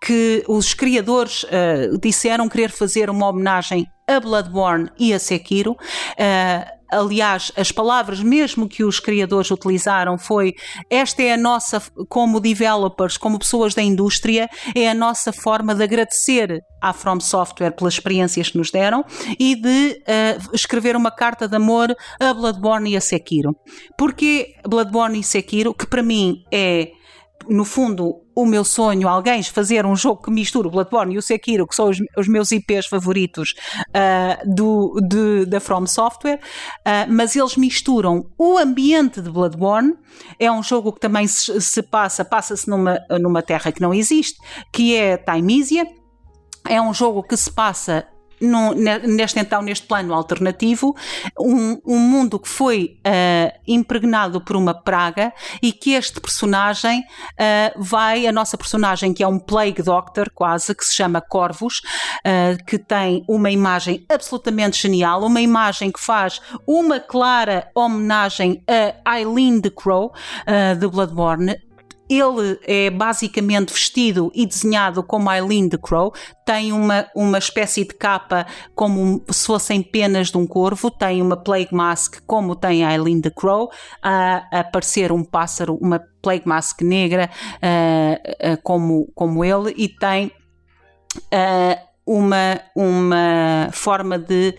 que 0.00 0.44
os 0.46 0.74
criadores 0.74 1.44
uh, 1.44 1.98
disseram 1.98 2.48
querer 2.48 2.70
fazer 2.70 3.08
uma 3.08 3.28
homenagem 3.28 3.86
a 4.06 4.20
Bloodborne 4.20 4.90
e 4.98 5.12
a 5.12 5.18
Sekiro. 5.18 5.72
Uh, 5.72 6.75
aliás, 6.90 7.52
as 7.56 7.72
palavras 7.72 8.20
mesmo 8.20 8.68
que 8.68 8.84
os 8.84 9.00
criadores 9.00 9.50
utilizaram 9.50 10.18
foi 10.18 10.54
esta 10.90 11.22
é 11.22 11.32
a 11.32 11.36
nossa, 11.36 11.82
como 12.08 12.40
developers, 12.40 13.16
como 13.16 13.38
pessoas 13.38 13.74
da 13.74 13.82
indústria, 13.82 14.48
é 14.74 14.88
a 14.88 14.94
nossa 14.94 15.32
forma 15.32 15.74
de 15.74 15.82
agradecer 15.82 16.60
à 16.80 16.92
From 16.92 17.20
Software 17.20 17.72
pelas 17.72 17.94
experiências 17.94 18.50
que 18.50 18.58
nos 18.58 18.70
deram 18.70 19.04
e 19.38 19.54
de 19.54 20.02
uh, 20.02 20.54
escrever 20.54 20.96
uma 20.96 21.10
carta 21.10 21.48
de 21.48 21.56
amor 21.56 21.94
a 22.20 22.32
Bloodborne 22.32 22.90
e 22.90 22.96
a 22.96 23.00
Sekiro. 23.00 23.56
Porque 23.98 24.54
Bloodborne 24.66 25.20
e 25.20 25.24
Sekiro, 25.24 25.74
que 25.74 25.86
para 25.86 26.02
mim 26.02 26.42
é 26.52 26.90
no 27.48 27.64
fundo, 27.64 28.22
o 28.34 28.44
meu 28.44 28.64
sonho, 28.64 29.08
alguém 29.08 29.42
fazer 29.42 29.86
um 29.86 29.94
jogo 29.94 30.22
que 30.22 30.30
misture 30.30 30.66
o 30.66 30.70
Bloodborne 30.70 31.14
e 31.14 31.18
o 31.18 31.22
Sekiro, 31.22 31.66
que 31.66 31.74
são 31.74 31.88
os, 31.88 31.98
os 32.16 32.28
meus 32.28 32.50
IPs 32.50 32.86
favoritos 32.86 33.54
uh, 33.90 34.54
do, 34.54 35.00
de, 35.00 35.46
da 35.46 35.60
From 35.60 35.86
Software, 35.86 36.38
uh, 36.38 37.10
mas 37.12 37.36
eles 37.36 37.56
misturam 37.56 38.30
o 38.38 38.58
ambiente 38.58 39.20
de 39.20 39.30
Bloodborne, 39.30 39.94
é 40.38 40.50
um 40.50 40.62
jogo 40.62 40.92
que 40.92 41.00
também 41.00 41.26
se, 41.26 41.60
se 41.60 41.82
passa, 41.82 42.24
passa-se 42.24 42.68
numa, 42.68 42.98
numa 43.20 43.42
terra 43.42 43.72
que 43.72 43.80
não 43.80 43.94
existe, 43.94 44.36
que 44.72 44.94
é 44.96 45.16
Timeisia, 45.16 45.86
é 46.68 46.80
um 46.80 46.92
jogo 46.92 47.22
que 47.22 47.36
se 47.36 47.50
passa 47.50 48.06
no, 48.40 48.74
neste 48.74 49.38
então 49.38 49.62
neste 49.62 49.86
plano 49.86 50.14
alternativo 50.14 50.94
um, 51.38 51.80
um 51.84 51.98
mundo 51.98 52.38
que 52.38 52.48
foi 52.48 52.98
uh, 53.06 53.58
impregnado 53.66 54.40
por 54.40 54.56
uma 54.56 54.74
praga 54.74 55.32
e 55.62 55.72
que 55.72 55.92
este 55.92 56.20
personagem 56.20 57.00
uh, 57.00 57.82
vai 57.82 58.26
a 58.26 58.32
nossa 58.32 58.56
personagem 58.56 59.12
que 59.12 59.22
é 59.22 59.28
um 59.28 59.38
plague 59.38 59.82
doctor 59.82 60.30
quase 60.34 60.74
que 60.74 60.84
se 60.84 60.94
chama 60.94 61.20
Corvus 61.20 61.80
uh, 62.24 62.64
que 62.66 62.78
tem 62.78 63.24
uma 63.28 63.50
imagem 63.50 64.04
absolutamente 64.08 64.80
genial 64.80 65.24
uma 65.24 65.40
imagem 65.40 65.90
que 65.90 66.00
faz 66.00 66.40
uma 66.66 67.00
clara 67.00 67.70
homenagem 67.74 68.62
a 69.04 69.18
Eileen 69.18 69.60
the 69.60 69.70
Crow 69.70 70.12
de 70.78 70.86
Bloodborne 70.88 71.65
ele 72.08 72.58
é 72.64 72.90
basicamente 72.90 73.72
vestido 73.72 74.30
e 74.34 74.46
desenhado 74.46 75.02
como 75.02 75.30
Eileen 75.30 75.68
the 75.68 75.78
Crow, 75.78 76.12
tem 76.44 76.72
uma, 76.72 77.06
uma 77.14 77.38
espécie 77.38 77.84
de 77.84 77.94
capa 77.94 78.46
como 78.74 79.22
se 79.28 79.46
fossem 79.46 79.82
penas 79.82 80.30
de 80.30 80.38
um 80.38 80.46
corvo, 80.46 80.90
tem 80.90 81.20
uma 81.20 81.36
plague 81.36 81.74
mask 81.74 82.20
como 82.26 82.54
tem 82.54 82.82
Eileen 82.82 83.20
the 83.20 83.30
Crow, 83.30 83.70
a, 84.02 84.46
aparecer 84.50 85.10
um 85.10 85.24
pássaro, 85.24 85.76
uma 85.80 86.00
plague 86.22 86.46
mask 86.46 86.82
negra 86.82 87.30
uh, 87.56 88.52
uh, 88.52 88.62
como, 88.62 89.10
como 89.14 89.44
ele, 89.44 89.74
e 89.76 89.88
tem 89.88 90.30
uh, 91.16 91.86
uma, 92.06 92.60
uma 92.74 93.68
forma 93.72 94.18
de, 94.18 94.54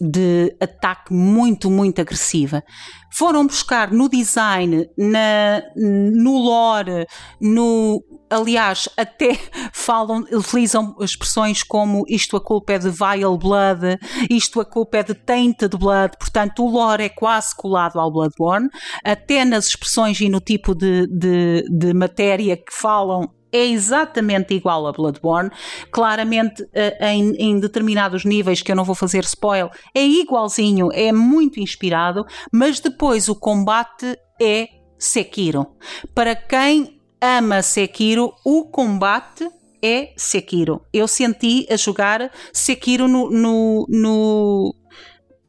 de 0.00 0.54
ataque 0.60 1.12
muito, 1.12 1.70
muito 1.70 2.00
agressiva. 2.00 2.62
Foram 3.10 3.46
buscar 3.46 3.92
no 3.92 4.08
design, 4.08 4.88
na, 4.98 5.62
no 5.76 6.38
lore, 6.38 7.06
no. 7.40 8.04
Aliás, 8.28 8.88
até 8.96 9.38
falam, 9.72 10.24
utilizam 10.32 10.96
expressões 10.98 11.62
como 11.62 12.04
isto 12.08 12.36
a 12.36 12.40
culpa 12.40 12.72
é 12.72 12.78
de 12.78 12.90
Vile 12.90 13.38
Blood, 13.38 13.98
isto 14.28 14.60
a 14.60 14.64
culpa 14.64 14.98
é 14.98 15.02
de 15.04 15.14
Tainted 15.14 15.76
Blood, 15.76 16.16
portanto 16.18 16.64
o 16.64 16.70
lore 16.70 17.04
é 17.04 17.08
quase 17.08 17.54
colado 17.54 18.00
ao 18.00 18.10
Bloodborne, 18.10 18.68
até 19.04 19.44
nas 19.44 19.66
expressões 19.66 20.20
e 20.20 20.28
no 20.28 20.40
tipo 20.40 20.74
de, 20.74 21.06
de, 21.06 21.64
de 21.70 21.94
matéria 21.94 22.56
que 22.56 22.72
falam 22.72 23.30
é 23.54 23.64
exatamente 23.66 24.52
igual 24.52 24.84
a 24.88 24.92
Bloodborne, 24.92 25.50
claramente 25.92 26.68
eh, 26.74 27.12
em, 27.12 27.30
em, 27.36 27.60
determinados 27.60 28.24
níveis 28.24 28.60
que 28.60 28.72
eu 28.72 28.76
não 28.76 28.82
vou 28.82 28.96
fazer 28.96 29.22
spoiler, 29.22 29.70
é 29.94 30.04
igualzinho, 30.04 30.88
é 30.92 31.12
muito 31.12 31.60
inspirado, 31.60 32.26
mas 32.52 32.80
depois 32.80 33.28
o 33.28 33.36
combate 33.36 34.18
é 34.42 34.68
Sekiro. 34.98 35.66
Para 36.12 36.34
quem 36.34 37.00
ama 37.20 37.62
Sekiro, 37.62 38.32
o 38.44 38.64
combate 38.64 39.48
é 39.80 40.12
Sekiro. 40.16 40.80
Eu 40.92 41.06
senti 41.06 41.66
a 41.70 41.76
jogar 41.76 42.32
Sekiro 42.52 43.06
no, 43.06 43.30
no, 43.30 43.86
no 43.88 44.74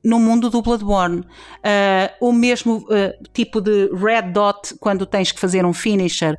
no 0.03 0.19
mundo 0.19 0.51
do 0.51 0.61
Bloodborne. 0.61 1.21
Uh, 1.21 2.27
o 2.27 2.31
mesmo 2.31 2.77
uh, 2.77 3.11
tipo 3.33 3.59
de 3.59 3.89
red 3.91 4.31
dot 4.31 4.75
quando 4.79 5.03
tens 5.03 5.31
que 5.31 5.39
fazer 5.39 5.65
um 5.65 5.73
finisher, 5.73 6.37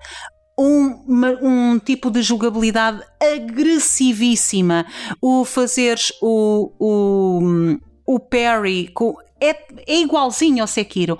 um, 0.58 1.04
um 1.42 1.78
tipo 1.78 2.10
de 2.10 2.22
jogabilidade 2.22 3.02
agressivíssima. 3.20 4.86
O 5.20 5.44
fazeres 5.44 6.12
o, 6.22 6.72
o, 6.78 7.78
o 8.06 8.18
parry 8.18 8.92
é, 9.40 9.50
é 9.86 10.00
igualzinho 10.00 10.62
ao 10.62 10.66
Sekiro. 10.66 11.18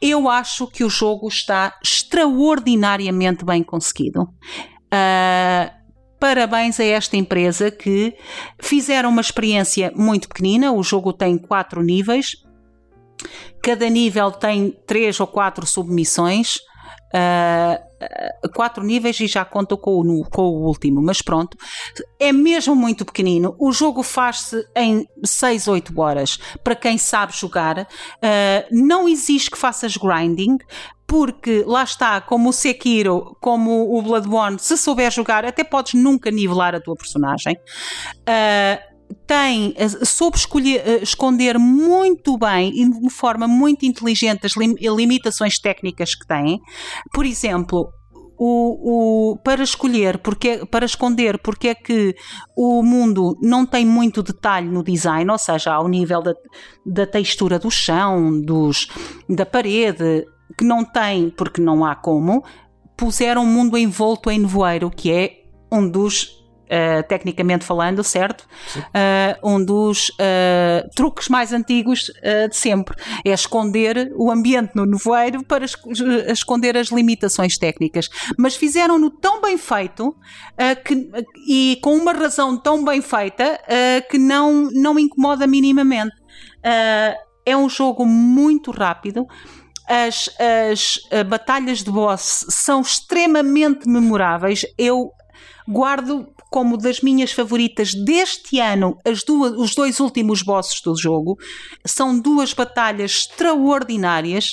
Eu 0.00 0.28
acho 0.28 0.66
que 0.66 0.82
o 0.82 0.90
jogo 0.90 1.28
está 1.28 1.78
extraordinariamente 1.82 3.44
bem 3.44 3.62
conseguido. 3.62 4.22
Uh, 4.22 5.70
parabéns 6.18 6.80
a 6.80 6.84
esta 6.84 7.16
empresa 7.16 7.70
que 7.70 8.16
fizeram 8.60 9.10
uma 9.10 9.20
experiência 9.20 9.92
muito 9.94 10.28
pequenina. 10.28 10.72
O 10.72 10.82
jogo 10.82 11.12
tem 11.12 11.38
quatro 11.38 11.82
níveis. 11.82 12.36
Cada 13.62 13.88
nível 13.88 14.32
tem 14.32 14.76
três 14.84 15.20
ou 15.20 15.26
quatro 15.28 15.64
submissões. 15.64 16.56
Uh, 17.14 17.91
quatro 18.54 18.84
níveis 18.84 19.18
e 19.20 19.26
já 19.26 19.44
conto 19.44 19.76
com 19.76 20.00
o, 20.00 20.24
com 20.28 20.42
o 20.42 20.66
último, 20.66 21.00
mas 21.02 21.22
pronto, 21.22 21.56
é 22.18 22.32
mesmo 22.32 22.74
muito 22.74 23.04
pequenino. 23.04 23.54
O 23.58 23.72
jogo 23.72 24.02
faz-se 24.02 24.66
em 24.76 25.06
6, 25.24 25.68
8 25.68 26.00
horas 26.00 26.38
para 26.62 26.74
quem 26.74 26.98
sabe 26.98 27.32
jogar. 27.34 27.80
Uh, 27.80 27.86
não 28.70 29.08
exige 29.08 29.50
que 29.50 29.58
faças 29.58 29.96
grinding, 29.96 30.58
porque 31.06 31.62
lá 31.66 31.84
está, 31.84 32.20
como 32.20 32.48
o 32.48 32.52
Sekiro, 32.52 33.36
como 33.40 33.96
o 33.96 34.00
Bloodborne, 34.00 34.58
se 34.58 34.76
souber 34.76 35.10
jogar, 35.10 35.44
até 35.44 35.62
podes 35.62 35.94
nunca 35.94 36.30
nivelar 36.30 36.74
a 36.74 36.80
tua 36.80 36.94
personagem. 36.94 37.54
Uh, 38.20 38.91
tem, 39.26 39.74
eh, 39.76 39.88
soube 40.04 40.36
escolher, 40.36 40.82
eh, 40.86 41.02
esconder 41.02 41.58
muito 41.58 42.36
bem 42.38 42.70
e 42.74 42.88
de 42.88 43.10
forma 43.10 43.46
muito 43.48 43.84
inteligente 43.84 44.46
as 44.46 44.52
limitações 44.56 45.58
técnicas 45.58 46.14
que 46.14 46.26
tem. 46.26 46.60
Por 47.12 47.26
exemplo, 47.26 47.92
o, 48.38 49.32
o, 49.32 49.36
para 49.36 49.62
escolher, 49.62 50.18
porque, 50.18 50.66
para 50.66 50.84
esconder 50.84 51.38
porque 51.38 51.68
é 51.68 51.74
que 51.74 52.14
o 52.56 52.82
mundo 52.82 53.38
não 53.40 53.64
tem 53.64 53.86
muito 53.86 54.22
detalhe 54.22 54.68
no 54.68 54.82
design, 54.82 55.30
ou 55.30 55.38
seja, 55.38 55.72
ao 55.72 55.86
nível 55.86 56.22
da, 56.22 56.34
da 56.84 57.06
textura 57.06 57.58
do 57.58 57.70
chão, 57.70 58.40
dos, 58.40 58.88
da 59.28 59.46
parede, 59.46 60.26
que 60.58 60.64
não 60.64 60.84
tem, 60.84 61.30
porque 61.30 61.60
não 61.60 61.84
há 61.84 61.94
como, 61.94 62.42
puseram 62.96 63.44
o 63.44 63.46
mundo 63.46 63.78
envolto 63.78 64.30
em 64.30 64.40
nevoeiro, 64.40 64.90
que 64.90 65.12
é 65.12 65.44
um 65.70 65.88
dos 65.88 66.41
uh, 66.72 67.06
tecnicamente 67.06 67.64
falando, 67.64 68.02
certo? 68.02 68.46
Uh, 68.76 69.50
um 69.50 69.64
dos 69.64 70.08
uh, 70.10 70.88
truques 70.94 71.28
mais 71.28 71.52
antigos 71.52 72.10
de 72.48 72.56
sempre 72.56 72.96
é 73.24 73.30
esconder 73.30 74.12
o 74.16 74.30
ambiente 74.30 74.72
no 74.74 74.86
nevoeiro 74.86 75.44
para 75.44 75.64
es 75.64 75.76
esconder 76.28 76.76
as 76.76 76.88
limitações 76.88 77.58
técnicas. 77.58 78.08
Mas 78.38 78.56
fizeram-no 78.56 79.10
tão 79.10 79.40
bem 79.40 79.58
feito 79.58 80.16
que, 80.84 81.10
e 81.46 81.78
com 81.82 81.94
uma 81.96 82.12
razão 82.12 82.56
tão 82.56 82.84
bem 82.84 83.02
feita 83.02 83.60
que 84.10 84.18
não, 84.18 84.68
não 84.72 84.98
incomoda 84.98 85.46
minimamente. 85.46 86.14
é 87.44 87.56
um 87.56 87.68
jogo 87.68 88.06
muito 88.06 88.70
rápido 88.70 89.26
as, 89.88 90.30
as 90.38 91.26
batalhas 91.26 91.82
de 91.82 91.90
boss 91.90 92.46
são 92.48 92.80
extremamente 92.80 93.88
memoráveis. 93.88 94.64
Eu 94.78 95.12
guardo 95.72 96.28
como 96.50 96.76
das 96.76 97.00
minhas 97.00 97.32
favoritas 97.32 97.94
deste 97.94 98.60
ano 98.60 98.96
as 99.06 99.24
duas, 99.24 99.52
os 99.52 99.74
dois 99.74 99.98
últimos 100.00 100.42
bosses 100.42 100.80
do 100.82 100.94
jogo. 100.96 101.38
São 101.84 102.18
duas 102.20 102.52
batalhas 102.52 103.12
extraordinárias. 103.12 104.52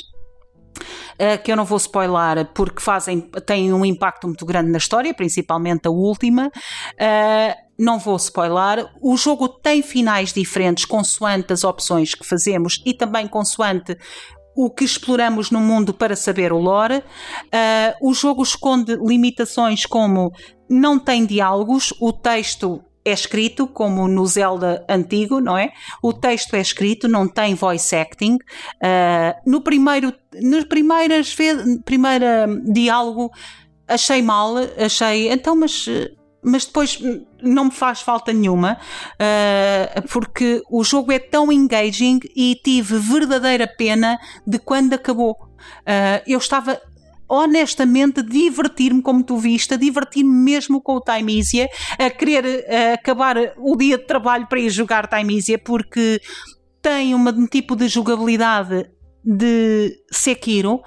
Uh, 1.15 1.41
que 1.43 1.51
eu 1.51 1.57
não 1.57 1.65
vou 1.65 1.75
spoiler 1.75 2.45
porque 2.53 2.81
fazem, 2.81 3.19
têm 3.45 3.73
um 3.73 3.83
impacto 3.83 4.25
muito 4.27 4.45
grande 4.45 4.71
na 4.71 4.77
história, 4.77 5.13
principalmente 5.13 5.85
a 5.87 5.91
última. 5.91 6.47
Uh, 6.47 7.69
não 7.77 7.99
vou 7.99 8.15
spoiler. 8.15 8.89
O 9.01 9.17
jogo 9.17 9.49
tem 9.49 9.81
finais 9.81 10.31
diferentes 10.31 10.85
consoante 10.85 11.51
as 11.51 11.65
opções 11.65 12.15
que 12.15 12.25
fazemos 12.25 12.81
e 12.85 12.93
também 12.93 13.27
consoante 13.27 13.97
o 14.55 14.69
que 14.69 14.83
exploramos 14.83 15.51
no 15.51 15.59
mundo 15.61 15.93
para 15.93 16.15
saber 16.15 16.51
o 16.51 16.57
lore. 16.57 16.97
Uh, 16.97 18.09
o 18.09 18.13
jogo 18.13 18.43
esconde 18.43 18.95
limitações 18.95 19.85
como 19.85 20.31
não 20.69 20.99
tem 20.99 21.25
diálogos, 21.25 21.93
o 21.99 22.13
texto 22.13 22.83
é 23.03 23.11
escrito, 23.11 23.67
como 23.67 24.07
no 24.07 24.25
Zelda 24.25 24.85
antigo, 24.87 25.39
não 25.39 25.57
é? 25.57 25.71
O 26.01 26.13
texto 26.13 26.53
é 26.55 26.61
escrito, 26.61 27.07
não 27.07 27.27
tem 27.27 27.55
voice 27.55 27.95
acting. 27.95 28.35
Uh, 28.35 29.49
no 29.49 29.61
primeiro, 29.61 30.13
nas 30.41 30.63
primeiras 30.65 31.33
vezes, 31.33 31.79
primeira 31.83 32.47
diálogo, 32.65 33.31
achei 33.87 34.21
mal, 34.21 34.55
achei, 34.77 35.31
então, 35.31 35.55
mas 35.55 35.87
mas 36.41 36.65
depois 36.65 36.97
não 37.41 37.65
me 37.65 37.71
faz 37.71 38.01
falta 38.01 38.31
nenhuma, 38.31 38.77
uh, 39.15 40.07
porque 40.07 40.61
o 40.69 40.83
jogo 40.83 41.11
é 41.11 41.19
tão 41.19 41.51
engaging 41.51 42.19
e 42.35 42.55
tive 42.63 42.97
verdadeira 42.97 43.67
pena 43.67 44.17
de 44.47 44.57
quando 44.57 44.93
acabou. 44.93 45.35
Uh, 45.81 46.23
eu 46.25 46.37
estava 46.37 46.81
honestamente 47.29 48.23
divertir-me 48.23 49.01
como 49.01 49.23
tu 49.23 49.37
viste, 49.37 49.75
a 49.75 49.77
divertir-me 49.77 50.33
mesmo 50.33 50.81
com 50.81 50.95
o 50.95 51.01
Time 51.01 51.37
Easy, 51.37 51.67
a 51.97 52.09
querer 52.09 52.65
uh, 52.65 52.93
acabar 52.95 53.37
o 53.57 53.75
dia 53.77 53.97
de 53.97 54.05
trabalho 54.05 54.47
para 54.47 54.59
ir 54.59 54.69
jogar 54.69 55.07
Time 55.07 55.35
Easy, 55.35 55.57
porque 55.57 56.19
tem 56.81 57.13
um 57.13 57.47
tipo 57.47 57.75
de 57.75 57.87
jogabilidade 57.87 58.89
de 59.23 59.95
Sekiro 60.11 60.81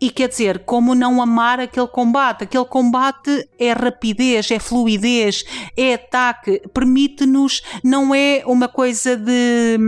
e 0.00 0.10
quer 0.10 0.28
dizer, 0.28 0.64
como 0.64 0.94
não 0.94 1.22
amar 1.22 1.58
aquele 1.58 1.86
combate? 1.86 2.44
Aquele 2.44 2.66
combate 2.66 3.48
é 3.58 3.72
rapidez, 3.72 4.50
é 4.50 4.58
fluidez, 4.58 5.42
é 5.76 5.94
ataque, 5.94 6.60
permite-nos, 6.74 7.62
não 7.82 8.14
é 8.14 8.42
uma 8.46 8.68
coisa 8.68 9.16
de. 9.16 9.78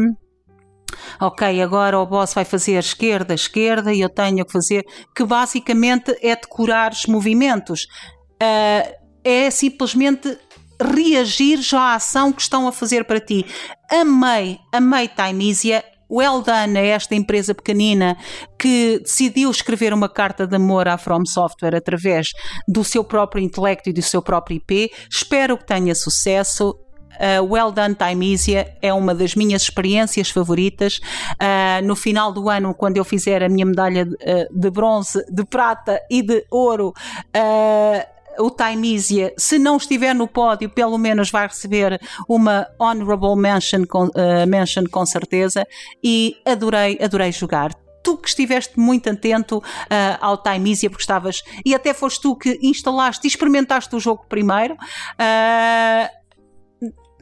Ok, 1.21 1.61
agora 1.63 1.99
o 1.99 2.07
boss 2.07 2.35
vai 2.35 2.45
fazer 2.45 2.79
esquerda, 2.79 3.35
esquerda 3.35 3.93
e 3.93 4.01
eu 4.01 4.09
tenho 4.09 4.45
que 4.45 4.53
fazer. 4.53 4.85
que 5.15 5.25
basicamente 5.25 6.17
é 6.23 6.35
decorar 6.37 6.93
os 6.93 7.07
movimentos. 7.07 7.87
Uh, 8.41 8.95
é 9.25 9.51
simplesmente 9.51 10.39
reagir 10.81 11.61
já 11.61 11.81
à 11.81 11.95
ação 11.97 12.33
que 12.33 12.41
estão 12.41 12.69
a 12.69 12.73
fazer 12.73 13.05
para 13.05 13.21
ti. 13.21 13.45
Amei, 13.91 14.59
amei 14.73 15.09
Timeisia 15.09 15.85
well 16.11 16.43
done 16.43 16.79
a 16.79 16.83
esta 16.83 17.15
empresa 17.15 17.55
pequenina 17.55 18.17
que 18.59 18.99
decidiu 19.01 19.51
escrever 19.51 19.93
uma 19.93 20.09
carta 20.09 20.47
de 20.47 20.57
amor 20.57 20.89
à 20.89 20.97
From 20.97 21.25
Software 21.27 21.77
através 21.77 22.29
do 22.67 22.83
seu 22.83 23.05
próprio 23.05 23.45
intelecto 23.45 23.91
e 23.91 23.93
do 23.93 24.03
seu 24.03 24.23
próprio 24.23 24.57
IP. 24.57 24.91
Espero 25.11 25.59
que 25.59 25.67
tenha 25.67 25.95
sucesso. 25.95 26.75
Uh, 27.19 27.45
well 27.45 27.73
Done 27.73 27.95
Timeisia 27.95 28.75
é 28.81 28.93
uma 28.93 29.15
das 29.15 29.35
minhas 29.35 29.63
experiências 29.63 30.31
favoritas. 30.31 31.01
Uh, 31.35 31.85
no 31.85 31.97
final 31.97 32.33
do 32.33 32.49
ano, 32.49 32.75
quando 32.75 32.97
eu 32.97 33.05
fizer 33.05 33.43
a 33.43 33.49
minha 33.49 33.67
medalha 33.67 34.05
de, 34.05 34.15
uh, 34.15 34.49
de 34.51 34.71
bronze, 34.71 35.25
de 35.31 35.45
prata 35.45 36.01
e 36.11 36.23
de 36.23 36.45
ouro, 36.51 36.95
o 38.39 38.51
Timeisia, 38.51 39.35
se 39.37 39.59
não 39.59 39.77
estiver 39.77 40.15
no 40.15 40.29
pódio, 40.29 40.71
pelo 40.71 40.97
menos 40.97 41.31
vai 41.31 41.47
receber 41.47 42.01
uma 42.29 42.67
honorable 42.79 43.37
mention 43.37 43.85
com, 43.85 44.05
uh, 44.07 44.47
mention 44.47 44.85
com 44.91 45.05
certeza 45.05 45.67
e 46.03 46.37
adorei, 46.47 46.99
adorei 47.03 47.33
jogar 47.33 47.73
tu 48.01 48.17
que 48.17 48.29
estiveste 48.29 48.79
muito 48.79 49.11
atento 49.11 49.59
uh, 49.59 49.63
ao 50.21 50.39
Timeisia, 50.39 50.89
porque 50.89 51.03
estavas, 51.03 51.43
e 51.65 51.75
até 51.75 51.93
foste 51.93 52.23
tu 52.23 52.37
que 52.37 52.59
instalaste 52.63 53.27
e 53.27 53.29
experimentaste 53.29 53.95
o 53.95 54.01
jogo 54.01 54.25
primeiro. 54.29 54.75
Uh, 54.75 56.18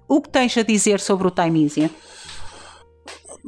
o 0.08 0.20
que 0.20 0.28
tens 0.28 0.56
a 0.56 0.62
dizer 0.62 1.00
sobre 1.00 1.28
o 1.28 1.30
Timeisia? 1.30 1.90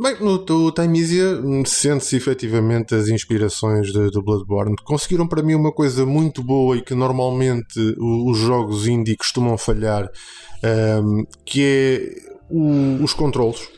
Bem, 0.01 0.15
no, 0.21 0.45
no 0.45 0.71
Timeisia 0.71 1.41
sente-se 1.67 2.15
efetivamente 2.17 2.95
as 2.95 3.09
inspirações 3.09 3.93
do 3.93 4.23
Bloodborne. 4.23 4.77
Conseguiram 4.85 5.27
para 5.27 5.43
mim 5.43 5.55
uma 5.55 5.73
coisa 5.73 6.07
muito 6.07 6.41
boa 6.41 6.77
e 6.77 6.83
que 6.83 6.95
normalmente 6.95 7.97
os 7.99 8.39
jogos 8.39 8.87
indie 8.87 9.17
costumam 9.17 9.59
falhar, 9.59 10.09
um, 11.03 11.25
que 11.45 11.65
é 11.65 12.29
o, 12.49 13.03
os 13.03 13.13
controlos. 13.13 13.69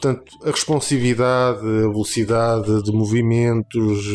Portanto, 0.00 0.32
a 0.44 0.52
responsividade, 0.52 1.58
a 1.58 1.88
velocidade 1.88 2.84
de 2.84 2.92
movimentos, 2.92 4.06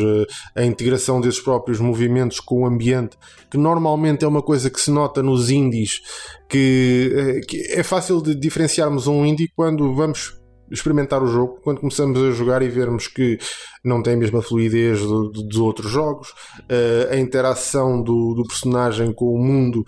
eh, 0.55 0.61
a 0.61 0.63
integração 0.63 1.19
desses 1.19 1.41
próprios 1.41 1.77
movimentos 1.77 2.39
com 2.39 2.61
o 2.61 2.65
ambiente, 2.65 3.17
que 3.51 3.57
normalmente 3.57 4.23
é 4.23 4.27
uma 4.27 4.41
coisa 4.41 4.69
que 4.69 4.79
se 4.79 4.89
nota 4.89 5.21
nos 5.21 5.49
indies, 5.49 5.99
que, 6.47 7.11
eh, 7.13 7.41
que 7.45 7.57
é 7.73 7.84
fácil 7.84 8.21
de 8.21 8.34
diferenciarmos 8.34 9.07
um 9.07 9.25
indie 9.25 9.51
quando 9.53 9.93
vamos 9.93 10.41
experimentar 10.74 11.21
o 11.21 11.28
jogo, 11.28 11.59
quando 11.63 11.80
começamos 11.80 12.19
a 12.19 12.32
jogar 12.32 12.61
e 12.63 12.69
vermos 12.69 13.07
que 13.07 13.38
não 13.84 14.01
tem 14.01 14.13
a 14.13 14.17
mesma 14.17 14.41
fluidez 14.41 15.01
dos 15.01 15.57
outros 15.57 15.91
jogos, 15.91 16.30
uh, 16.30 17.11
a 17.11 17.17
interação 17.17 18.01
do, 18.01 18.34
do, 18.34 18.43
personagem 18.43 19.13
com 19.13 19.34
o 19.34 19.38
mundo 19.38 19.86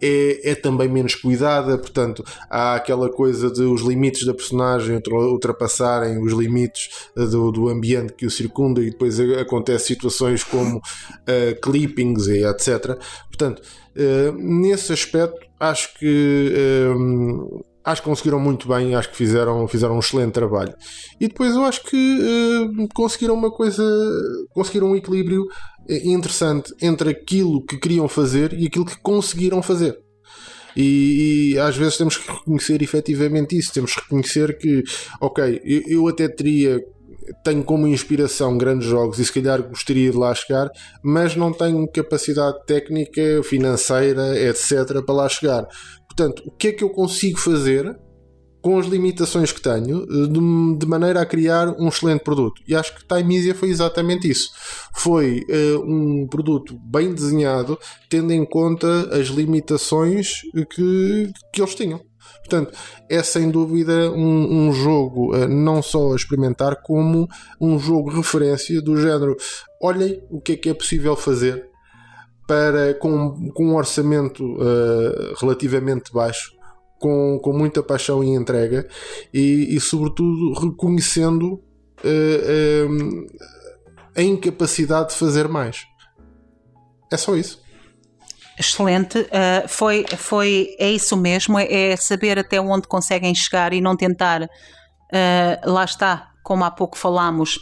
é, 0.00 0.50
é 0.50 0.54
também 0.54 0.88
menos 0.88 1.14
cuidada, 1.14 1.76
portanto, 1.78 2.22
há 2.48 2.74
aquela 2.74 3.10
coisa 3.10 3.50
de 3.50 3.62
os 3.62 3.80
limites 3.82 4.26
da 4.26 4.34
personagem 4.34 5.00
ultrapassarem 5.06 6.22
os 6.22 6.32
limites 6.32 7.08
eh, 7.16 7.24
do, 7.24 7.68
ambiente 7.68 8.12
que 8.12 8.26
o 8.26 8.30
circunda 8.30 8.82
e 8.82 8.90
depois 8.90 9.18
acontecem 9.20 9.88
situações 9.96 10.44
como 10.44 10.76
uh, 10.78 11.60
clippings 11.60 12.26
e 12.28 12.44
etc. 12.44 12.98
Portanto, 13.28 13.62
uh, 13.96 14.32
nesse 14.32 14.92
aspecto, 14.92 15.38
acho 15.58 15.98
que 15.98 16.52
acho 17.90 18.02
que 18.02 18.08
conseguiram 18.08 18.38
muito 18.38 18.68
bem, 18.68 18.94
acho 18.94 19.10
que 19.10 19.16
fizeram, 19.16 19.66
fizeram 19.66 19.96
um 19.96 20.00
excelente 20.00 20.32
trabalho. 20.32 20.74
E 21.18 21.26
depois 21.26 21.54
eu 21.54 21.64
acho 21.64 21.82
que 21.84 21.96
uh, 21.96 22.88
conseguiram 22.94 23.34
uma 23.34 23.50
coisa, 23.50 23.82
conseguiram 24.50 24.88
um 24.88 24.96
equilíbrio 24.96 25.46
eh, 25.88 26.08
interessante 26.08 26.72
entre 26.82 27.10
aquilo 27.10 27.64
que 27.64 27.78
queriam 27.78 28.06
fazer 28.08 28.52
e 28.52 28.66
aquilo 28.66 28.84
que 28.84 28.98
conseguiram 29.00 29.62
fazer. 29.62 29.98
E, 30.76 31.54
e, 31.54 31.58
às 31.58 31.76
vezes 31.76 31.96
temos 31.96 32.16
que 32.16 32.30
reconhecer 32.30 32.82
efetivamente 32.82 33.56
isso. 33.56 33.72
Temos 33.72 33.94
que 33.94 34.02
reconhecer 34.02 34.58
que, 34.58 34.84
ok, 35.20 35.60
eu, 35.64 35.82
eu, 35.88 36.08
até 36.08 36.28
teria, 36.28 36.78
tenho 37.42 37.64
como 37.64 37.88
inspiração 37.88 38.56
grandes 38.56 38.86
jogos 38.86 39.18
e 39.18 39.24
se 39.24 39.32
calhar 39.32 39.62
gostaria 39.62 40.10
de 40.10 40.16
lá 40.16 40.32
chegar, 40.34 40.70
mas 41.02 41.34
não 41.34 41.52
tenho 41.52 41.88
capacidade 41.88 42.64
técnica, 42.66 43.42
financeira, 43.42 44.38
etc., 44.38 45.02
para 45.04 45.14
lá 45.14 45.28
chegar. 45.28 45.66
Portanto, 46.18 46.42
o 46.44 46.50
que 46.50 46.68
é 46.68 46.72
que 46.72 46.82
eu 46.82 46.90
consigo 46.90 47.38
fazer 47.38 47.96
com 48.60 48.76
as 48.76 48.86
limitações 48.86 49.52
que 49.52 49.60
tenho 49.60 50.04
de, 50.04 50.76
de 50.76 50.84
maneira 50.84 51.20
a 51.20 51.26
criar 51.26 51.68
um 51.78 51.86
excelente 51.86 52.24
produto? 52.24 52.60
E 52.66 52.74
acho 52.74 52.92
que 52.96 53.06
Timeisia 53.06 53.54
foi 53.54 53.68
exatamente 53.68 54.28
isso. 54.28 54.50
Foi 54.96 55.46
uh, 55.48 55.80
um 55.84 56.26
produto 56.26 56.76
bem 56.90 57.14
desenhado, 57.14 57.78
tendo 58.10 58.32
em 58.32 58.44
conta 58.44 59.16
as 59.16 59.28
limitações 59.28 60.40
que, 60.70 61.30
que 61.52 61.62
eles 61.62 61.76
tinham. 61.76 62.00
Portanto, 62.40 62.76
é 63.08 63.22
sem 63.22 63.48
dúvida 63.48 64.10
um, 64.10 64.66
um 64.66 64.72
jogo 64.72 65.36
uh, 65.36 65.46
não 65.46 65.80
só 65.80 66.12
a 66.12 66.16
experimentar, 66.16 66.82
como 66.82 67.28
um 67.60 67.78
jogo 67.78 68.10
referência 68.10 68.82
do 68.82 69.00
género. 69.00 69.36
Olhem 69.80 70.20
o 70.28 70.40
que 70.40 70.52
é 70.54 70.56
que 70.56 70.68
é 70.68 70.74
possível 70.74 71.14
fazer 71.14 71.67
para, 72.48 72.94
com, 72.94 73.50
com 73.50 73.66
um 73.66 73.76
orçamento 73.76 74.42
uh, 74.42 75.34
relativamente 75.38 76.10
baixo, 76.10 76.50
com, 76.98 77.38
com 77.38 77.52
muita 77.52 77.82
paixão 77.82 78.24
e 78.24 78.30
entrega 78.30 78.88
e, 79.32 79.76
e 79.76 79.78
sobretudo, 79.78 80.58
reconhecendo 80.58 81.62
uh, 82.02 83.26
a 84.16 84.22
incapacidade 84.22 85.10
de 85.10 85.16
fazer 85.16 85.46
mais. 85.46 85.84
É 87.12 87.18
só 87.18 87.36
isso. 87.36 87.62
Excelente, 88.58 89.18
uh, 89.20 89.68
foi, 89.68 90.06
foi, 90.16 90.74
é 90.78 90.90
isso 90.90 91.16
mesmo, 91.18 91.58
é, 91.58 91.92
é, 91.92 91.96
saber 91.96 92.38
até 92.38 92.58
onde 92.58 92.88
conseguem 92.88 93.32
chegar 93.34 93.74
e 93.74 93.80
não 93.80 93.94
tentar, 93.94 94.42
uh, 94.42 94.48
lá 95.70 95.84
está, 95.84 96.30
como 96.42 96.64
há 96.64 96.70
pouco 96.70 96.96
falámos, 96.96 97.58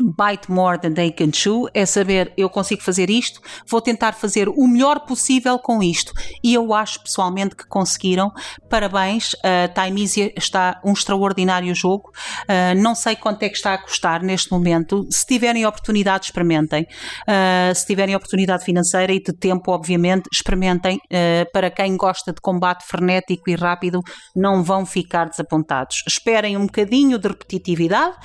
bite 0.00 0.50
more 0.50 0.78
than 0.78 0.92
they 0.92 1.10
can 1.10 1.30
chew, 1.32 1.68
é 1.72 1.86
saber 1.86 2.32
eu 2.36 2.50
consigo 2.50 2.82
fazer 2.82 3.10
isto, 3.10 3.40
vou 3.68 3.80
tentar 3.80 4.12
fazer 4.12 4.48
o 4.48 4.66
melhor 4.66 5.00
possível 5.00 5.58
com 5.58 5.82
isto. 5.82 6.12
E 6.42 6.54
eu 6.54 6.74
acho 6.74 7.02
pessoalmente 7.02 7.54
que 7.54 7.66
conseguiram. 7.66 8.32
Parabéns, 8.68 9.34
uh, 9.34 9.72
Time 9.74 10.02
Easy 10.02 10.32
está 10.36 10.80
um 10.84 10.92
extraordinário 10.92 11.74
jogo. 11.74 12.10
Uh, 12.42 12.80
não 12.80 12.94
sei 12.94 13.16
quanto 13.16 13.42
é 13.42 13.48
que 13.48 13.56
está 13.56 13.74
a 13.74 13.78
custar 13.78 14.22
neste 14.22 14.50
momento. 14.50 15.06
Se 15.10 15.26
tiverem 15.26 15.64
oportunidade, 15.66 16.26
experimentem. 16.26 16.86
Uh, 17.22 17.74
se 17.74 17.86
tiverem 17.86 18.16
oportunidade 18.16 18.64
financeira 18.64 19.12
e 19.12 19.22
de 19.22 19.32
tempo, 19.32 19.70
obviamente, 19.70 20.28
experimentem. 20.32 20.96
Uh, 20.96 21.50
para 21.52 21.70
quem 21.70 21.96
gosta 21.96 22.32
de 22.32 22.40
combate 22.40 22.84
frenético 22.84 23.48
e 23.48 23.54
rápido, 23.54 24.00
não 24.34 24.62
vão 24.62 24.84
ficar 24.84 25.28
desapontados. 25.28 26.02
Esperem 26.06 26.56
um 26.56 26.66
bocadinho 26.66 27.18
de 27.18 27.28
repetitividade, 27.28 28.16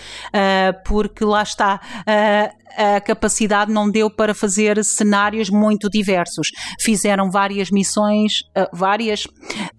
porque 0.86 1.24
lá 1.24 1.44
está 1.44 1.59
está. 1.60 1.80
Uh, 2.02 2.60
a 2.78 3.02
capacidade 3.02 3.72
não 3.72 3.90
deu 3.90 4.10
para 4.10 4.34
fazer 4.34 4.84
cenários 4.86 5.50
muito 5.50 5.90
diversos. 5.90 6.52
Fizeram 6.80 7.30
várias 7.30 7.70
missões, 7.72 8.42
uh, 8.56 8.70
várias, 8.72 9.28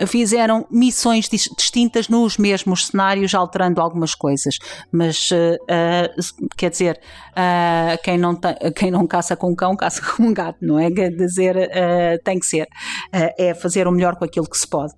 fizeram 0.07 0.67
missões 0.71 1.29
distintas 1.29 2.09
nos 2.09 2.37
mesmos 2.37 2.89
cenários, 2.89 3.35
alterando 3.35 3.81
algumas 3.81 4.15
coisas. 4.15 4.59
Mas, 4.93 5.31
uh, 5.31 6.49
quer 6.57 6.71
dizer, 6.71 7.01
quem, 8.03 8.19
não 8.19 8.39
quem 8.77 8.91
não 8.91 9.07
caça 9.07 9.37
com 9.37 9.53
um 9.53 9.55
cão, 9.55 9.77
caça 9.77 10.03
com 10.17 10.25
um 10.25 10.35
gato, 10.35 10.59
não 10.61 10.79
é? 10.79 10.91
Quer 10.91 11.11
dizer, 11.11 11.57
tem 12.23 12.39
que 12.39 12.47
ser. 12.47 12.69
é 13.13 13.55
fazer 13.55 13.87
o 13.87 13.93
melhor 13.93 14.17
com 14.17 14.25
aquilo 14.25 14.49
que 14.49 14.59
se 14.59 14.69
pode. 14.69 14.93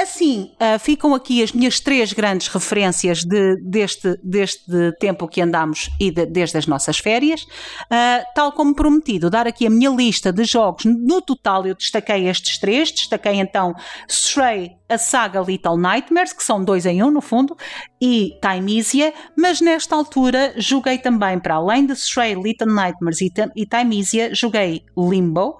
Assim, 0.00 0.50
uh, 0.54 0.78
ficam 0.78 1.14
aqui 1.14 1.42
as 1.42 1.52
minhas 1.52 1.78
três 1.78 2.14
grandes 2.14 2.48
referências 2.48 3.22
de, 3.22 3.56
deste, 3.56 4.18
deste 4.22 4.92
tempo 4.98 5.28
que 5.28 5.42
andamos 5.42 5.90
e 6.00 6.10
de, 6.10 6.24
desde 6.24 6.56
as 6.56 6.66
nossas 6.66 6.98
férias. 6.98 7.42
Uh, 7.42 8.24
tal 8.34 8.50
como 8.52 8.74
prometido, 8.74 9.28
dar 9.28 9.46
aqui 9.46 9.66
a 9.66 9.70
minha 9.70 9.90
lista 9.90 10.32
de 10.32 10.42
jogos. 10.44 10.86
No 10.86 11.20
total, 11.20 11.66
eu 11.66 11.74
destaquei 11.74 12.26
estes 12.30 12.56
três. 12.56 12.90
Destaquei 12.90 13.34
então 13.34 13.74
Stray, 14.08 14.70
a 14.88 14.96
saga 14.96 15.38
Little 15.42 15.76
Nightmares, 15.76 16.32
que 16.32 16.42
são 16.42 16.64
dois 16.64 16.86
em 16.86 17.02
um, 17.02 17.10
no 17.10 17.20
fundo, 17.20 17.54
e 18.00 18.38
Timeisia. 18.40 19.12
Mas 19.36 19.60
nesta 19.60 19.94
altura, 19.94 20.54
joguei 20.56 20.96
também, 20.96 21.38
para 21.38 21.56
além 21.56 21.84
de 21.84 21.92
Stray, 21.92 22.34
Little 22.36 22.72
Nightmares 22.72 23.20
e, 23.20 23.30
e 23.54 23.66
Timeisia, 23.66 24.34
joguei 24.34 24.82
Limbo, 24.96 25.58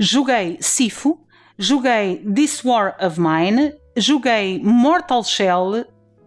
joguei 0.00 0.58
Sifu 0.60 1.27
joguei 1.58 2.22
This 2.34 2.64
War 2.64 2.96
of 3.00 3.20
Mine, 3.20 3.74
joguei 3.96 4.60
Mortal 4.62 5.24
Shell 5.24 5.84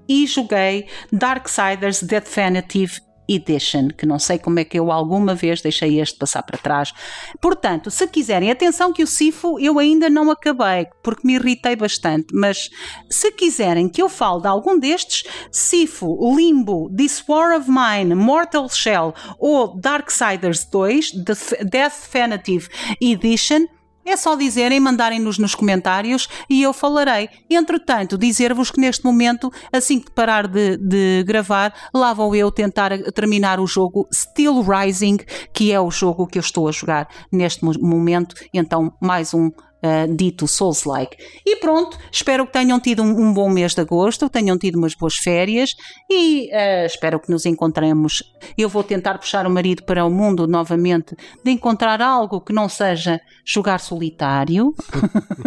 e 0.07 0.27
joguei 0.27 0.87
Darksiders 1.11 2.03
Definitive 2.03 2.99
Edition, 3.29 3.87
que 3.89 4.05
não 4.05 4.19
sei 4.19 4.37
como 4.37 4.59
é 4.59 4.65
que 4.65 4.77
eu 4.77 4.91
alguma 4.91 5.33
vez 5.33 5.61
deixei 5.61 6.01
este 6.01 6.17
passar 6.17 6.43
para 6.43 6.57
trás. 6.57 6.93
Portanto, 7.39 7.89
se 7.89 8.05
quiserem, 8.07 8.51
atenção 8.51 8.91
que 8.91 9.03
o 9.03 9.07
Sifo 9.07 9.57
eu 9.59 9.79
ainda 9.79 10.09
não 10.09 10.29
acabei, 10.29 10.87
porque 11.01 11.25
me 11.25 11.35
irritei 11.35 11.75
bastante, 11.75 12.27
mas 12.33 12.69
se 13.09 13.31
quiserem 13.31 13.87
que 13.87 14.01
eu 14.01 14.09
fale 14.09 14.41
de 14.41 14.47
algum 14.47 14.77
destes, 14.77 15.23
Sifo, 15.49 16.35
Limbo, 16.35 16.93
This 16.93 17.23
War 17.25 17.57
of 17.57 17.69
Mine, 17.69 18.15
Mortal 18.15 18.67
Shell 18.67 19.13
ou 19.39 19.79
Darksiders 19.79 20.65
2, 20.65 21.11
The 21.23 21.63
Definitive 21.63 22.67
Edition, 23.01 23.67
é 24.05 24.17
só 24.17 24.35
dizerem, 24.35 24.79
mandarem-nos 24.79 25.37
nos 25.37 25.55
comentários 25.55 26.27
e 26.49 26.61
eu 26.61 26.73
falarei. 26.73 27.29
Entretanto, 27.49 28.17
dizer-vos 28.17 28.71
que 28.71 28.79
neste 28.79 29.03
momento, 29.03 29.51
assim 29.71 29.99
que 29.99 30.11
parar 30.11 30.47
de, 30.47 30.77
de, 30.77 31.23
gravar, 31.25 31.73
lá 31.93 32.13
vou 32.13 32.35
eu 32.35 32.51
tentar 32.51 32.91
terminar 33.13 33.59
o 33.59 33.67
jogo 33.67 34.07
Still 34.13 34.61
Rising, 34.61 35.17
que 35.53 35.71
é 35.71 35.79
o 35.79 35.91
jogo 35.91 36.27
que 36.27 36.37
eu 36.37 36.41
estou 36.41 36.67
a 36.67 36.71
jogar 36.71 37.07
neste 37.31 37.63
momento. 37.63 38.35
Então, 38.53 38.93
mais 38.99 39.33
um 39.33 39.51
uh, 39.83 40.13
dito 40.15 40.47
Souls-like. 40.47 41.17
E 41.45 41.57
pronto, 41.57 41.97
espero 42.11 42.45
que 42.45 42.53
tenham 42.53 42.79
tido 42.79 43.03
um, 43.03 43.09
um, 43.09 43.33
bom 43.33 43.49
mês 43.49 43.73
de 43.73 43.81
agosto, 43.81 44.29
tenham 44.29 44.57
tido 44.57 44.77
umas 44.77 44.95
boas 44.95 45.15
férias 45.15 45.75
e 46.09 46.49
uh, 46.51 46.85
espero 46.85 47.19
que 47.19 47.29
nos 47.29 47.45
encontremos. 47.45 48.23
Eu 48.57 48.69
vou 48.69 48.83
tentar 48.83 49.17
puxar 49.17 49.45
o 49.45 49.49
marido 49.49 49.83
para 49.83 50.05
o 50.05 50.09
mundo 50.09 50.47
novamente 50.47 51.15
de 51.43 51.51
encontrar 51.51 52.01
algo 52.01 52.41
que 52.41 52.53
não 52.53 52.69
seja 52.69 53.19
jogar 53.45 53.79
solitário. 53.79 54.73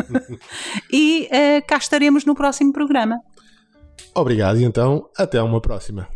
e 0.93 1.29
uh, 1.29 1.67
cá 1.67 1.77
estaremos 1.77 2.25
no 2.25 2.35
próximo 2.35 2.73
programa. 2.73 3.21
Obrigado 4.15 4.59
e 4.59 4.65
então 4.65 5.09
até 5.17 5.43
uma 5.43 5.61
próxima. 5.61 6.09